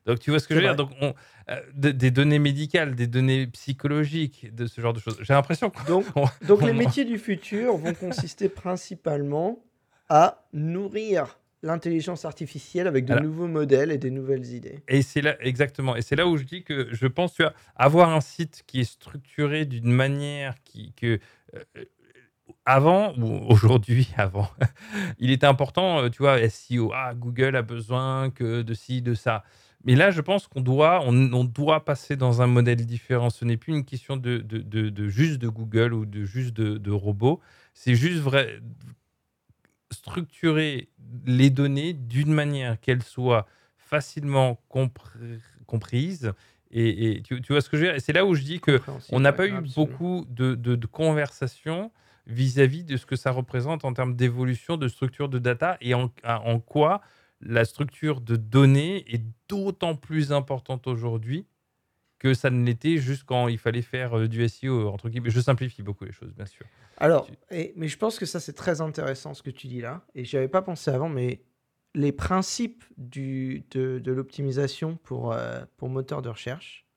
Donc, 0.06 0.20
tu 0.20 0.30
vois 0.30 0.40
ce 0.40 0.48
que 0.48 0.54
je 0.54 0.60
veux 0.60 0.66
dire? 0.66 0.76
Donc, 0.78 0.92
on- 1.02 1.14
euh, 1.50 1.62
de- 1.74 1.92
des 1.92 2.12
données 2.12 2.40
médicales, 2.40 2.96
des 2.96 3.08
données 3.08 3.46
psychologiques, 3.48 4.54
de 4.56 4.68
ce 4.68 4.80
genre 4.80 4.94
de 4.94 5.00
choses. 5.02 5.18
J'ai 5.22 5.34
l'impression 5.34 5.70
que 5.70 5.86
Donc, 5.86 6.06
on- 6.16 6.26
donc 6.48 6.62
les 6.62 6.72
métiers 6.74 7.04
du 7.04 7.18
futur 7.18 7.76
vont 7.76 7.94
consister 7.94 8.48
principalement 8.48 9.60
à 10.08 10.46
nourrir 10.54 11.40
l'intelligence 11.64 12.26
artificielle 12.26 12.88
avec 12.88 13.06
de 13.06 13.16
nouveaux 13.16 13.48
modèles 13.48 13.92
et 13.92 13.98
des 13.98 14.12
nouvelles 14.12 14.46
idées. 14.54 14.84
Et 14.90 15.02
c'est 15.02 15.22
là, 15.22 15.36
exactement. 15.40 15.96
Et 15.96 16.02
c'est 16.02 16.16
là 16.16 16.28
où 16.28 16.38
je 16.38 16.44
dis 16.44 16.64
que 16.64 16.90
je 16.92 17.08
pense, 17.08 17.38
avoir 17.76 18.10
un 18.10 18.22
site 18.22 18.64
qui 18.68 18.82
est 18.82 18.84
structuré 18.84 19.66
d'une 19.66 19.92
manière 19.92 20.56
qui, 20.66 20.94
que, 20.94 21.20
euh, 21.56 21.86
avant 22.66 23.18
ou 23.18 23.46
aujourd'hui, 23.50 24.10
avant, 24.18 24.50
il 25.20 25.32
était 25.32 25.48
important, 25.48 26.00
euh, 26.00 26.10
tu 26.10 26.22
vois, 26.22 26.38
SEO, 26.50 26.92
ah, 26.94 27.14
Google 27.16 27.56
a 27.56 27.62
besoin 27.62 28.30
que 28.30 28.62
de 28.62 28.74
ci, 28.74 29.02
de 29.02 29.14
ça. 29.14 29.44
Mais 29.86 29.96
là, 29.96 30.12
je 30.12 30.22
pense 30.22 30.48
qu'on 30.48 30.62
doit, 30.62 31.02
on, 31.06 31.44
doit 31.44 31.84
passer 31.84 32.16
dans 32.16 32.42
un 32.42 32.48
modèle 32.48 32.86
différent. 32.86 33.30
Ce 33.30 33.44
n'est 33.44 33.58
plus 33.58 33.74
une 33.74 33.84
question 33.84 34.16
de, 34.16 34.38
de, 34.38 34.60
de, 34.62 35.08
juste 35.10 35.40
de 35.40 35.50
Google 35.50 35.94
ou 35.94 36.06
de 36.06 36.24
juste 36.24 36.54
de, 36.54 36.78
de 36.78 36.92
robots. 36.92 37.42
C'est 37.74 37.96
juste 37.96 38.20
vrai, 38.20 38.62
structurer 39.94 40.90
les 41.26 41.50
données 41.50 41.94
d'une 41.94 42.34
manière 42.34 42.80
qu'elles 42.80 43.04
soient 43.04 43.46
facilement 43.78 44.60
comprises. 45.68 46.34
Et, 46.72 47.22
tu, 47.24 47.40
vois 47.50 47.62
ce 47.62 47.70
que 47.70 47.78
je 47.78 47.86
veux 47.86 47.92
dire? 47.92 48.02
C'est 48.02 48.14
là 48.14 48.26
où 48.26 48.34
je 48.34 48.42
dis 48.42 48.60
que 48.60 48.82
on 49.12 49.20
n'a 49.20 49.32
pas 49.32 49.48
eu 49.48 49.62
beaucoup 49.76 50.26
de, 50.30 50.56
de, 50.56 50.88
conversations 50.88 51.92
vis-à-vis 52.26 52.84
de 52.84 52.98
ce 52.98 53.06
que 53.06 53.16
ça 53.16 53.32
représente 53.32 53.86
en 53.86 53.94
termes 53.94 54.16
d'évolution 54.16 54.78
de 54.78 54.88
structure 54.88 55.30
de 55.30 55.38
data 55.38 55.78
et 55.82 55.94
en, 55.94 56.12
en 56.24 56.60
quoi 56.60 57.02
la 57.42 57.66
structure 57.66 58.22
de 58.22 58.36
données 58.36 59.04
est 59.14 59.24
d'autant 59.50 59.96
plus 59.96 60.32
importante 60.32 60.88
aujourd'hui 60.88 61.46
que 62.24 62.34
ça 62.34 62.50
ne 62.50 62.66
l'était 62.66 62.98
juste 62.98 63.26
quand 63.26 63.50
il 63.50 63.58
fallait 63.58 63.82
faire 63.82 64.18
euh, 64.18 64.28
du 64.30 64.48
SEO, 64.48 64.88
entre 64.88 65.10
guillemets. 65.10 65.30
Je 65.30 65.42
simplifie 65.42 65.84
beaucoup 65.84 66.06
les 66.06 66.14
choses, 66.14 66.34
bien 66.34 66.46
sûr. 66.46 66.66
Alors, 66.98 67.28
mais 67.52 67.88
je 67.88 67.98
pense 67.98 68.18
que 68.18 68.26
ça, 68.26 68.40
c'est 68.40 68.54
très 68.54 68.80
intéressant 68.80 69.34
ce 69.34 69.44
que 69.44 69.50
tu 69.50 69.68
dis 69.68 69.82
là. 69.82 70.06
Et 70.16 70.24
je 70.24 70.38
avais 70.38 70.48
pas 70.48 70.62
pensé 70.62 70.90
avant, 70.90 71.10
mais 71.10 71.42
les 71.96 72.14
principes 72.14 72.86
du, 72.98 73.66
de, 73.72 74.00
de 74.00 74.12
l'optimisation 74.14 74.98
pour, 75.04 75.34
euh, 75.34 75.66
pour 75.76 75.90
moteur 75.90 76.22
de 76.22 76.30
recherche, 76.30 76.88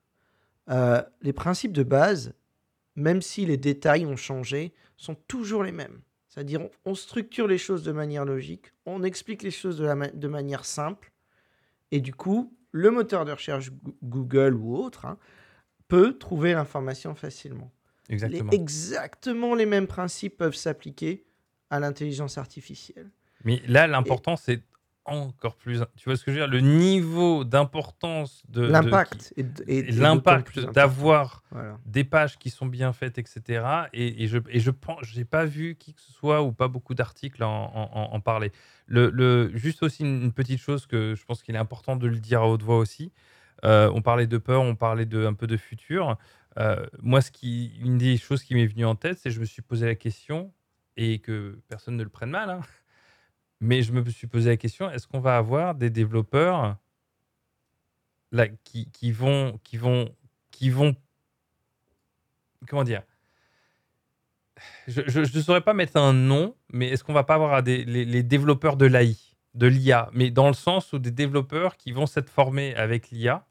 euh, 0.71 1.03
les 1.23 1.33
principes 1.33 1.73
de 1.73 1.83
base, 1.83 2.33
même 2.95 3.21
si 3.21 3.47
les 3.47 3.57
détails 3.57 4.07
ont 4.07 4.17
changé, 4.17 4.73
sont 4.97 5.17
toujours 5.27 5.65
les 5.65 5.73
mêmes. 5.73 6.01
C'est-à-dire, 6.29 6.61
on, 6.85 6.95
structure 6.95 7.49
les 7.49 7.59
choses 7.59 7.83
de 7.83 7.93
manière 7.93 8.25
logique, 8.25 8.73
on 8.85 9.03
explique 9.03 9.43
les 9.43 9.51
choses 9.51 9.79
de, 9.79 9.87
la 9.87 9.95
de 9.95 10.29
manière 10.29 10.65
simple, 10.65 11.11
et 11.91 12.01
du 12.01 12.15
coup, 12.15 12.56
le 12.77 12.91
moteur 12.91 13.25
de 13.25 13.33
recherche 13.33 13.71
Google 14.03 14.55
ou 14.55 14.77
autre 14.77 15.07
hein, 15.07 15.19
peut 15.89 16.19
trouver 16.19 16.53
l'information 16.53 17.15
facilement. 17.15 17.73
Exactement. 18.09 18.51
Les, 18.51 18.57
exactement 18.57 19.55
les 19.55 19.67
mêmes 19.67 19.87
principes 19.87 20.37
peuvent 20.37 20.55
s'appliquer 20.55 21.27
à 21.71 21.81
l'intelligence 21.81 22.39
artificielle. 22.39 23.11
Mais 23.45 23.63
là, 23.67 23.87
l'important, 23.87 24.37
c'est 24.37 24.63
encore 25.07 25.57
plus. 25.57 25.81
Tu 25.97 26.09
vois 26.09 26.17
ce 26.17 26.25
que 26.25 26.33
je 26.33 26.39
veux 26.39 26.47
dire? 26.47 26.53
Le 26.53 26.61
niveau 26.61 27.45
d'importance 27.45 28.43
de. 28.49 28.63
L'impact. 28.63 29.35
Et, 29.67 29.83
l'impact 29.93 30.61
d'avoir 30.73 31.43
des 31.85 32.05
pages 32.05 32.39
qui 32.39 32.51
sont 32.51 32.67
bien 32.67 32.93
faites, 32.93 33.19
etc. 33.19 33.65
Et, 33.93 34.27
je, 34.27 34.39
et 34.49 34.61
je 34.61 34.71
pense, 34.71 34.99
je 35.03 35.17
n'ai 35.19 35.25
pas 35.25 35.45
vu 35.45 35.77
qui 35.77 35.95
que 35.95 36.01
ce 36.01 36.13
soit 36.13 36.43
ou 36.43 36.53
pas 36.53 36.69
beaucoup 36.69 36.95
d'articles 36.95 37.43
en, 37.43 37.73
en, 37.75 38.21
parler. 38.21 38.53
Le, 38.87 39.11
le, 39.11 39.51
juste 39.55 39.83
aussi 39.83 40.03
une, 40.03 40.33
petite 40.33 40.61
chose 40.61 40.87
que 40.87 41.15
je 41.15 41.25
pense 41.25 41.43
qu'il 41.43 41.55
est 41.55 41.59
important 41.59 41.97
de 41.97 42.07
le 42.07 42.19
dire 42.19 42.43
à 42.43 42.49
haute 42.49 42.63
voix 42.63 42.79
aussi. 42.79 43.13
Euh, 43.65 43.91
on 43.95 44.03
parlait 44.03 44.27
de 44.27 44.39
peur, 44.39 44.63
on 44.63 44.75
parlait 44.75 45.07
de, 45.07 45.25
un 45.25 45.35
peu 45.35 45.47
de 45.47 45.57
futur. 45.57 46.19
Euh, 46.59 46.87
moi, 47.01 47.21
ce 47.21 47.31
qui, 47.31 47.75
une 47.81 47.99
des 47.99 48.17
choses 48.17 48.43
qui 48.43 48.55
m'est 48.55 48.67
venue 48.67 48.85
en 48.85 48.95
tête, 48.95 49.19
c'est 49.19 49.29
que 49.29 49.35
je 49.35 49.41
me 49.41 49.45
suis 49.45 49.63
posé 49.63 49.87
la 49.87 49.95
question, 49.95 50.53
et 50.97 51.19
que 51.19 51.61
personne 51.69 51.97
ne 51.97 52.03
le 52.03 52.09
prenne 52.09 52.31
mal, 52.31 52.51
hein, 52.51 52.61
mais 53.61 53.83
je 53.83 53.93
me 53.93 54.05
suis 54.11 54.27
posé 54.27 54.51
la 54.51 54.57
question, 54.57 54.91
est-ce 54.91 55.07
qu'on 55.07 55.21
va 55.21 55.37
avoir 55.37 55.75
des 55.75 55.91
développeurs 55.91 56.77
qui, 58.65 59.13
vont, 59.13 59.59
qui, 59.65 59.77
vont, 59.77 60.15
qui 60.51 60.71
vont... 60.71 60.95
Comment 62.69 62.85
dire? 62.85 63.03
Je 64.89 65.21
ne 65.21 65.43
saurais 65.43 65.61
pas 65.61 65.75
mettre 65.75 65.97
un 65.97 66.13
nom, 66.13 66.55
mais 66.73 66.89
est-ce 66.89 67.05
qu'on 67.05 67.13
va 67.13 67.25
pas 67.25 67.35
avoir 67.35 67.63
les, 67.63 68.23
développeurs 68.23 68.77
de 68.77 68.87
l'AI, 68.87 69.17
de 69.55 69.67
l'IA, 69.67 70.11
mais 70.13 70.31
dans 70.31 70.49
le 70.49 70.55
sens 70.55 70.93
où 70.93 70.99
des 70.99 71.11
développeurs 71.11 71.77
qui 71.77 71.93
vont 71.93 72.07
s'être 72.07 72.31
formés 72.31 72.75
avec 72.75 73.11
l'IA 73.11 73.47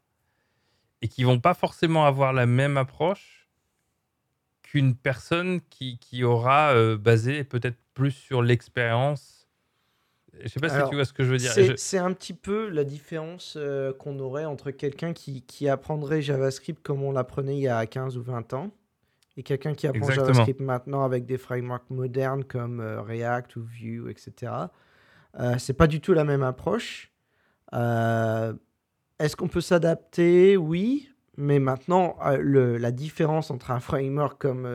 et 1.02 1.08
qui 1.08 1.24
vont 1.24 1.40
pas 1.40 1.54
forcément 1.54 2.06
avoir 2.06 2.32
la 2.32 2.46
même 2.46 2.76
approche 2.76 3.48
qu'une 4.62 4.96
personne 4.96 5.60
qui, 5.70 5.98
qui 5.98 6.24
aura 6.24 6.72
euh, 6.72 6.96
basé 6.96 7.44
peut-être 7.44 7.78
plus 7.94 8.10
sur 8.10 8.42
l'expérience 8.42 9.35
je 10.42 10.48
sais 10.48 10.60
pas 10.60 10.68
si 10.68 10.88
tu 10.88 10.94
vois 10.94 11.04
ce 11.04 11.12
que 11.12 11.24
je 11.24 11.30
veux 11.30 11.38
dire. 11.38 11.52
C'est 11.76 11.98
un 11.98 12.12
petit 12.12 12.34
peu 12.34 12.68
la 12.68 12.84
différence 12.84 13.54
euh, 13.56 13.92
qu'on 13.92 14.18
aurait 14.18 14.44
entre 14.44 14.70
quelqu'un 14.70 15.12
qui, 15.12 15.42
qui, 15.42 15.68
apprendrait 15.68 16.22
JavaScript 16.22 16.82
comme 16.82 17.02
on 17.02 17.12
l'apprenait 17.12 17.56
il 17.56 17.62
y 17.62 17.68
a 17.68 17.84
15 17.86 18.16
ou 18.16 18.22
20 18.22 18.52
ans 18.54 18.70
et 19.36 19.42
quelqu'un 19.42 19.74
qui 19.74 19.86
apprend 19.86 20.10
JavaScript 20.10 20.60
maintenant 20.60 21.04
avec 21.04 21.26
des 21.26 21.38
frameworks 21.38 21.90
modernes 21.90 22.44
comme 22.44 22.80
euh, 22.80 23.02
React 23.02 23.56
ou 23.56 23.64
Vue, 23.64 24.10
etc. 24.10 24.52
Euh, 25.38 25.56
c'est 25.58 25.74
pas 25.74 25.86
du 25.86 26.00
tout 26.00 26.14
la 26.14 26.24
même 26.24 26.42
approche. 26.42 27.12
Euh, 27.74 28.54
est-ce 29.18 29.36
qu'on 29.36 29.48
peut 29.48 29.60
s'adapter? 29.60 30.56
Oui, 30.56 31.10
mais 31.36 31.58
maintenant, 31.58 32.16
le, 32.38 32.78
la 32.78 32.92
différence 32.92 33.50
entre 33.50 33.70
un 33.70 33.80
framework 33.80 34.40
comme 34.40 34.68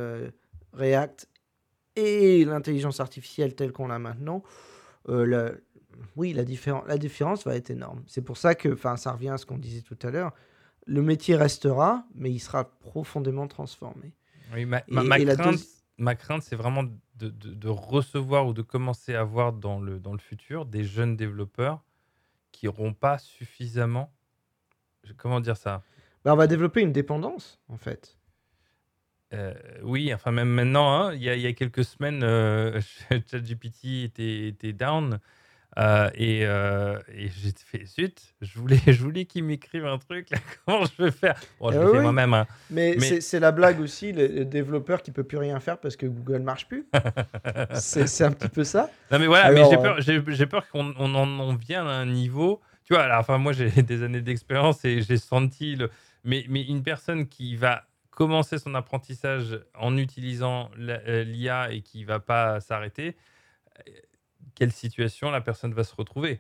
React 0.74 1.28
et 1.96 2.46
l'intelligence 2.46 3.00
artificielle 3.00 3.56
telle 3.56 3.72
qu'on 3.72 3.88
l'a 3.88 4.00
maintenant, 4.00 4.44
euh, 5.10 5.52
oui, 6.16 6.34
la, 6.34 6.44
la 6.88 6.98
différence 6.98 7.46
va 7.46 7.56
être 7.56 7.70
énorme. 7.70 8.04
C'est 8.08 8.22
pour 8.22 8.38
ça 8.38 8.56
que, 8.56 8.76
ça 8.98 9.12
revient 9.12 9.30
à 9.30 9.38
ce 9.38 9.46
qu'on 9.46 9.58
disait 9.58 9.82
tout 9.82 9.98
à 10.04 10.12
l'heure, 10.12 10.34
le 10.86 11.02
métier 11.02 11.36
restera, 11.36 12.06
mais 12.16 12.32
il 12.32 12.40
sera 12.40 12.66
profondément 12.80 13.48
transformé. 13.48 14.14
Oui, 14.54 14.66
ma, 14.66 16.16
crainte, 16.16 16.44
c'est 16.44 16.56
vraiment 16.56 16.84
de, 17.16 17.68
recevoir 17.70 18.48
ou 18.48 18.54
de 18.54 18.62
commencer 18.62 19.16
à 19.16 19.24
voir 19.24 19.54
dans 19.54 19.80
le, 19.80 20.00
dans 20.00 20.14
le 20.14 20.20
futur 20.20 20.66
des 20.66 20.84
jeunes 20.84 21.16
développeurs 21.16 21.84
qui 22.52 22.66
n'auront 22.66 22.94
pas 22.94 23.18
suffisamment. 23.18 24.14
Comment 25.18 25.40
dire 25.40 25.58
ça? 25.58 25.84
Bah, 26.26 26.34
On 26.34 26.38
va 26.38 26.48
développer 26.48 26.82
une 26.82 26.92
dépendance, 26.92 27.60
en 27.70 27.78
fait. 27.78 28.18
Euh, 29.34 29.54
oui, 29.84 30.14
enfin 30.14 30.32
même 30.32 30.50
maintenant, 30.50 30.94
hein, 30.94 31.14
il 31.14 31.24
y, 31.24 31.48
a, 31.48 31.54
quelques 31.54 31.86
semaines, 31.86 32.22
euh, 32.24 32.82
ChatGPT 33.32 34.04
était, 34.04 34.48
était 34.50 34.74
down 34.74 35.20
euh, 35.80 36.10
et, 36.16 37.30
j'ai 37.30 37.54
fait 37.66 37.86
zut, 37.86 38.22
je 38.42 38.60
voulais, 38.60 38.80
je 38.86 39.02
voulais 39.02 39.24
qu'il 39.24 39.46
m'écrive 39.46 39.86
un 39.86 39.98
truc, 39.98 40.28
comment 40.66 40.84
je 40.86 41.04
vais 41.04 41.12
faire? 41.12 41.40
Bon, 41.62 41.72
je 41.72 41.80
le 41.80 41.92
fais 41.94 42.02
moi-même. 42.02 42.34
Hein. 42.34 42.46
Mais, 42.70 43.22
c'est 43.22 43.40
la 43.40 43.54
blague 43.54 43.80
aussi, 43.80 44.12
le, 44.12 44.44
développeur 44.44 45.02
qui 45.02 45.12
peut 45.12 45.24
plus 45.24 45.38
rien 45.38 45.60
faire 45.62 45.78
parce 45.78 45.96
que 45.96 46.06
Google 46.06 46.42
marche 46.42 46.68
plus. 46.68 46.86
c'est 47.74 48.24
un 48.24 48.32
petit 48.32 48.50
peu 48.50 48.66
ça. 48.66 48.90
Non 49.12 49.20
mais 49.20 49.28
voilà, 49.28 49.52
mais 49.52 49.64
j'ai 49.70 49.78
peur, 49.78 50.02
j'ai 50.02 50.46
peur 50.46 50.68
qu'on 50.68 50.94
on 50.98 51.16
en, 51.16 51.56
vienne 51.56 51.88
à 51.88 51.92
un 51.92 52.06
niveau. 52.06 52.60
Tu 52.84 52.94
vois, 52.94 53.04
alors, 53.04 53.20
enfin 53.20 53.38
moi 53.38 53.54
j'ai 53.54 53.70
des 53.70 54.04
années 54.04 54.22
d'expérience 54.22 54.84
et 54.84 55.02
j'ai 55.02 55.18
senti 55.18 55.78
le, 55.78 55.90
mais, 56.26 56.46
mais 56.50 56.64
une 56.64 56.84
personne 56.84 57.28
qui 57.28 57.56
va 57.56 57.84
commencer 58.22 58.60
son 58.60 58.76
apprentissage 58.76 59.60
en 59.74 59.98
utilisant 59.98 60.70
euh, 60.78 61.24
l'IA 61.24 61.72
et 61.72 61.82
qui 61.82 62.02
ne 62.02 62.06
va 62.06 62.20
pas 62.20 62.60
s'arrêter, 62.60 63.16
euh, 63.80 63.92
quelle 64.54 64.72
situation 64.72 65.32
la 65.32 65.42
personne 65.42 65.74
va 65.74 65.84
se 65.84 65.96
retrouver? 65.96 66.40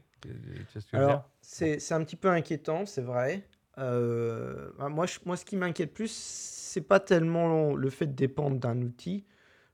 Alors, 0.93 1.27
c'est 1.41 1.91
un 1.91 2.03
petit 2.03 2.15
peu 2.15 2.29
inquiétant, 2.29 2.85
c'est 2.85 3.01
vrai. 3.01 3.47
Euh, 3.79 4.69
bah, 4.77 4.89
moi, 4.89 5.07
moi, 5.25 5.35
ce 5.35 5.43
qui 5.43 5.55
m'inquiète 5.55 5.91
plus, 5.91 6.11
c'est 6.11 6.87
pas 6.87 6.99
tellement 6.99 7.73
le 7.73 7.89
fait 7.89 8.05
de 8.05 8.13
dépendre 8.13 8.57
d'un 8.59 8.79
outil. 8.83 9.25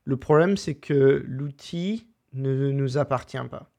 Le 0.05 0.15
problème, 0.15 0.55
c'est 0.55 0.75
que 0.75 1.25
l'outil 1.27 2.07
ne 2.31 2.71
nous 2.71 2.97
appartient 2.97 3.37
pas. 3.51 3.69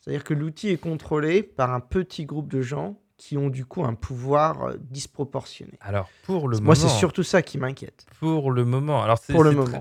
C'est-à-dire 0.00 0.24
que 0.24 0.34
l'outil 0.34 0.70
est 0.70 0.78
contrôlé 0.78 1.44
par 1.44 1.72
un 1.72 1.80
petit 1.80 2.26
groupe 2.26 2.50
de 2.50 2.60
gens 2.60 3.00
qui 3.16 3.38
ont 3.38 3.48
du 3.48 3.64
coup 3.64 3.84
un 3.84 3.94
pouvoir 3.94 4.62
euh, 4.62 4.76
disproportionné. 4.78 5.78
Alors, 5.80 6.08
pour 6.24 6.48
le 6.48 6.58
Moi, 6.58 6.74
c'est 6.74 6.88
surtout 6.88 7.22
ça 7.22 7.42
qui 7.42 7.58
m'inquiète. 7.58 8.06
Pour 8.18 8.50
le 8.50 8.64
moment. 8.64 9.02
Alors, 9.02 9.18
c'est, 9.18 9.34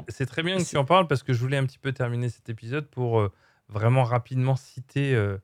c'est, 0.09 0.25
très 0.25 0.43
bien 0.43 0.57
que 0.57 0.63
tu 0.63 0.77
en 0.77 0.86
parles 0.86 1.07
parce 1.07 1.23
que 1.23 1.33
je 1.33 1.39
voulais 1.39 1.57
un 1.57 1.65
petit 1.65 1.79
peu 1.79 1.91
terminer 1.91 2.29
cet 2.29 2.49
épisode 2.49 2.88
pour 2.88 3.19
euh, 3.19 3.31
vraiment 3.67 4.03
rapidement 4.03 4.55
citer 4.55 5.13
euh, 5.13 5.38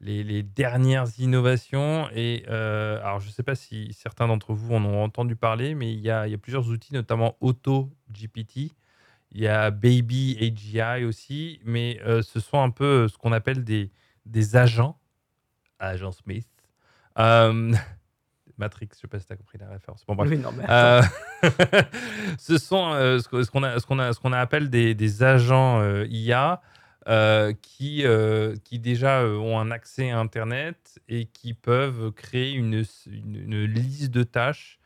les, 0.00 0.42
dernières 0.42 1.18
innovations. 1.18 2.08
Et 2.14 2.44
alors, 2.46 3.20
je 3.20 3.26
ne 3.28 3.32
sais 3.32 3.42
pas 3.42 3.54
si 3.54 3.92
certains 3.92 4.28
d'entre 4.28 4.52
vous 4.52 4.74
en 4.74 4.84
ont 4.84 5.02
entendu 5.02 5.34
parler, 5.34 5.74
mais 5.74 5.92
il 5.92 6.00
y 6.00 6.10
a, 6.10 6.28
il 6.28 6.30
y 6.30 6.34
a 6.34 6.38
plusieurs 6.38 6.68
outils, 6.68 6.94
notamment 6.94 7.36
AutoGPT. 7.40 8.72
Il 9.32 9.40
y 9.40 9.48
a 9.48 9.72
Baby 9.72 10.36
AGI 10.40 11.04
aussi, 11.04 11.58
mais 11.64 11.98
ce 12.22 12.38
sont 12.38 12.60
un 12.60 12.70
peu 12.70 13.08
ce 13.08 13.18
qu'on 13.18 13.32
appelle 13.32 13.64
des, 13.64 13.90
des 14.26 14.54
agents, 14.54 15.00
agents 15.80 16.12
Smith, 16.12 16.46
Matrix, 18.58 18.88
je 18.94 19.00
sais 19.00 19.08
pas 19.08 19.18
si 19.18 19.26
tu 19.26 19.32
as 19.32 19.36
compris 19.36 19.58
la 19.58 19.68
référence. 19.68 20.04
Bon, 20.06 20.16
Oui, 20.16 20.38
non, 20.38 20.50
mais 20.52 20.64
euh, 20.68 21.02
ce 22.38 22.58
sont 22.58 22.92
euh, 22.92 23.18
ce 23.18 23.28
qu'on 23.50 23.62
a, 23.62 23.78
ce 23.80 23.86
qu'on 23.86 23.98
a, 23.98 24.12
ce 24.12 24.20
qu'on 24.20 24.32
appelle 24.32 24.70
des, 24.70 24.94
des 24.94 25.22
agents 25.22 25.82
IA 26.08 26.62
euh, 27.08 27.52
qui, 27.60 28.06
euh, 28.06 28.54
qui 28.64 28.78
déjà 28.78 29.20
euh, 29.20 29.36
ont 29.36 29.58
un 29.58 29.70
accès 29.70 30.10
à 30.10 30.18
Internet 30.18 31.00
et 31.08 31.26
qui 31.26 31.52
peuvent 31.52 32.12
créer 32.12 32.52
une, 32.52 32.84
une- 33.06 33.36
une 33.36 33.64
liste 33.64 34.10
de 34.12 34.22
tâches 34.22 34.78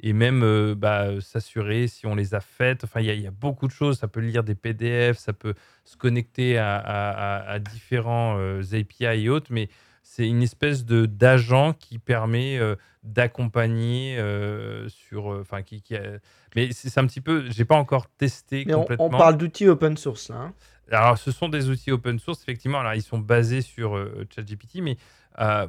et 0.00 0.12
même 0.12 0.42
euh, 0.42 0.74
bah, 0.76 1.02
euh, 1.04 1.20
s'assurer 1.20 1.86
si 1.86 2.06
on 2.06 2.14
les 2.16 2.34
a 2.34 2.40
faites. 2.40 2.82
Enfin, 2.84 3.00
il 3.00 3.06
y, 3.06 3.10
a- 3.10 3.14
il 3.14 3.22
y 3.22 3.26
a 3.26 3.30
beaucoup 3.30 3.68
de 3.68 3.72
choses. 3.72 3.98
Ça 4.00 4.08
peut 4.08 4.20
lire 4.20 4.42
des 4.42 4.56
PDF, 4.56 5.16
ça 5.16 5.32
peut 5.32 5.54
se 5.84 5.96
connecter 5.96 6.58
à, 6.58 6.76
à- 6.76 7.10
à- 7.10 7.50
à 7.52 7.58
différents 7.60 8.36
euh, 8.38 8.62
API 8.72 9.04
et 9.24 9.28
autres, 9.28 9.46
mais 9.50 9.68
c'est 10.14 10.28
une 10.28 10.42
espèce 10.42 10.84
de 10.84 11.06
d'agent 11.06 11.72
qui 11.72 11.98
permet 11.98 12.58
euh, 12.58 12.76
d'accompagner 13.02 14.18
euh, 14.18 14.86
sur. 14.90 15.32
euh, 15.32 15.40
Enfin, 15.40 15.62
qui, 15.62 15.80
qui 15.80 15.96
a- 15.96 16.18
mais 16.54 16.70
c'est 16.72 16.98
un 16.98 17.06
petit 17.06 17.22
peu. 17.22 17.48
J'ai 17.50 17.64
pas 17.64 17.76
encore 17.76 18.10
testé 18.10 18.64
Mais 18.66 18.74
on, 18.74 18.80
complètement. 18.80 19.06
on 19.06 19.10
parle 19.10 19.38
d'outils 19.38 19.68
open 19.68 19.96
source 19.96 20.28
là. 20.28 20.36
hein. 20.36 20.54
Alors, 20.90 21.16
ce 21.16 21.30
sont 21.30 21.48
des 21.48 21.70
outils 21.70 21.90
open 21.92 22.18
source, 22.18 22.42
effectivement. 22.42 22.80
Alors, 22.80 22.92
ils 22.92 23.00
sont 23.02 23.18
basés 23.20 23.62
sur 23.62 23.96
euh, 23.96 24.26
ChatGPT, 24.34 24.82
mais 24.82 24.98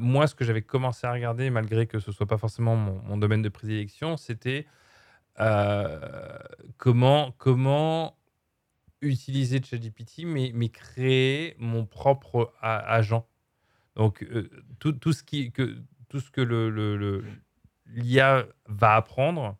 moi, 0.01 0.27
ce 0.27 0.35
que 0.35 0.43
j'avais 0.43 0.61
commencé 0.61 1.07
à 1.07 1.13
regarder, 1.13 1.49
malgré 1.49 1.87
que 1.87 1.99
ce 1.99 2.11
soit 2.11 2.27
pas 2.27 2.37
forcément 2.37 2.75
mon, 2.75 3.01
mon 3.03 3.15
domaine 3.15 3.41
de 3.41 3.47
prédilection, 3.49 4.17
c'était 4.17 4.65
comment, 6.77 7.31
comment 7.37 8.17
utiliser 9.01 9.61
ChatGPT, 9.63 10.25
mais, 10.25 10.51
mais 10.53 10.67
créer 10.67 11.55
mon 11.59 11.85
propre 11.85 12.53
agent. 12.61 13.25
Donc, 13.95 14.23
euh, 14.23 14.49
tout, 14.79 14.93
tout 14.93 15.13
ce 15.13 15.23
qui, 15.23 15.51
que, 15.51 15.77
tout 16.09 16.19
ce 16.19 16.31
que 16.31 16.41
le, 16.41 16.69
le- 16.69 16.97
le- 16.97 17.23
l'IA 17.87 18.45
va 18.67 18.95
apprendre, 18.95 19.57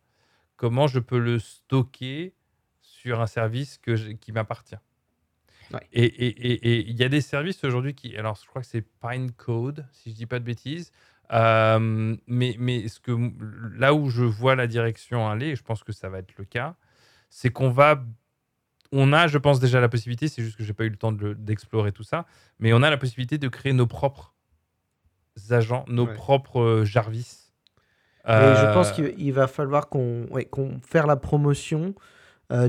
comment 0.56 0.86
je 0.86 0.98
peux 0.98 1.18
le 1.18 1.38
stocker 1.38 2.34
sur 2.80 3.20
un 3.20 3.26
service 3.26 3.78
que 3.78 3.96
je- 3.96 4.12
qui 4.12 4.32
m'appartient. 4.32 4.76
Ouais. 5.72 5.80
Et 5.92 6.90
il 6.90 6.96
y 6.96 7.04
a 7.04 7.08
des 7.08 7.20
services 7.20 7.64
aujourd'hui 7.64 7.94
qui. 7.94 8.16
Alors, 8.16 8.36
je 8.40 8.46
crois 8.46 8.60
que 8.62 8.68
c'est 8.68 8.82
Pinecode, 9.00 9.86
si 9.92 10.10
je 10.10 10.14
dis 10.14 10.26
pas 10.26 10.38
de 10.38 10.44
bêtises. 10.44 10.92
Euh, 11.32 12.16
mais, 12.26 12.54
mais 12.58 12.86
ce 12.88 13.00
que, 13.00 13.12
là 13.78 13.94
où 13.94 14.10
je 14.10 14.24
vois 14.24 14.56
la 14.56 14.66
direction 14.66 15.26
aller, 15.28 15.48
et 15.48 15.56
je 15.56 15.62
pense 15.62 15.82
que 15.82 15.92
ça 15.92 16.10
va 16.10 16.18
être 16.18 16.36
le 16.36 16.44
cas, 16.44 16.76
c'est 17.30 17.50
qu'on 17.50 17.70
va. 17.70 18.04
On 18.96 19.12
a, 19.12 19.26
je 19.26 19.38
pense, 19.38 19.58
déjà 19.60 19.80
la 19.80 19.88
possibilité, 19.88 20.28
c'est 20.28 20.42
juste 20.42 20.56
que 20.56 20.62
j'ai 20.64 20.72
pas 20.72 20.84
eu 20.84 20.88
le 20.90 20.96
temps 20.96 21.10
de 21.12 21.34
d'explorer 21.34 21.90
tout 21.92 22.04
ça, 22.04 22.26
mais 22.60 22.72
on 22.72 22.82
a 22.82 22.90
la 22.90 22.96
possibilité 22.96 23.38
de 23.38 23.48
créer 23.48 23.72
nos 23.72 23.86
propres 23.88 24.34
agents, 25.50 25.84
nos 25.88 26.06
Ouais. 26.06 26.14
propres 26.14 26.60
euh, 26.60 26.84
Jarvis. 26.84 27.50
Et 28.26 28.30
je 28.30 28.72
pense 28.72 28.90
Euh, 28.90 28.94
qu'il 28.94 29.14
il 29.18 29.32
va 29.32 29.46
falloir 29.48 29.88
qu'on 29.88 30.26
ouais, 30.30 30.48
faire 30.86 31.06
la 31.06 31.16
promotion 31.16 31.94
euh, 32.52 32.68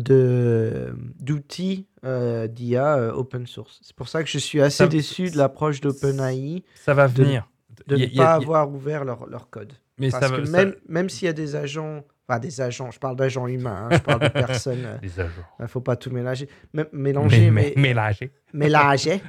d'outils 1.20 1.88
euh, 2.04 2.48
d'IA 2.48 3.16
open 3.16 3.46
source. 3.46 3.80
C'est 3.84 3.96
pour 3.96 4.08
ça 4.08 4.24
que 4.24 4.30
je 4.30 4.38
suis 4.38 4.62
assez 4.62 4.78
Ça- 4.78 4.88
déçu 4.88 5.30
de 5.30 5.38
l'approche 5.38 5.82
d'OpenAI 5.82 6.64
ça 6.76 6.94
va 6.94 7.08
venir. 7.08 7.50
de 7.88 7.96
a- 7.96 7.98
ne 8.00 8.06
a- 8.06 8.16
pas 8.18 8.32
a- 8.32 8.36
avoir 8.36 8.70
ouvert 8.72 9.06
leur, 9.06 9.28
leur 9.28 9.50
code. 9.50 9.74
mais 9.98 10.10
Parce 10.10 10.28
ça 10.28 10.36
que 10.36 10.46
ça- 10.46 10.52
même, 10.52 10.76
même 10.88 11.10
s'il 11.10 11.26
y 11.26 11.30
a 11.30 11.34
des 11.34 11.56
agents, 11.56 12.04
enfin 12.28 12.40
des 12.40 12.62
agents, 12.62 12.92
je 12.92 13.00
parle 13.00 13.16
d'agents 13.16 13.48
humains, 13.48 13.88
hein, 13.92 13.98
je 13.98 13.98
parle 14.00 14.22
de 14.22 14.28
personnes, 14.46 15.00
Les 15.02 15.20
agents. 15.20 15.32
il 15.60 15.64
ne 15.64 15.68
faut 15.68 15.82
pas 15.82 15.96
tout 15.96 16.10
mélanger. 16.12 16.48
M- 16.76 16.86
mélanger, 16.92 17.52
mais, 17.52 17.74
mais, 17.76 17.82
mélanger. 17.94 18.32
mélanger. 18.54 19.22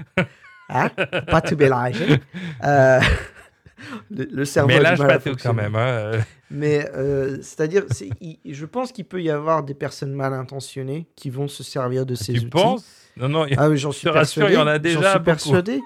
Hein? 0.69 0.89
Faut 0.97 1.27
pas 1.31 1.41
tout 1.43 1.57
mélanger. 1.57 2.21
Euh, 2.65 3.01
le, 4.11 4.25
le 4.33 4.45
cerveau 4.45 4.69
Mélange 4.69 4.99
pas 4.99 5.19
tout 5.19 5.37
quand 5.41 5.55
même. 5.55 5.77
hein, 5.77 5.87
euh. 5.89 6.21
Mais 6.51 6.89
euh, 6.95 7.37
c'est-à-dire, 7.43 7.85
je 8.45 8.65
pense 8.67 8.93
qu'il 8.93 9.05
peut 9.05 9.21
y 9.23 9.31
avoir 9.31 9.63
des 9.63 9.75
personnes 9.75 10.13
mal 10.13 10.33
intentionnées 10.33 11.07
qui 11.17 11.29
vont 11.31 11.49
se 11.49 11.63
servir 11.63 12.07
de 12.07 12.15
ces 12.15 12.33
Tu 12.33 12.39
outils. 12.41 12.49
penses? 12.49 12.87
Non, 13.17 13.29
non. 13.29 13.47
Ah 13.57 13.69
oui, 13.69 13.77
j'en 13.79 13.93
suis 13.93 14.09
rassure, 14.09 14.49
il 14.49 14.55
y 14.55 14.57
en 14.57 14.67
a 14.67 14.79
persuadé, 14.79 14.89
déjà 14.89 15.01
J'en 15.03 15.11
suis 15.11 15.19
beaucoup. 15.19 15.25
persuadé. 15.27 15.81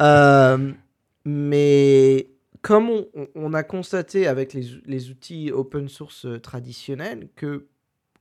Euh, 0.00 0.72
mais 1.24 2.26
comme 2.62 2.90
on, 3.34 3.52
a 3.52 3.62
constaté 3.62 4.26
avec 4.26 4.52
les, 4.52 4.74
ou- 4.74 4.80
les 4.84 5.10
outils 5.10 5.50
open 5.52 5.88
source 5.88 6.26
euh, 6.26 6.38
traditionnels 6.38 7.28
que 7.36 7.68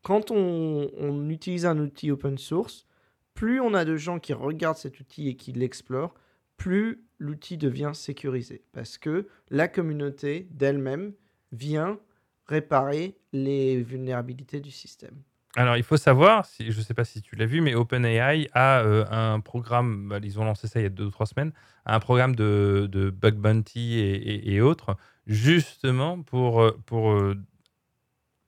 quand 0.04 0.32
on 0.32 1.30
utilise 1.30 1.66
un 1.66 1.78
outil 1.80 2.12
open 2.12 2.38
source, 2.38 2.86
plus 3.34 3.60
on 3.60 3.74
a 3.74 3.86
de 3.86 3.98
gens 3.98 4.20
qui 4.20 4.34
regardent 4.34 4.78
cet 4.78 5.00
outil 5.00 5.28
et 5.28 5.36
qui 5.36 5.52
l'explorent, 5.52 6.16
plus 6.58 7.04
l'outil 7.20 7.58
devient 7.58 7.92
sécurisé. 7.94 8.64
Parce 8.72 8.98
que 8.98 9.28
la 9.50 9.68
communauté 9.68 10.48
d'elle-même 10.52 11.14
vient 11.52 12.00
réparer 12.48 13.18
les 13.34 13.82
vulnérabilités 13.82 14.60
du 14.60 14.72
système. 14.72 15.22
Alors, 15.58 15.76
il 15.76 15.82
faut 15.82 15.98
savoir, 15.98 16.46
si, 16.46 16.72
je 16.72 16.78
ne 16.78 16.84
sais 16.84 16.94
pas 16.94 17.04
si 17.04 17.20
tu 17.24 17.36
l'as 17.36 17.48
vu, 17.48 17.62
mais 17.62 17.74
OpenAI 17.74 18.48
a 18.54 18.82
euh, 18.82 19.06
un 19.10 19.40
programme, 19.40 20.08
bah, 20.08 20.20
ils 20.22 20.40
ont 20.40 20.46
lancé 20.46 20.68
ça 20.68 20.80
il 20.80 20.84
y 20.84 20.86
a 20.86 20.90
deux 20.90 21.06
ou 21.06 21.10
trois 21.10 21.26
semaines, 21.26 21.52
un 21.88 22.00
programme 22.00 22.36
de, 22.36 22.88
de 22.92 23.10
bug 23.10 23.34
bounty 23.38 23.96
et, 23.96 24.14
et- 24.16 24.54
et 24.54 24.62
autres, 24.62 24.96
justement 25.26 26.22
pour, 26.22 26.62
euh, 26.62 26.80
pour 26.86 27.10
euh, 27.12 27.36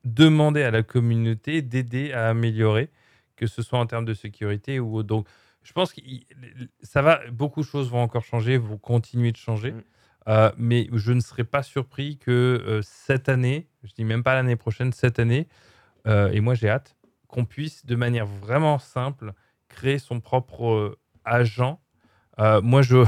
demander 0.06 0.62
à 0.62 0.70
la 0.70 0.84
communauté 0.84 1.64
d'aider 1.64 2.14
à 2.14 2.30
améliorer, 2.30 2.92
que 3.36 3.48
ce 3.48 3.64
soit 3.64 3.80
en 3.80 3.88
termes 3.88 4.06
de 4.06 4.14
sécurité 4.14 4.80
ou 4.80 4.98
autre. 4.98 5.08
Donc, 5.08 5.28
je 5.64 5.74
pense 5.74 5.94
que 5.94 6.02
ça 6.84 7.02
va, 7.02 7.22
beaucoup 7.32 7.62
de 7.62 7.66
choses 7.66 7.90
vont 7.90 8.04
encore 8.04 8.24
changer, 8.24 8.60
vont 8.60 8.78
continuer 8.78 9.32
de 9.32 9.38
changer. 9.38 9.72
Mm. 9.72 9.84
Euh, 10.28 10.52
mais 10.58 10.88
je 10.94 11.12
ne 11.12 11.22
serais 11.22 11.44
pas 11.44 11.64
surpris 11.64 12.20
que 12.20 12.82
cette 12.84 13.30
année, 13.30 13.68
je 13.84 13.94
dis 13.94 14.04
même 14.04 14.22
pas 14.22 14.36
l'année 14.36 14.56
prochaine, 14.58 14.94
cette 14.94 15.18
année, 15.18 15.48
et 16.08 16.40
moi 16.42 16.56
j'ai 16.56 16.70
hâte, 16.70 16.96
qu'on 17.30 17.46
puisse 17.46 17.86
de 17.86 17.96
manière 17.96 18.26
vraiment 18.26 18.78
simple 18.80 19.34
créer 19.70 20.00
son 20.00 20.20
propre 20.20 20.66
euh, 20.68 21.00
agent. 21.24 21.80
Euh, 22.40 22.62
moi 22.62 22.82
je, 22.82 23.06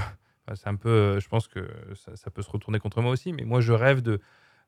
c'est 0.56 0.68
un 0.68 0.76
peu, 0.76 0.90
euh, 0.90 1.20
je 1.20 1.28
pense 1.28 1.48
que 1.50 1.68
ça, 1.96 2.16
ça 2.16 2.32
peut 2.32 2.42
se 2.44 2.50
retourner 2.50 2.80
contre 2.80 3.02
moi 3.02 3.12
aussi, 3.12 3.34
mais 3.34 3.44
moi 3.44 3.60
je 3.62 3.74
rêve 3.74 4.02
de, 4.02 4.22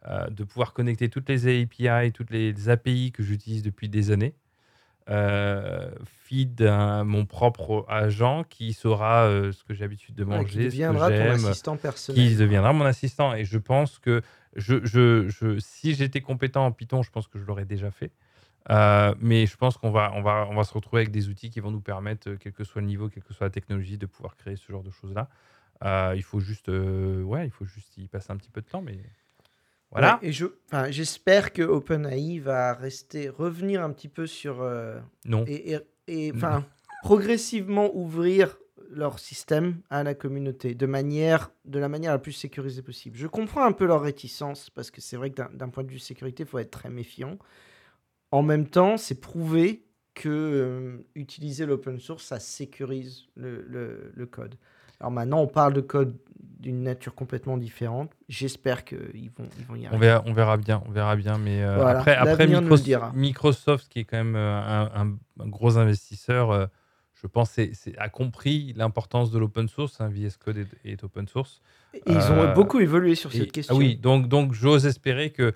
euh, 0.08 0.28
de 0.30 0.44
pouvoir 0.44 0.74
connecter 0.74 1.08
toutes 1.10 1.30
les 1.30 1.48
API, 1.64 2.12
toutes 2.12 2.32
les 2.32 2.68
API 2.70 3.12
que 3.12 3.24
j'utilise 3.24 3.62
depuis 3.64 3.90
des 3.90 4.12
années, 4.12 4.36
euh, 5.10 5.92
feed 6.06 6.62
un- 6.62 7.04
mon 7.04 7.26
propre 7.26 7.86
agent 7.90 8.46
qui 8.46 8.74
saura 8.74 9.26
euh, 9.26 9.52
ce 9.52 9.64
que 9.64 9.74
j'ai 9.74 9.82
l'habitude 9.84 10.16
de 10.16 10.24
Ouais, 10.24 10.30
manger, 10.30 10.50
qui 10.50 10.56
ce 10.56 10.62
que 10.62 10.70
deviendra 10.72 11.08
ton 11.10 11.16
j'aime, 11.18 11.46
assistant 11.46 11.78
personnel. 11.78 12.26
qui 12.26 12.36
deviendra 12.36 12.74
mon 12.74 12.86
assistant. 12.86 13.34
Et 13.36 13.44
je 13.46 13.58
pense 13.58 14.00
que 14.00 14.22
je, 14.56 14.84
je, 14.86 15.28
je- 15.28 15.60
si 15.60 15.94
j'étais 15.94 16.22
compétent 16.22 16.66
en 16.66 16.72
Python, 16.72 17.04
je 17.04 17.12
pense 17.12 17.28
que 17.28 17.38
je 17.38 17.44
l'aurais 17.44 17.66
déjà 17.66 17.92
fait. 17.92 18.12
Euh, 18.70 19.14
mais 19.20 19.46
je 19.46 19.58
pense 19.58 19.78
qu'on 19.78 19.92
va, 19.92 20.12
on 20.16 20.22
va, 20.22 20.48
on 20.50 20.56
va 20.56 20.64
se 20.64 20.74
retrouver 20.74 21.02
avec 21.02 21.12
des 21.12 21.28
outils 21.30 21.50
qui 21.50 21.60
vont 21.60 21.72
nous 21.72 21.82
permettre, 21.82 22.30
euh, 22.30 22.38
quel 22.40 22.54
que 22.54 22.64
soit 22.64 22.82
le 22.82 22.88
niveau, 22.88 23.10
quelle 23.10 23.24
que 23.24 23.34
soit 23.34 23.48
la 23.48 23.52
technologie, 23.52 23.98
de 23.98 24.06
pouvoir 24.06 24.36
créer 24.38 24.56
ce 24.56 24.72
genre 24.72 24.84
de 24.84 24.90
choses-là. 24.92 25.30
Euh, 25.84 26.14
il 26.16 26.24
faut 26.24 26.40
juste, 26.40 26.70
euh, 26.70 27.22
ouais, 27.24 27.46
il 27.46 27.52
faut 27.52 27.66
juste 27.66 27.98
y 27.98 28.08
passer 28.08 28.32
un 28.32 28.38
petit 28.38 28.52
peu 28.52 28.62
de 28.62 28.68
temps, 28.68 28.82
mais 28.82 29.00
voilà. 29.92 30.20
Ouais, 30.22 30.30
et 30.30 30.32
je, 30.32 30.46
j'espère 30.90 31.52
que 31.52 31.62
OpenAI 31.62 32.40
va 32.40 32.74
rester, 32.74 33.28
revenir 33.30 33.84
un 33.84 33.92
petit 33.92 34.08
peu 34.08 34.28
sur 34.28 34.64
Non. 35.26 35.44
et, 35.46 35.74
et- 35.74 35.80
et, 36.08 36.34
progressivement 37.04 37.94
ouvrir 37.96 38.58
leur 38.90 39.20
système 39.20 39.82
à 39.90 40.04
la 40.04 40.14
communauté 40.14 40.76
de 40.76 40.86
manière, 40.86 41.52
de 41.66 41.80
la 41.80 41.90
manière 41.90 42.12
la 42.12 42.20
plus 42.20 42.32
sécurisée 42.32 42.82
possible. 42.82 43.18
Je 43.18 43.28
comprends 43.28 43.66
un 43.66 43.72
peu 43.72 43.86
leur 43.86 44.02
réticence 44.02 44.70
parce 44.70 44.90
que 44.92 45.02
c'est 45.02 45.18
vrai 45.18 45.30
que 45.32 45.36
d'un- 45.36 45.50
d'un 45.54 45.70
point 45.70 45.84
de 45.84 45.92
vue 45.92 46.00
sécurité, 46.00 46.44
il 46.44 46.46
faut 46.50 46.60
être 46.60 46.72
très 46.72 46.90
méfiant. 46.90 47.38
En 48.34 48.42
même 48.42 48.68
temps, 48.68 48.98
c'est 48.98 49.22
prouvé 49.22 49.84
que 50.16 50.28
euh, 50.30 50.98
utiliser 51.14 51.66
l'open 51.68 52.00
source, 52.00 52.24
ça 52.26 52.40
sécurise 52.40 53.26
le, 53.36 53.64
le- 53.68 54.12
le 54.16 54.26
code. 54.26 54.56
Alors 55.00 55.12
maintenant, 55.12 55.40
on 55.42 55.48
parle 55.48 55.74
de 55.74 55.82
code 55.82 56.18
d'une 56.60 56.82
nature 56.82 57.14
complètement 57.14 57.58
différente. 57.58 58.12
J'espère 58.30 58.86
qu'ils 58.86 59.30
vont, 59.38 59.48
ils 59.60 59.66
vont 59.66 59.76
y 59.76 59.84
On 59.86 59.90
arriver. 59.90 60.00
verra, 60.08 60.24
on 60.26 60.34
verra 60.34 60.58
bien, 60.58 60.82
on 60.88 60.92
verra 60.92 61.16
bien. 61.16 61.38
Mais 61.38 61.62
euh, 61.62 61.76
Voilà, 61.76 62.00
après, 62.00 62.16
après 62.16 62.48
Microsoft, 63.14 63.88
qui 63.90 64.00
est 64.00 64.04
quand 64.04 64.18
même 64.18 64.36
euh, 64.36 64.62
un, 64.62 65.02
un- 65.10 65.18
un 65.44 65.48
gros 65.48 65.78
investisseur, 65.78 66.50
euh, 66.52 66.66
je 67.14 67.28
pense, 67.28 67.60
a 67.98 68.10
compris 68.10 68.74
l'importance 68.76 69.30
de 69.30 69.38
l'open 69.38 69.68
source. 69.68 70.02
hein, 70.02 70.10
VS 70.10 70.38
Code 70.44 70.58
est, 70.58 70.68
est 70.92 71.04
open 71.04 71.28
source. 71.28 71.62
Et 71.94 72.02
ils 72.08 72.32
ont 72.32 72.54
beaucoup 72.54 72.80
évolué 72.80 73.14
sur 73.16 73.34
Et- 73.36 73.40
cette 73.40 73.52
question. 73.52 73.76
Ah 73.76 73.78
oui, 73.78 73.96
donc, 73.96 74.28
donc 74.28 74.54
j'ose 74.54 74.86
espérer 74.88 75.30
que. 75.32 75.54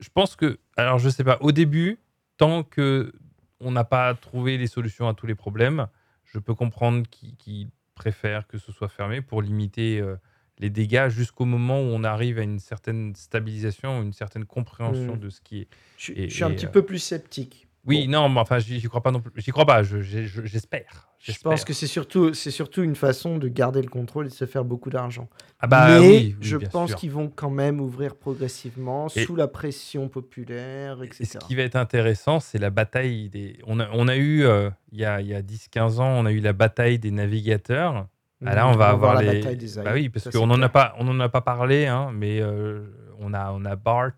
Je 0.00 0.08
pense 0.12 0.36
que. 0.36 0.58
Alors, 0.76 0.98
je 0.98 1.08
sais 1.08 1.24
pas, 1.24 1.38
au 1.40 1.52
début, 1.52 1.98
tant 2.42 2.64
que 2.64 3.12
on 3.60 3.70
n'a 3.70 3.84
pas 3.84 4.12
trouvé 4.14 4.58
les 4.58 4.66
solutions 4.66 5.06
à 5.06 5.14
tous 5.14 5.28
les 5.28 5.36
problèmes, 5.36 5.86
je 6.24 6.40
peux 6.40 6.54
comprendre 6.54 7.06
qu'ils 7.08 7.68
préfèrent 7.94 8.48
que 8.48 8.58
ce 8.58 8.72
soit 8.72 8.88
fermé 8.88 9.20
pour 9.22 9.42
limiter 9.42 10.00
euh, 10.00 10.16
les 10.58 10.68
dégâts 10.68 11.08
jusqu'au 11.08 11.44
moment 11.44 11.78
où 11.80 11.84
on 11.84 12.02
arrive 12.02 12.40
à 12.40 12.42
une 12.42 12.58
certaine 12.58 13.14
stabilisation, 13.14 14.02
une 14.02 14.12
certaine 14.12 14.44
compréhension 14.44 15.14
Mm. 15.14 15.20
de 15.20 15.30
ce 15.30 15.40
qui 15.40 15.60
est. 15.60 15.68
Je, 15.96 16.12
Et- 16.14 16.28
je 16.28 16.34
suis 16.34 16.42
un 16.42 16.50
et, 16.50 16.56
petit 16.56 16.66
euh, 16.66 16.70
peu 16.70 16.82
plus 16.84 16.98
sceptique. 16.98 17.68
Oui, 17.84 18.06
non, 18.06 18.28
mais 18.28 18.38
enfin, 18.40 18.58
j'y 18.60 18.80
crois 18.82 19.02
pas 19.02 19.10
non 19.10 19.20
plus. 19.20 19.32
J'y 19.42 19.50
crois 19.50 19.66
pas, 19.66 19.82
je- 19.82 20.00
j'ai- 20.02 20.24
je- 20.26 20.44
j'espère. 20.44 21.08
Je 21.18 21.32
pense 21.32 21.34
J'espère. 21.58 21.64
que 21.64 21.72
c'est 21.72 21.86
surtout, 21.86 22.32
c'est 22.34 22.50
surtout 22.52 22.82
une 22.82 22.94
façon 22.96 23.38
de 23.38 23.48
garder 23.48 23.80
le 23.82 23.88
contrôle 23.88 24.26
et 24.26 24.28
de 24.28 24.34
se 24.34 24.44
faire 24.44 24.64
beaucoup 24.64 24.90
d'argent. 24.90 25.28
Ah 25.60 25.66
bah 25.66 25.86
Mais 25.88 25.98
oui, 25.98 26.06
oui, 26.08 26.36
je 26.40 26.56
pense 26.56 26.94
qu'ils 26.94 27.10
vont 27.12 27.28
quand 27.28 27.50
même 27.50 27.80
ouvrir 27.80 28.14
progressivement 28.16 29.06
Et- 29.16 29.24
sous 29.24 29.34
la 29.36 29.46
pression 29.48 30.08
populaire, 30.08 31.02
Et 31.02 31.06
etc. 31.06 31.24
ce 31.24 31.38
qui 31.38 31.54
va 31.54 31.62
être 31.62 31.76
intéressant, 31.76 32.40
c'est 32.40 32.58
la 32.58 32.70
bataille 32.70 33.28
des. 33.28 33.58
On 33.66 33.78
a, 33.80 33.88
on 33.92 34.08
a 34.08 34.16
eu, 34.16 34.44
euh, 34.44 34.70
il 34.92 35.00
y 35.00 35.04
a, 35.04 35.20
il 35.20 35.26
y 35.28 35.34
a 35.34 35.42
10-15 35.42 36.00
ans, 36.00 36.08
on 36.08 36.26
a 36.26 36.32
eu 36.32 36.40
la 36.40 36.52
bataille 36.52 36.98
des 36.98 37.10
navigateurs. 37.10 38.06
Ah, 38.44 38.54
là, 38.56 38.64
Mhm, 38.66 38.72
on 38.74 38.76
va 38.76 38.88
avoir 38.88 39.12
voir 39.12 39.14
la 39.22 39.32
les. 39.32 39.38
bataille 39.40 39.56
des 39.56 39.74
Bah 39.76 39.90
AI, 39.90 39.94
oui, 39.94 40.08
parce 40.08 40.28
qu'on 40.28 40.46
n'en 40.48 40.60
a 40.62 40.68
pas, 40.68 40.94
on 40.98 41.06
en 41.06 41.20
a 41.20 41.28
pas 41.28 41.40
parlé, 41.42 41.86
hein, 41.86 42.10
mais 42.12 42.40
euh, 42.40 42.82
on 43.20 43.32
a, 43.34 43.52
on 43.52 43.64
a 43.64 43.76
Bart 43.76 44.10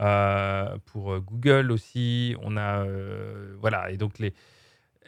euh, 0.00 0.76
pour 0.86 1.12
euh, 1.12 1.20
Google 1.20 1.70
aussi. 1.72 2.34
On 2.42 2.56
a, 2.56 2.84
euh, 2.84 3.54
voilà, 3.60 3.90
et 3.90 3.96
donc 3.96 4.18
les. 4.18 4.32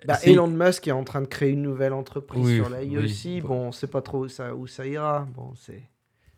Bah, 0.05 0.19
Elon 0.25 0.49
Musk 0.49 0.89
est 0.89 0.93
en 0.93 1.05
train 1.05 1.23
de 1.23 1.27
créer 1.27 1.51
une 1.51 1.63
nouvelle 1.63 1.93
entreprise 1.93 2.45
Oui, 2.45 2.57
sur 2.57 2.69
l'AI 2.69 2.89
oui, 2.89 2.99
aussi. 2.99 3.41
bon. 3.41 3.69
On 3.69 3.73
sait 3.73 3.87
pas 3.87 4.03
trop 4.03 4.25
où 4.25 4.29
ça, 4.29 4.55
où 4.55 4.67
ça 4.67 4.87
ira. 4.87 5.27
Bon, 5.35 5.55
c'est. 5.55 5.83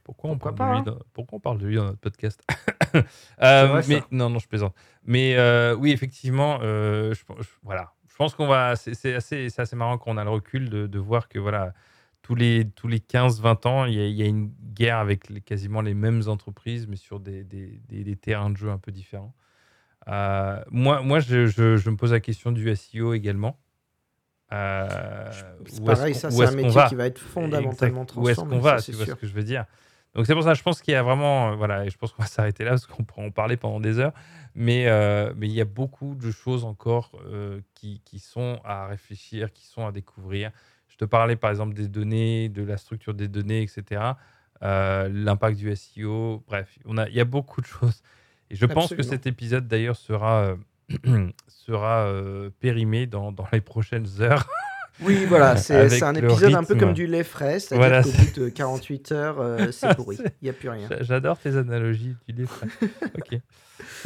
Pourquoi 0.02 0.30
on, 0.30 0.34
Pourquoi 0.34 0.54
parle 0.54 0.80
de 0.80 0.84
pas, 0.84 0.90
lui 0.90 0.98
dans, 0.98 1.04
pourquoi 1.14 1.36
on 1.38 1.40
parle 1.40 1.58
de 1.58 1.66
lui 1.66 1.76
dans 1.76 1.84
notre 1.84 1.98
podcast 2.00 2.42
Euh, 3.42 3.66
vrai, 3.66 3.82
mais 3.88 3.98
ça. 4.00 4.06
non, 4.12 4.30
non, 4.30 4.38
je 4.38 4.46
plaisante. 4.46 4.74
Mais 5.04 5.34
oui, 5.78 5.92
effectivement, 5.92 6.60
je, 6.60 7.14
voilà, 7.62 7.92
je 8.08 8.14
pense 8.14 8.34
qu'on 8.34 8.46
va. 8.46 8.76
C'est 8.76 9.14
assez, 9.14 9.48
c'est 9.48 9.62
assez 9.62 9.76
marrant 9.76 9.98
qu'on 9.98 10.16
a 10.18 10.24
le 10.24 10.30
recul 10.30 10.68
de, 10.70 10.86
de 10.86 10.98
voir 10.98 11.28
que 11.28 11.38
voilà, 11.38 11.72
tous 12.24 12.34
les 12.34 12.64
tous 12.74 12.88
les 12.88 13.00
15-20 13.00 13.66
ans, 13.66 13.84
il 13.84 13.94
y, 13.94 14.00
a, 14.00 14.06
il 14.06 14.14
y 14.16 14.22
a 14.22 14.26
une 14.26 14.50
guerre 14.72 14.96
avec 14.96 15.28
les- 15.28 15.42
quasiment 15.42 15.82
les 15.82 15.92
mêmes 15.92 16.22
entreprises, 16.26 16.86
mais 16.88 16.96
sur 16.96 17.20
des, 17.20 17.44
des, 17.44 17.80
des- 17.88 18.02
des 18.02 18.16
terrains 18.16 18.48
de 18.50 18.56
jeu 18.56 18.70
un 18.70 18.78
peu 18.78 18.90
différents. 18.90 19.34
Euh, 20.08 20.62
moi, 20.70 21.02
moi, 21.02 21.20
je, 21.20 21.46
je- 21.46 21.76
je 21.76 21.90
me 21.90 21.96
pose 21.96 22.12
la 22.12 22.20
question 22.20 22.50
du 22.50 22.66
SEO 22.70 23.12
également. 23.12 23.60
Euh, 24.52 25.30
C'est 25.66 25.84
pareil, 25.84 26.14
ça, 26.14 26.30
c'est 26.30 26.44
un 26.46 26.50
métier 26.52 26.70
va 26.70 26.88
qui 26.88 26.94
va 26.94 27.06
être 27.06 27.18
fondamentalement 27.18 28.02
Exact. 28.02 28.16
Où 28.16 28.28
est-ce 28.28 28.36
transformé. 28.36 28.56
qu'on 28.56 28.60
va 28.62 28.78
ça, 28.78 28.92
Tu 28.92 28.92
vois 28.96 29.06
ce 29.06 29.14
que 29.14 29.26
je 29.26 29.34
veux 29.34 29.42
dire 29.42 29.64
Donc 30.14 30.26
c'est 30.26 30.34
pour 30.34 30.44
ça, 30.44 30.54
je 30.54 30.62
pense 30.62 30.80
qu'il 30.80 30.92
y 30.92 30.96
a 30.96 31.02
vraiment, 31.02 31.50
euh, 31.52 31.54
voilà, 31.56 31.84
et 31.84 31.90
je 31.90 31.98
pense 31.98 32.12
qu'on 32.12 32.22
va 32.22 32.28
s'arrêter 32.28 32.64
là 32.64 32.70
parce 32.70 32.86
qu'on 32.86 33.04
pourrait 33.04 33.26
en 33.26 33.30
parler 33.30 33.56
pendant 33.56 33.80
des 33.80 33.98
heures. 33.98 34.12
Mais 34.54 34.86
euh, 34.86 35.32
mais 35.36 35.46
il 35.48 35.52
y 35.52 35.60
a 35.60 35.64
beaucoup 35.66 36.14
de 36.14 36.30
choses 36.30 36.64
encore 36.64 37.10
qui, 37.74 38.00
qui 38.04 38.18
sont 38.18 38.60
à 38.64 38.86
réfléchir, 38.86 39.52
qui 39.52 39.66
sont 39.66 39.86
à 39.86 39.92
découvrir. 39.92 40.52
Te 41.04 41.08
parlais 41.10 41.36
par 41.36 41.50
exemple 41.50 41.74
des 41.74 41.86
données, 41.86 42.48
de 42.48 42.62
la 42.62 42.78
structure 42.78 43.12
des 43.12 43.28
données, 43.28 43.60
etc. 43.60 44.00
euh, 44.62 45.06
L'impact 45.12 45.58
du 45.58 45.74
SEO. 45.76 46.42
Bref, 46.48 46.78
on 46.86 46.96
a, 46.96 47.06
il 47.10 47.14
y 47.14 47.20
a 47.20 47.26
beaucoup 47.26 47.60
de 47.60 47.66
choses. 47.66 48.00
Et 48.50 48.56
je 48.56 48.64
pense 48.64 48.94
que 48.94 49.02
cet 49.02 49.26
épisode 49.26 49.68
d'ailleurs 49.68 49.96
sera 49.96 50.56
euh, 51.04 51.28
sera 51.46 52.06
euh, 52.06 52.48
périmé 52.58 53.06
dans, 53.06 53.32
dans 53.32 53.46
les 53.52 53.60
prochaines 53.60 54.06
heures. 54.20 54.48
Oui, 55.02 55.26
voilà, 55.26 55.56
c'est 55.90 56.02
un 56.02 56.14
épisode 56.14 56.54
un 56.54 56.64
peu 56.64 56.74
comme 56.76 56.94
du 56.94 57.06
lait 57.06 57.22
frais, 57.22 57.58
c'est-à-dire 57.60 57.86
Voilà, 57.86 58.02
qu'au 58.02 58.10
bout 58.12 58.40
de 58.40 58.48
48 58.48 59.12
heures, 59.12 59.58
c'est 59.72 59.94
pourri. 59.94 60.16
Il 60.40 60.44
n'y 60.44 60.48
a 60.48 60.54
plus 60.54 60.70
rien. 60.70 60.88
J'a- 60.88 61.02
J'adore 61.02 61.38
tes 61.38 61.54
analogies 61.58 62.16
du 62.26 62.34
lait 62.34 62.46
frais. 62.46 62.68
ok. 63.14 63.40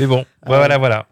Mais 0.01 0.07
bon, 0.09 0.27
voilà, 0.45 0.79
voilà. 0.79 1.07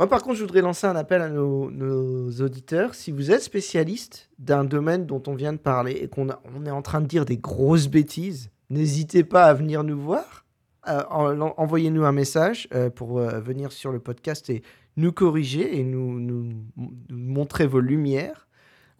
Moi, 0.00 0.08
par 0.08 0.22
contre, 0.22 0.36
je 0.36 0.40
voudrais 0.40 0.62
lancer 0.62 0.86
un 0.86 0.96
appel 0.96 1.20
à 1.20 1.28
nos, 1.28 1.70
nos 1.70 2.30
auditeurs. 2.40 2.94
Si 2.94 3.12
vous 3.12 3.30
êtes 3.30 3.42
spécialiste 3.42 4.30
d'un 4.38 4.64
domaine 4.64 5.04
dont 5.04 5.22
on 5.26 5.34
vient 5.34 5.52
de 5.52 5.58
parler 5.58 5.92
et 5.92 6.08
qu'on 6.08 6.28
on 6.56 6.64
est 6.64 6.70
en 6.70 6.80
train 6.80 7.02
de 7.02 7.06
dire 7.06 7.26
des 7.26 7.36
grosses 7.36 7.86
bêtises, 7.86 8.48
n'hésitez 8.70 9.24
pas 9.24 9.44
à 9.44 9.52
venir 9.52 9.84
nous 9.84 10.00
voir. 10.00 10.46
Euh, 10.88 11.02
en- 11.10 11.38
en- 11.38 11.52
Envoyez-nous 11.58 12.02
un 12.06 12.12
message 12.12 12.66
euh, 12.74 12.88
pour 12.88 13.18
euh, 13.18 13.40
venir 13.40 13.72
sur 13.72 13.92
le 13.92 13.98
podcast 13.98 14.48
et 14.48 14.62
nous 14.96 15.12
corriger 15.12 15.78
et 15.78 15.84
nous, 15.84 16.18
nous- 16.18 16.44
nous 16.78 16.94
montrer 17.10 17.66
vos 17.66 17.80
lumières. 17.80 18.48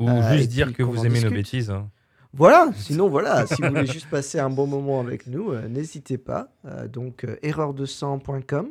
Ou 0.00 0.06
juste 0.36 0.50
dire 0.50 0.74
que 0.74 0.82
vous 0.82 1.06
aimez 1.06 1.20
nos 1.22 1.30
bêtises. 1.36 1.70
hein. 1.70 1.88
Voilà, 2.34 2.72
sinon 2.76 3.08
voilà, 3.08 3.46
si 3.46 3.62
vous 3.62 3.68
voulez 3.68 3.86
juste 3.86 4.10
passer 4.10 4.38
un 4.38 4.50
bon 4.50 4.66
moment 4.66 5.00
avec 5.00 5.26
nous, 5.26 5.54
n'hésitez 5.66 6.18
pas. 6.18 6.52
Donc 6.92 7.24
euh, 7.24 7.36
erreur200.com. 7.42 8.68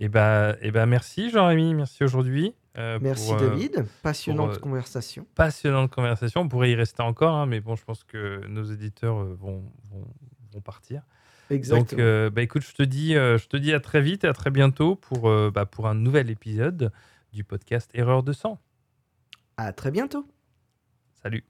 Erreur200.com. 0.00 0.04
Et 0.04 0.08
ben, 0.08 0.56
et 0.62 0.70
ben 0.70 0.86
merci 0.86 1.30
Jean-Rémy, 1.30 1.74
merci 1.74 2.02
aujourd'hui. 2.04 2.54
euh, 2.78 2.98
Merci 3.02 3.32
pour, 3.32 3.42
euh, 3.42 3.48
David, 3.50 3.84
passionnante 4.02 4.54
euh, 4.56 4.58
conversation. 4.58 5.26
passionnante 5.34 5.90
conversation. 5.90 6.42
On 6.42 6.48
pourrait 6.48 6.70
y 6.70 6.74
rester 6.74 7.02
encore, 7.02 7.34
hein, 7.36 7.46
mais 7.46 7.60
bon, 7.60 7.76
je 7.76 7.84
pense 7.84 8.04
que 8.04 8.46
nos 8.48 8.64
éditeurs 8.64 9.16
vont, 9.16 9.62
vont, 9.90 10.06
vont 10.52 10.60
partir. 10.60 11.02
Donc, 11.50 11.56
Exactement. 11.58 12.02
euh, 12.02 12.30
bah, 12.30 12.42
écoute, 12.42 12.62
je 12.62 12.72
te, 12.74 12.82
dis, 12.84 13.14
je 13.14 13.46
te 13.48 13.56
dis 13.56 13.72
à 13.74 13.80
très 13.80 14.00
vite 14.00 14.22
et 14.24 14.28
à 14.28 14.32
très 14.32 14.50
bientôt 14.50 14.94
pour, 14.96 15.28
euh, 15.28 15.50
bah, 15.52 15.66
pour 15.66 15.88
un 15.88 15.94
nouvel 15.94 16.30
épisode 16.30 16.92
du 17.32 17.42
podcast 17.44 17.90
Erreur 17.92 18.22
200. 18.22 18.58
À 19.56 19.72
très 19.72 19.90
bientôt. 19.90 20.24
Salut. 21.22 21.49